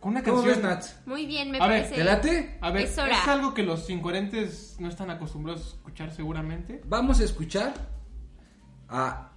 [0.00, 0.56] Con una ¿Cómo canción.
[0.56, 0.98] ves, Nats?
[1.06, 1.94] Muy bien, me A ver, parece.
[1.96, 2.58] ¿Te late?
[2.60, 6.82] A ver, Es algo que los incoherentes no están acostumbrados a escuchar seguramente.
[6.86, 7.74] Vamos a escuchar
[8.88, 9.32] a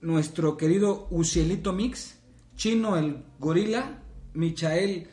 [0.00, 2.18] nuestro querido Ucielito Mix,
[2.56, 4.02] Chino el Gorila,
[4.34, 5.08] Michael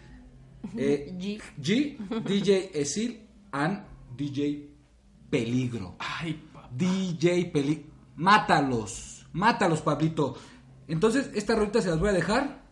[0.77, 1.41] eh, G.
[1.61, 3.84] G, DJ Esil and
[4.15, 4.69] DJ
[5.30, 5.95] Peligro.
[5.99, 6.69] Ay, papá.
[6.71, 7.84] DJ Peligro.
[8.15, 10.36] Mátalos, mátalos, Pablito.
[10.88, 12.63] Entonces, esta rolita se las voy a dejar,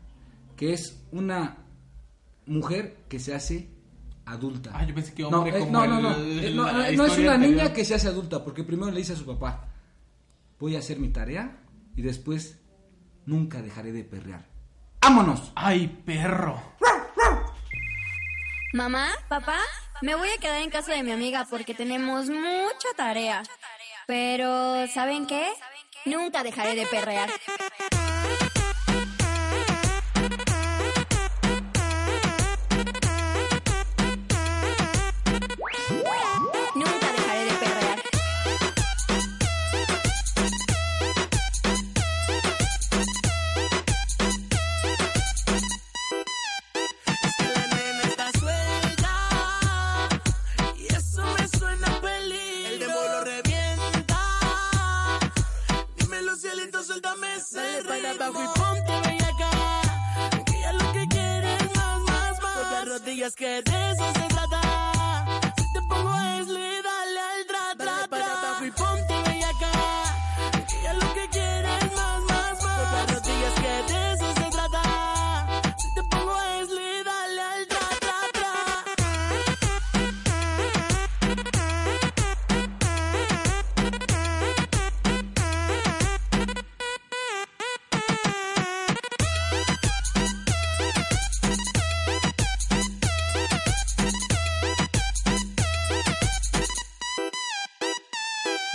[0.57, 1.57] que es una
[2.45, 3.69] mujer que se hace
[4.25, 4.71] adulta.
[4.73, 6.77] Ah, yo pensé que no, hombre como no, no, el- no, el- no, la no,
[6.79, 7.39] no es una anterior.
[7.39, 9.67] niña que se hace adulta, porque primero le dice a su papá,
[10.59, 11.57] voy a hacer mi tarea
[11.95, 12.59] y después
[13.25, 14.45] nunca dejaré de perrear.
[15.01, 15.51] ¡Vámonos!
[15.55, 16.61] Ay, perro.
[18.73, 19.59] Mamá, papá,
[20.01, 23.43] me voy a quedar en casa de mi amiga porque tenemos mucha tarea.
[24.07, 25.47] Pero, ¿saben qué?
[26.05, 27.29] Nunca dejaré de perrear.
[63.27, 64.26] Con las rodillas que de eso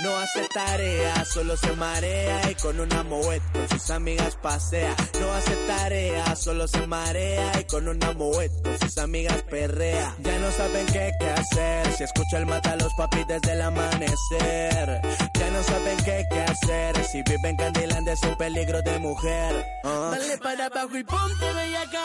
[0.03, 4.93] No hace tarea, solo se marea y con una moet sus amigas pasea.
[5.21, 8.51] No hace tarea, solo se marea y con una moet
[8.81, 10.13] sus amigas perrea.
[10.19, 13.61] Ya no saben qué, qué hacer, si escucha el mata a los papis desde el
[13.61, 15.01] amanecer.
[15.39, 19.65] Ya no saben qué, qué hacer, si viven Candilandia es un peligro de mujer.
[19.85, 20.09] Ah.
[20.11, 22.03] Dale para abajo y ponte bellaca,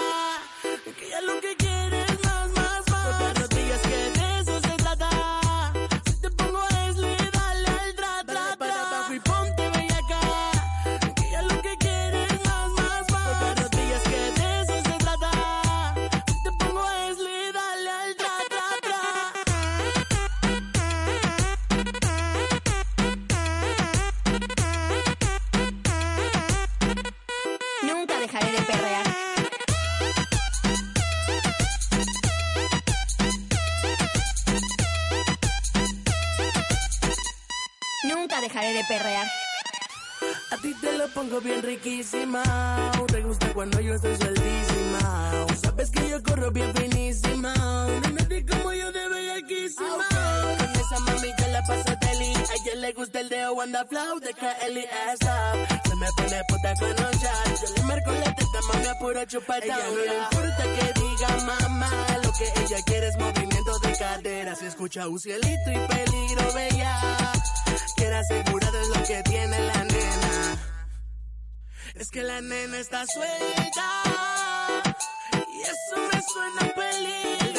[1.01, 1.68] que ya lo que
[41.19, 42.43] pongo bien riquísima.
[43.09, 45.47] Te gusta cuando yo estoy sueldísima.
[45.61, 47.53] Sabes que yo corro bien finísima.
[47.55, 50.07] No nadie como yo de bellaquísima.
[50.59, 52.33] Con esa mami que la pasa deli.
[52.35, 55.81] A ella le gusta el deo and the flow de KLS up.
[55.89, 57.61] Se me pone puta con los shots.
[57.63, 61.91] Yo le marco la teta, mami, apuro chupa Ella no le importa que diga mamá.
[62.23, 64.55] Lo que ella quiere es movimiento de cadera.
[64.55, 67.33] Si escucha un cielito y peligro, bella.
[67.97, 69.98] Quiere asegurar de lo que tiene la nena.
[71.99, 74.03] Es que la nena está suelta.
[75.53, 77.58] Y eso me suena a peligro.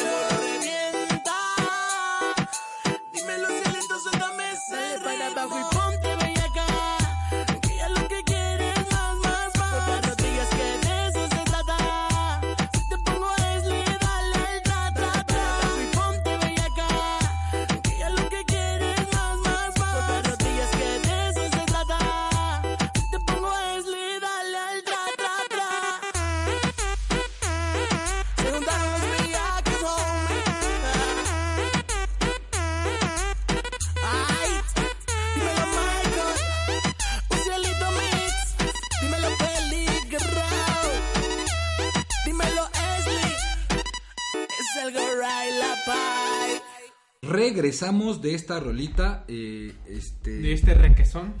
[47.40, 50.30] Regresamos de esta rolita, eh, este...
[50.38, 51.32] De este requesón.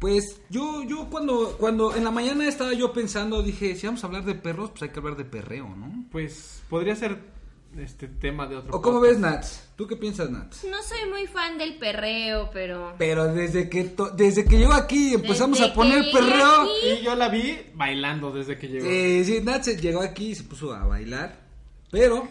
[0.00, 4.06] Pues yo, yo cuando, cuando en la mañana estaba yo pensando, dije, si vamos a
[4.06, 6.04] hablar de perros, pues hay que hablar de perreo, ¿no?
[6.12, 7.18] Pues podría ser
[7.78, 9.20] este tema de otro ¿O cómo podcast.
[9.20, 9.68] ves, Nats?
[9.76, 10.64] ¿Tú qué piensas, Nats?
[10.70, 12.94] No soy muy fan del perreo, pero...
[12.98, 16.62] Pero desde que to- desde que llegó aquí empezamos Desde a poner perreo.
[16.62, 17.00] aquí.
[17.00, 18.86] Y yo la vi bailando desde que llegó.
[18.86, 21.40] Eh, sí, Nats llegó aquí y se puso a bailar.
[21.90, 22.28] Pero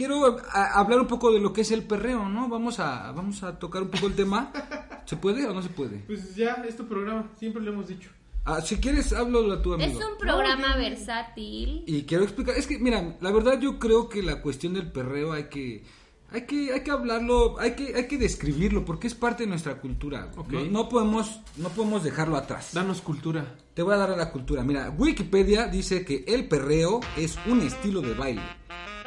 [0.00, 2.48] quiero a- hablar un poco de lo que es el perreo, ¿no?
[2.48, 4.50] Vamos a, vamos a tocar un poco el tema.
[5.04, 5.98] ¿Se puede o no se puede?
[6.06, 8.08] Pues ya, es tu programa, siempre lo hemos dicho.
[8.46, 10.00] Ah, si quieres, háblalo a tu Es amigo.
[10.12, 11.84] un programa versátil.
[11.86, 15.32] Y quiero explicar, es que mira, la verdad yo creo que la cuestión del perreo
[15.34, 15.84] hay que
[16.32, 19.78] hay que hay que hablarlo, hay que hay que describirlo porque es parte de nuestra
[19.80, 20.30] cultura.
[20.34, 20.64] güey.
[20.64, 20.70] Ok.
[20.70, 22.70] No, no podemos no podemos dejarlo atrás.
[22.72, 23.56] Danos cultura.
[23.74, 24.62] Te voy a dar a la cultura.
[24.62, 28.42] Mira, Wikipedia dice que el perreo es un estilo de baile.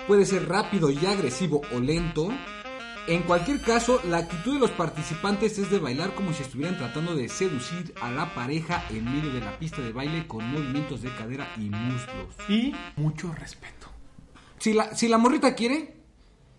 [0.07, 2.29] Puede ser rápido y agresivo o lento.
[3.07, 7.15] En cualquier caso, la actitud de los participantes es de bailar como si estuvieran tratando
[7.15, 11.13] de seducir a la pareja en medio de la pista de baile con movimientos de
[11.15, 12.27] cadera y muslos.
[12.47, 13.87] Y mucho respeto.
[14.57, 15.95] Si la, si la morrita quiere,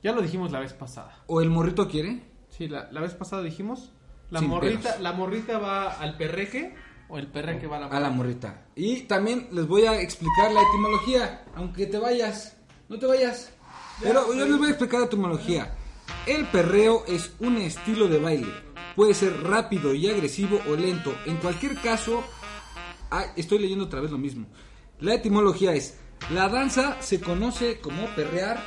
[0.02, 1.22] Ya lo dijimos la vez pasada.
[1.26, 3.90] o el morrito quiere, Sí, la, la vez pasada dijimos.
[4.30, 5.00] La Sin morrita, pelos.
[5.00, 6.74] la morrita va al perreque
[7.08, 8.66] o el perreque va a la a la morrita.
[8.76, 12.53] Y también les voy a explicar la etimología, aunque te vayas,
[12.88, 13.50] no te vayas.
[14.02, 15.74] Pero yo les voy a explicar la etimología.
[16.26, 18.52] El perreo es un estilo de baile.
[18.96, 21.14] Puede ser rápido y agresivo o lento.
[21.26, 22.22] En cualquier caso,
[23.36, 24.46] estoy leyendo otra vez lo mismo.
[25.00, 25.98] La etimología es,
[26.30, 28.62] la danza se conoce como perrear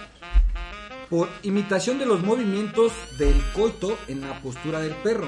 [1.10, 5.28] por imitación de los movimientos del coito en la postura del perro.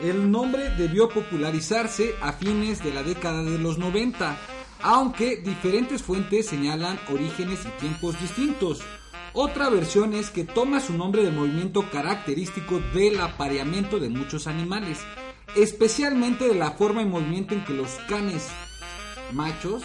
[0.00, 4.36] El nombre debió popularizarse a fines de la década de los 90,
[4.82, 8.80] aunque diferentes fuentes señalan orígenes y tiempos distintos.
[9.34, 15.00] Otra versión es que toma su nombre del movimiento característico del apareamiento de muchos animales,
[15.54, 18.48] especialmente de la forma y movimiento en que los canes
[19.32, 19.82] machos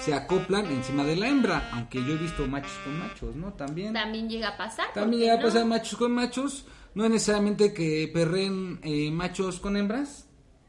[0.00, 3.52] se acoplan encima de la hembra, aunque yo he visto machos con machos, ¿no?
[3.54, 3.92] También.
[3.92, 4.92] También llega a pasar.
[4.94, 6.66] También ¿por qué llega a pasar machos con machos.
[6.94, 10.25] No es necesariamente que perreen eh, machos con hembras.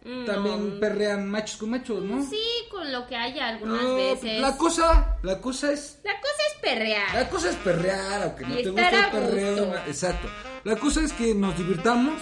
[0.08, 2.24] Mm, También perrean machos con machos, ¿no?
[2.30, 2.40] Sí,
[2.72, 4.40] con lo que haya algunas No, veces.
[4.40, 7.14] La cosa, la cosa es, La cosa es perrear.
[7.14, 9.76] la cosa es perrear, aunque no te guste el a perreo.
[9.86, 10.28] Exacto.
[10.64, 12.14] La cosa es que nos divirtamos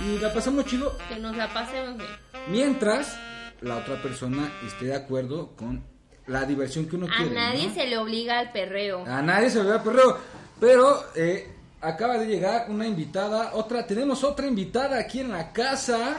[0.00, 2.10] y la pasamos chido Que nos la pasemos bien.
[2.48, 3.16] mientras
[3.60, 5.84] la otra persona esté de acuerdo con
[6.26, 7.34] la diversión que uno A quiere.
[7.34, 7.74] nadie ¿no?
[7.74, 9.04] se le obliga al perreo.
[9.06, 10.16] A nadie se le da perreo.
[10.58, 11.48] Pero eh,
[11.80, 16.16] acaba de llegar una invitada, otra, tenemos otra invitada aquí en la casa.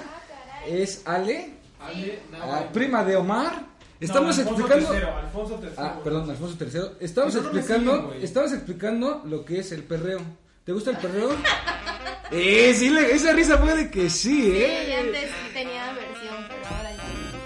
[0.68, 3.66] Es Ale, ah, prima de Omar.
[4.00, 4.90] Estamos explicando.
[4.92, 5.70] Alfonso III.
[5.78, 6.82] Ah, perdón, Alfonso III.
[7.06, 10.20] Estamos no explicando, estamos explicando lo que es el perreo.
[10.64, 11.30] ¿Te gusta el perreo?
[12.32, 14.96] eh, sí, le- esa risa fue de que sí, Sí, ¿eh?
[15.00, 17.04] antes tenía versión, pero ahora ya.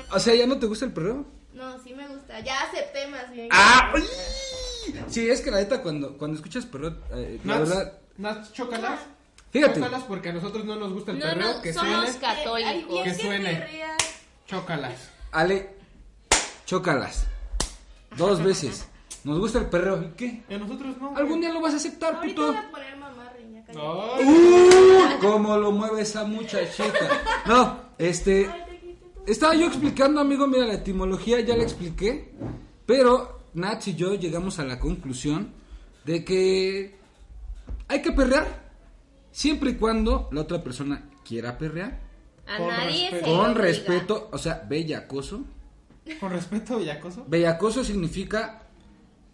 [0.09, 0.15] no.
[0.15, 1.25] O sea, ¿ya no te gusta el perreo?
[1.53, 2.39] No, sí me gusta.
[2.41, 3.49] Ya acepté más bien.
[3.51, 3.93] ¡Ah!
[5.09, 8.99] Sí, es que la neta, cuando, cuando escuchas perreo, eh, la Nats, verdad, Nats, chócalas.
[9.60, 9.80] Fíjate.
[9.80, 11.53] Chócalas porque a nosotros no nos gusta el No, perreo.
[11.53, 12.19] no, que somos suene.
[12.19, 13.03] Católicos.
[13.03, 13.68] Que que suene.
[14.48, 15.10] Chócalas.
[15.32, 15.69] Ale,
[16.65, 17.26] chócalas.
[18.18, 18.88] Dos veces.
[19.23, 20.03] Nos gusta el perreo.
[20.03, 20.44] ¿Y qué?
[20.49, 21.15] Y a nosotros no.
[21.15, 22.48] Algún día lo vas a aceptar, Ahorita puto.
[22.48, 23.64] voy a poner mamá riña.
[23.73, 25.19] ¡Uh!
[25.22, 27.22] ¿Cómo lo mueve esa muchachita?
[27.45, 28.49] No, este.
[29.26, 32.34] Estaba yo explicando, amigo, mira, la etimología ya la expliqué.
[32.86, 35.53] Pero Nats y yo llegamos a la conclusión
[36.03, 36.95] de que
[37.88, 38.64] hay que perrear
[39.36, 41.99] siempre y cuando la otra persona quiera perrear.
[42.48, 43.38] A Con nadie respeto.
[43.38, 45.44] Con respeto, o sea, bellacoso.
[46.20, 47.26] Con respeto, Bellacoso.
[47.28, 48.62] Bellacoso significa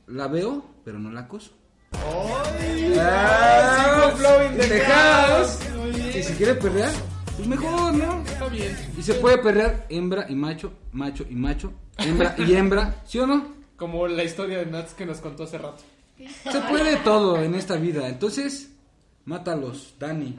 [0.07, 1.51] la veo, pero no la acoso.
[1.91, 2.95] ¡Ay!
[2.97, 4.13] Ah.
[5.77, 6.17] Muy bien.
[6.17, 6.91] Y si quiere perrear,
[7.35, 8.23] pues mejor, ¿no?
[8.23, 8.75] Está bien.
[8.97, 13.27] Y se puede perrear hembra y macho, macho y macho, hembra y hembra, ¿sí o
[13.27, 13.53] no?
[13.75, 15.83] Como la historia de Nats que nos contó hace rato.
[16.17, 18.07] Se puede todo en esta vida.
[18.07, 18.71] Entonces,
[19.25, 20.37] mátalos, Dani.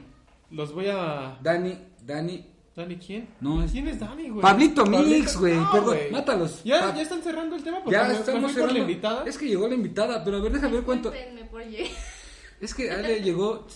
[0.51, 1.37] Los voy a.
[1.41, 2.45] Dani, Dani.
[2.75, 3.29] ¿Dani quién?
[3.39, 4.41] No, es ¿Quién es Dani, güey?
[4.41, 6.11] Pablito Mix, güey, No, perdón, güey.
[6.11, 6.63] mátalos.
[6.63, 8.73] ¿Ya, Pa- ya están cerrando el tema porque Ya me- me estamos fui por cerrando.
[8.73, 9.23] la invitada.
[9.27, 11.11] Es que llegó la invitada, pero a ver, déjame ver cuánto.
[11.51, 11.61] Por.
[12.61, 13.67] Es que Ale llegó,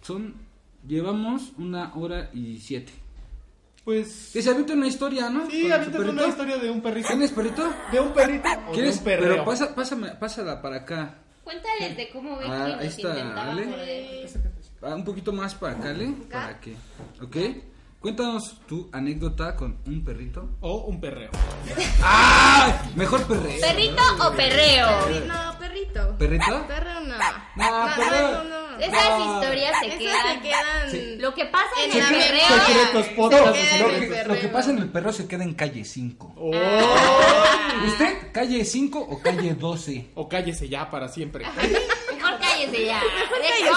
[0.00, 0.34] son,
[0.86, 2.92] llevamos una hora y siete.
[3.84, 4.30] Pues.
[4.32, 5.46] Que se avienta una historia, ¿no?
[5.50, 6.28] Sí, es una perrito.
[6.28, 7.08] historia de un perrito.
[7.08, 7.70] ¿Tienes perrito?
[7.92, 8.98] ¿De un perrito o de ¿Quieres?
[8.98, 9.28] un perreo?
[9.30, 11.18] Pero pasa, pásame, pásala para acá.
[11.48, 14.28] Cuéntales de cómo Becky Ah, ahí está, intentaba Ale.
[14.82, 16.12] Ah, un poquito más para acá, ¿le?
[16.30, 16.76] Para que,
[17.22, 17.36] ¿ok?
[18.00, 20.58] Cuéntanos tu anécdota con un perrito.
[20.60, 21.30] O un perreo.
[22.02, 22.82] ¡Ah!
[22.94, 23.60] Mejor perreo.
[23.62, 24.88] ¿Perrito o perreo?
[25.26, 26.18] No, perrito.
[26.18, 26.66] ¿Perrito?
[26.68, 27.16] Perro no.
[27.56, 28.44] No, perreo.
[28.44, 28.67] no, no.
[28.80, 29.34] Esas No.
[29.34, 30.34] historias se Esas quedan.
[30.34, 30.90] se quedan.
[30.90, 31.16] Sí.
[31.18, 32.20] Lo que pasa en, En el perreo.
[32.48, 32.66] memoria.
[32.66, 33.52] Secretos Se podcast.
[33.52, 34.34] queda en Lo el que, perreo.
[34.34, 36.34] lo que pasa en el perro se queda en calle 5.
[36.36, 36.52] Oh.
[37.86, 40.10] ¿Usted calle 5 o calle 12?
[40.14, 41.44] O cállese ya para siempre.
[41.46, 43.00] Mejor cállese ya.
[43.30, 43.70] cállese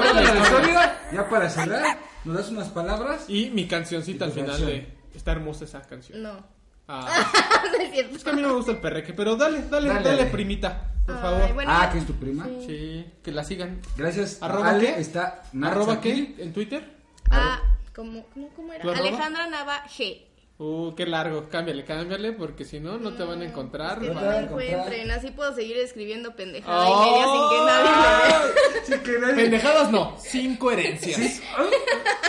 [0.00, 0.38] Vamos a ya.
[0.42, 0.98] historia.
[1.12, 3.24] Ya para cerrar, nos das unas palabras.
[3.28, 4.88] Y mi cancioncita Y al final de.
[5.14, 6.22] Está hermosa esa canción.
[6.22, 6.44] No.
[6.88, 7.06] Ah,
[7.72, 7.78] no
[8.16, 10.30] es que a mí no me gusta el perreque, pero dale, dale, Dale, dale, dale.
[10.30, 11.54] primita, por Ay, favor.
[11.54, 12.46] bueno, ah, que es tu prima.
[12.66, 13.80] Sí, que la sigan.
[13.96, 14.42] Gracias.
[14.42, 15.00] a ¿Arroba Ale qué?
[15.00, 16.34] está ¿Arroba qué?
[16.38, 16.88] ¿En Twitter?
[17.30, 17.60] Ah,
[17.94, 18.90] ¿cómo, cómo, cómo era?
[18.96, 20.22] Alejandra Nava G.
[20.56, 21.48] Uh, qué largo.
[21.48, 23.98] Cámbiale, cámbiale, porque si no, no te van a encontrar.
[24.00, 25.10] Que no te encuentren.
[25.10, 27.02] Así puedo seguir escribiendo pendejada Oh.
[27.02, 28.42] y media sin que nadie me vea.
[28.84, 31.16] Sí, que nadie- Pendejadas no, sin coherencias.
[31.20, 31.40] Sí.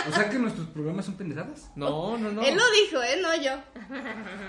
[0.08, 1.70] O sea que nuestros programas son pendejadas.
[1.74, 2.42] No, no, no.
[2.42, 3.18] Él lo dijo, ¿eh?
[3.20, 3.52] No yo.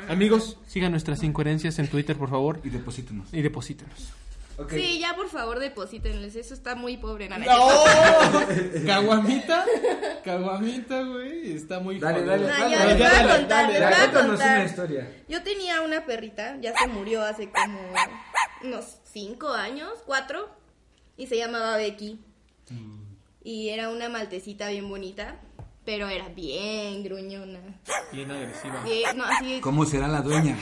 [0.10, 2.60] Amigos, sigan nuestras incoherencias en Twitter, por favor.
[2.64, 3.34] Y deposítenos.
[3.34, 4.14] Y deposítenos.
[4.70, 6.36] Sí, ya por favor deposítenles.
[6.36, 7.46] Eso está muy pobre, nana.
[7.46, 7.68] ¡No!
[8.88, 9.66] Caguamita.
[10.24, 11.52] Caguamita, güey.
[11.52, 13.12] Está muy Dale, dale, No, dale, ya dale, les voy a
[13.68, 14.58] les voy contar.
[14.58, 15.24] una historia.
[15.30, 17.80] Yo tenía una perrita, ya se murió hace como
[18.64, 20.50] unos cinco años, cuatro,
[21.18, 22.20] y se llamaba Becky.
[22.72, 22.98] Mm.
[23.44, 25.40] Y era una maltecita bien bonita,
[25.88, 27.60] pero era bien gruñona.
[28.12, 28.82] Bien agresiva.
[28.84, 30.58] Bien- no, así, ¿Cómo será la dueña?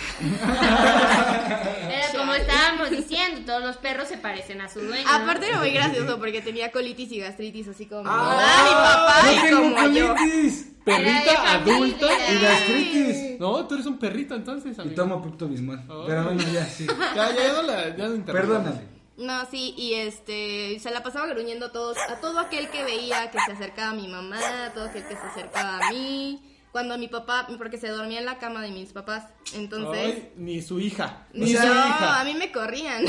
[1.89, 5.03] Era como estábamos diciendo, todos los perros se parecen a su dueño.
[5.09, 9.31] Aparte era muy gracioso porque tenía colitis y gastritis, así como Ah, mi papá ¡Yo
[9.33, 10.15] y tengo como yo.
[10.15, 10.69] colitis!
[10.85, 12.05] De Perrita adulta.
[12.31, 13.39] Y gastritis.
[13.39, 14.95] No, tú eres un perrito entonces, Y amigo.
[14.95, 15.81] tomo Pepto Bismol.
[15.89, 16.03] Oh.
[16.05, 16.85] Pero bueno, ya, sí.
[17.15, 18.73] Ya, ya, no la, ya no interrumpamos.
[19.17, 23.31] No, sí, y este, se la pasaba gruñendo a todos, a todo aquel que veía
[23.31, 26.41] que se acercaba a mi mamá, a todo aquel que se acercaba a mí,
[26.73, 29.23] cuando mi papá, porque se dormía en la cama de mis papás,
[29.53, 31.27] entonces, Ay, ni su hija.
[31.31, 32.19] ni yo, su hija.
[32.19, 33.05] a mí me corrían.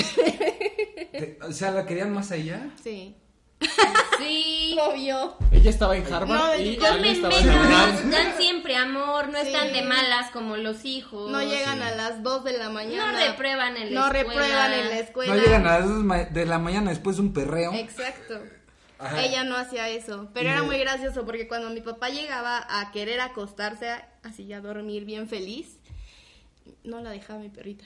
[1.42, 2.70] O sea, ¿la querían más allá?
[2.82, 3.16] sí.
[4.18, 4.76] Sí.
[4.80, 5.36] Obvio.
[5.52, 8.10] Ella estaba en Harvard No, y yo Comen estaba en menos, Harvard.
[8.10, 9.46] dan siempre amor, no Sí.
[9.48, 11.30] están de malas como los hijos.
[11.30, 13.12] No llegan a las 2 de la mañana.
[13.12, 14.22] No reprueban en la No escuela.
[14.24, 15.34] reprueban en la escuela.
[15.34, 17.72] No llegan a las dos ma- de la mañana después de un perreo.
[17.74, 18.40] Exacto.
[18.98, 19.22] Ajá.
[19.22, 22.90] Ella no hacía eso, pero Y era muy gracioso porque cuando mi papá llegaba a
[22.92, 23.90] querer acostarse,
[24.22, 25.78] así ya dormir bien feliz,
[26.84, 27.84] no la dejaba mi perrita.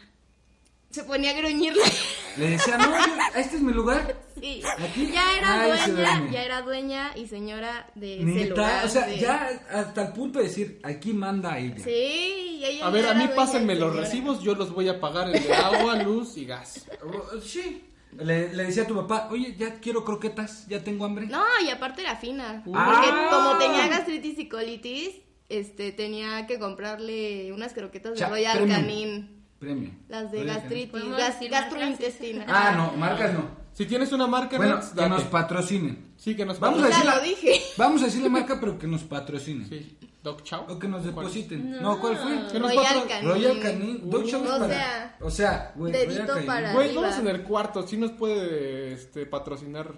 [0.90, 1.82] Se ponía a gruñirle.
[2.36, 2.92] Le decía, no,
[3.38, 4.16] este es mi lugar.
[4.40, 4.62] Sí.
[4.78, 5.10] Aquí.
[5.12, 8.84] Ya era se dueña, ya era dueña y señora de ese lugar.
[8.84, 11.76] o sea, de- ya hasta el punto de decir, aquí manda ella.
[11.84, 14.06] Sí, ella A ver, a mí pásenme los señora.
[14.08, 16.86] recibos, yo los voy a pagar el de agua, luz y gas.
[17.44, 17.84] Sí.
[18.18, 21.26] Le, le decía a tu papá, oye, ya quiero croquetas, ya tengo hambre.
[21.26, 22.60] No, y aparte era fina.
[22.66, 22.72] Uh.
[22.72, 23.28] Porque Ah.
[23.30, 25.10] como tenía gastritis y colitis,
[25.48, 28.66] este, tenía que comprarle unas croquetas de Cha- Royal.
[28.66, 29.39] Canin.
[29.60, 29.90] Premio.
[30.08, 32.46] Las de gastritis, ¿Podemos gas- gastrointestinal.
[32.48, 33.60] Ah, no, marcas no.
[33.74, 35.08] Si tienes una marca, Bueno, Nats, que date.
[35.10, 36.12] nos patrocinen.
[36.16, 37.60] Sí, que nos Vamos a Ya decir lo la, dije.
[37.76, 39.68] vamos a decir la marca, pero que nos patrocinen.
[39.68, 39.96] Sí.
[40.22, 40.64] Doc Chow.
[40.68, 41.14] O que nos ¿Cuál?
[41.14, 41.80] depositen.
[41.80, 42.30] No, ¿cuál fue?
[42.52, 43.28] Que nos Royal Canin.
[43.30, 44.10] Royal Canin.
[44.10, 46.46] Dog Show es O para- sea, o sea, güey, dedito Royal Canin.
[46.46, 47.02] para- Güey, arriba.
[47.02, 47.86] vamos en el cuarto.
[47.86, 49.94] Sí nos puede este, patrocinar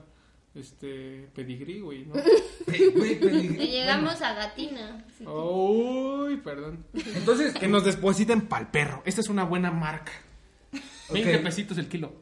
[0.55, 2.15] este pedigrí, güey, ¿no?
[2.15, 3.63] Pe- güey, peligro.
[3.63, 5.05] Y llegamos a Gatina.
[5.27, 6.85] Uy, perdón.
[6.95, 9.03] Entonces, Que nos depositen pa'l perro.
[9.05, 10.13] Esta es una buena marca.
[11.11, 11.43] 20 Ok.
[11.43, 12.13] pesitos el kilo.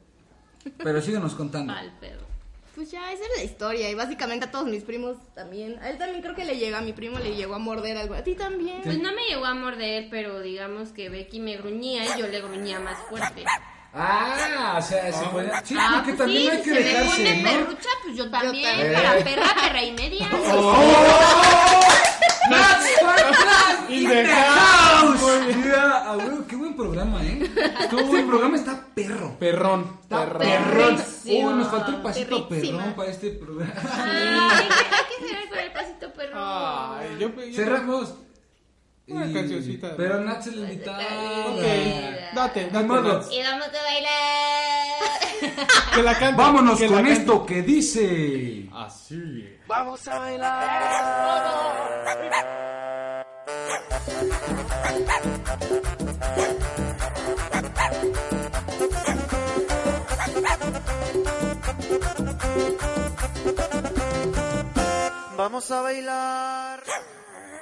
[0.79, 1.73] pero síganos contando.
[1.73, 2.29] Pal perro.
[2.75, 3.91] Pues ya, esa es la historia.
[3.91, 5.79] Y básicamente a todos mis primos también.
[5.81, 8.15] A él también creo que le llegó, a mi primo le llegó a morder algo.
[8.15, 8.81] A ti también.
[8.83, 12.41] Pues no me llegó a morder, pero digamos que Becky me gruñía y yo le
[12.41, 13.45] gruñía más fuerte.
[13.93, 15.51] Ah, o sea, se oh, puede.
[15.51, 17.17] Ah, sí, ah, porque pues también sí, hay que si dejarse.
[17.17, 17.51] Si me pone ¿no?
[17.51, 18.55] perrucha, pues yo también.
[18.55, 18.95] Yo también.
[18.95, 20.31] Para perra, perra y media.
[20.53, 21.81] ¡Oh!
[22.51, 22.87] ¡That's
[23.91, 25.21] in the house!
[25.65, 27.51] Yeah, abuelo, qué buen programa, ¿eh?
[27.91, 29.37] Todo buen programa está perro.
[29.39, 29.99] Perrón.
[30.03, 30.97] Está perrón.
[31.25, 32.79] Uy, oh, nos faltó el pasito Perrísima.
[32.79, 33.73] perrón para este programa.
[33.93, 36.39] Ay, hay que cerrar con el pasito perrón.
[36.43, 38.15] Ay, yo, yo Cerramos.
[39.11, 39.97] Una Y- cancioncita.
[39.97, 40.99] Pero Nat se le invitaba.
[40.99, 41.63] Ok,
[42.35, 42.87] date, date.
[42.87, 43.29] Nats.
[43.33, 44.11] Y vamos a bailar.
[45.95, 46.37] Que la cante.
[46.43, 47.21] Vámonos que la con cante.
[47.21, 48.69] esto que dice.
[48.75, 49.57] Así.
[49.67, 52.01] Vamos a bailar.
[65.37, 66.83] Vamos a bailar.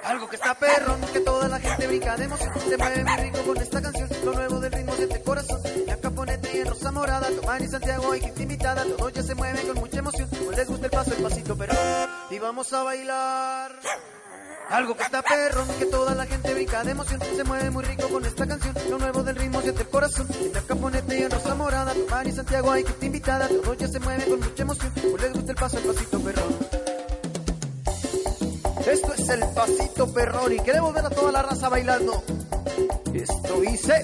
[0.03, 2.51] Algo que está perrón, que toda la gente brinca de emoción.
[2.67, 4.09] Se mueve muy rico con esta canción.
[4.23, 5.61] Lo nuevo del ritmo siente el corazón.
[5.87, 7.27] La caponete y en rosa morada.
[7.29, 8.85] Tomar y Santiago hay gente invitada.
[8.97, 10.29] Todos ya se mueven con mucha emoción.
[10.29, 11.77] Pues les gusta el paso, el pasito perrón.
[12.31, 13.79] Y vamos a bailar.
[14.69, 17.19] Algo que está perrón, que toda la gente brinca de emoción.
[17.35, 18.75] Se mueve muy rico con esta canción.
[18.89, 20.27] Lo nuevo del ritmo siente el corazón.
[20.39, 21.93] En la caponete y en rosa morada.
[21.93, 23.49] Tomar y Santiago hay gente invitada.
[23.49, 24.93] Todos ya se mueven con mucha emoción.
[24.93, 26.88] Pues les gusta el paso, el pasito perrón.
[28.85, 32.23] Esto es el pasito perrón y queremos ver a toda la raza bailando.
[33.13, 34.03] Esto dice.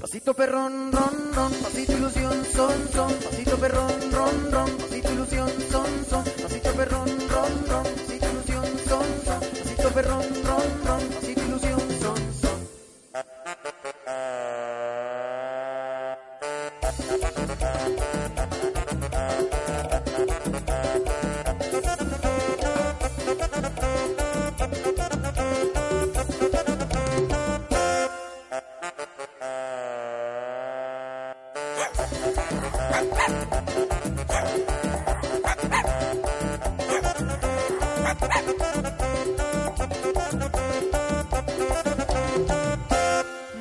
[0.00, 5.86] Pasito perrón, ron, ron, pasito ilusión, son, son, pasito perrón, ron, ron, pasito ilusión, son,
[6.10, 11.80] son, pasito perrón, ron, ron, pasito ilusión, son, son, pasito perrón, ron, ron, pasito ilusión,
[12.00, 12.58] son, son.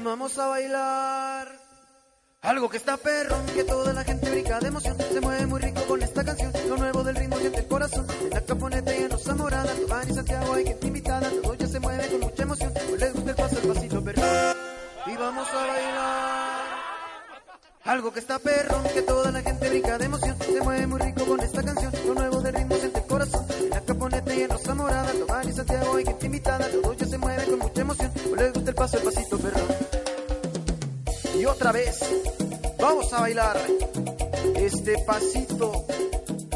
[0.03, 1.47] Vamos a bailar.
[2.41, 4.97] Algo que está perrón, que toda la gente brinca de emoción.
[4.97, 6.51] Se mueve muy rico con esta canción.
[6.69, 8.07] Lo nuevo del ritmo siente el corazón.
[8.21, 9.73] En la caponeta y en rosa morada.
[10.09, 11.29] Y Santiago hay gente invitada.
[11.43, 12.73] Todo ya se mueve con mucha emoción.
[12.73, 14.55] Pues les gusta el paso, el pasito perrón.
[15.05, 16.36] Y vamos a bailar.
[17.87, 20.37] Algo que está perrón, que toda la gente brinca de emoción.
[20.39, 21.93] Se mueve muy rico con esta canción.
[22.05, 23.45] Lo nuevo del ritmo siente el corazón.
[23.59, 25.11] En la caponeta y en rosa morada.
[25.13, 26.67] Tomás y Santiago hay gente invitada.
[26.69, 28.11] Todo ya se mueve con mucha emoción.
[28.13, 29.67] Pues les gusta el paso, el pasito perrón.
[31.39, 31.99] Y otra vez,
[32.77, 33.57] vamos a bailar
[34.55, 35.85] este pasito,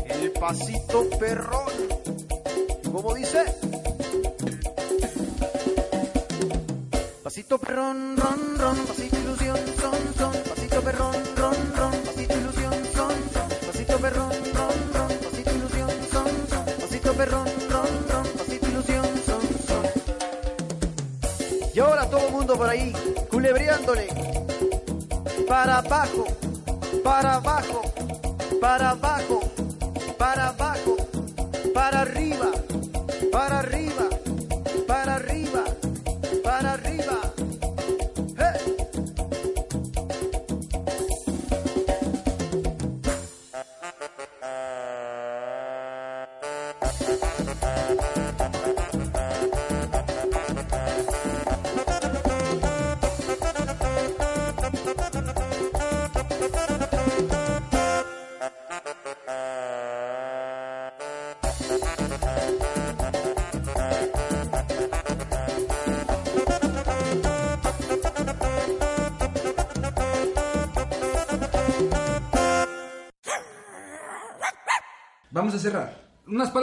[0.05, 1.71] el pasito perrón.
[2.91, 3.45] ¿Cómo dice?
[7.23, 10.33] Pasito perrón, ron, ron, pasito ilusión, son, son,
[10.83, 16.65] perrón, ron, ron, pasito ilusión, son, son, pasito perrón, ron, ron, pasito ilusión, son, son,
[16.79, 19.85] pasito perrón, ron, ron, pasito ilusión, son, son.
[21.73, 22.93] Y ahora todo el mundo por ahí,
[23.29, 24.07] culebreándole.
[25.47, 26.25] Para abajo,
[27.03, 27.81] para abajo,
[28.59, 29.39] para abajo,
[30.17, 30.97] para abajo,
[31.73, 32.51] para arriba,
[33.31, 34.00] para arriba,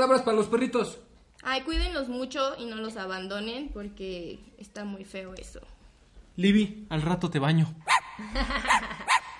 [0.08, 0.98] palabras para los perritos.
[1.42, 5.60] Ay, cuídenlos mucho y no los abandonen porque está muy feo eso.
[6.36, 7.66] Libby, al rato te baño.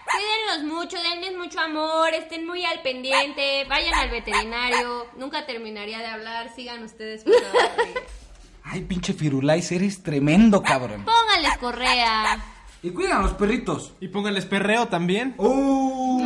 [0.09, 5.07] Cuídenlos mucho, denles mucho amor, estén muy al pendiente, vayan al veterinario.
[5.16, 8.03] Nunca terminaría de hablar, sigan ustedes por favor.
[8.65, 11.05] Ay, pinche Firulais, eres tremendo, cabrón.
[11.05, 12.45] Pónganles correa.
[12.82, 13.95] Y cuidan a los perritos.
[14.01, 15.35] Y pónganles perreo también.
[15.39, 16.23] Uh,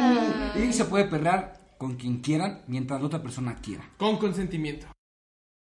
[0.56, 3.82] Y se puede perrear con quien quieran mientras la otra persona quiera.
[3.98, 4.86] Con consentimiento.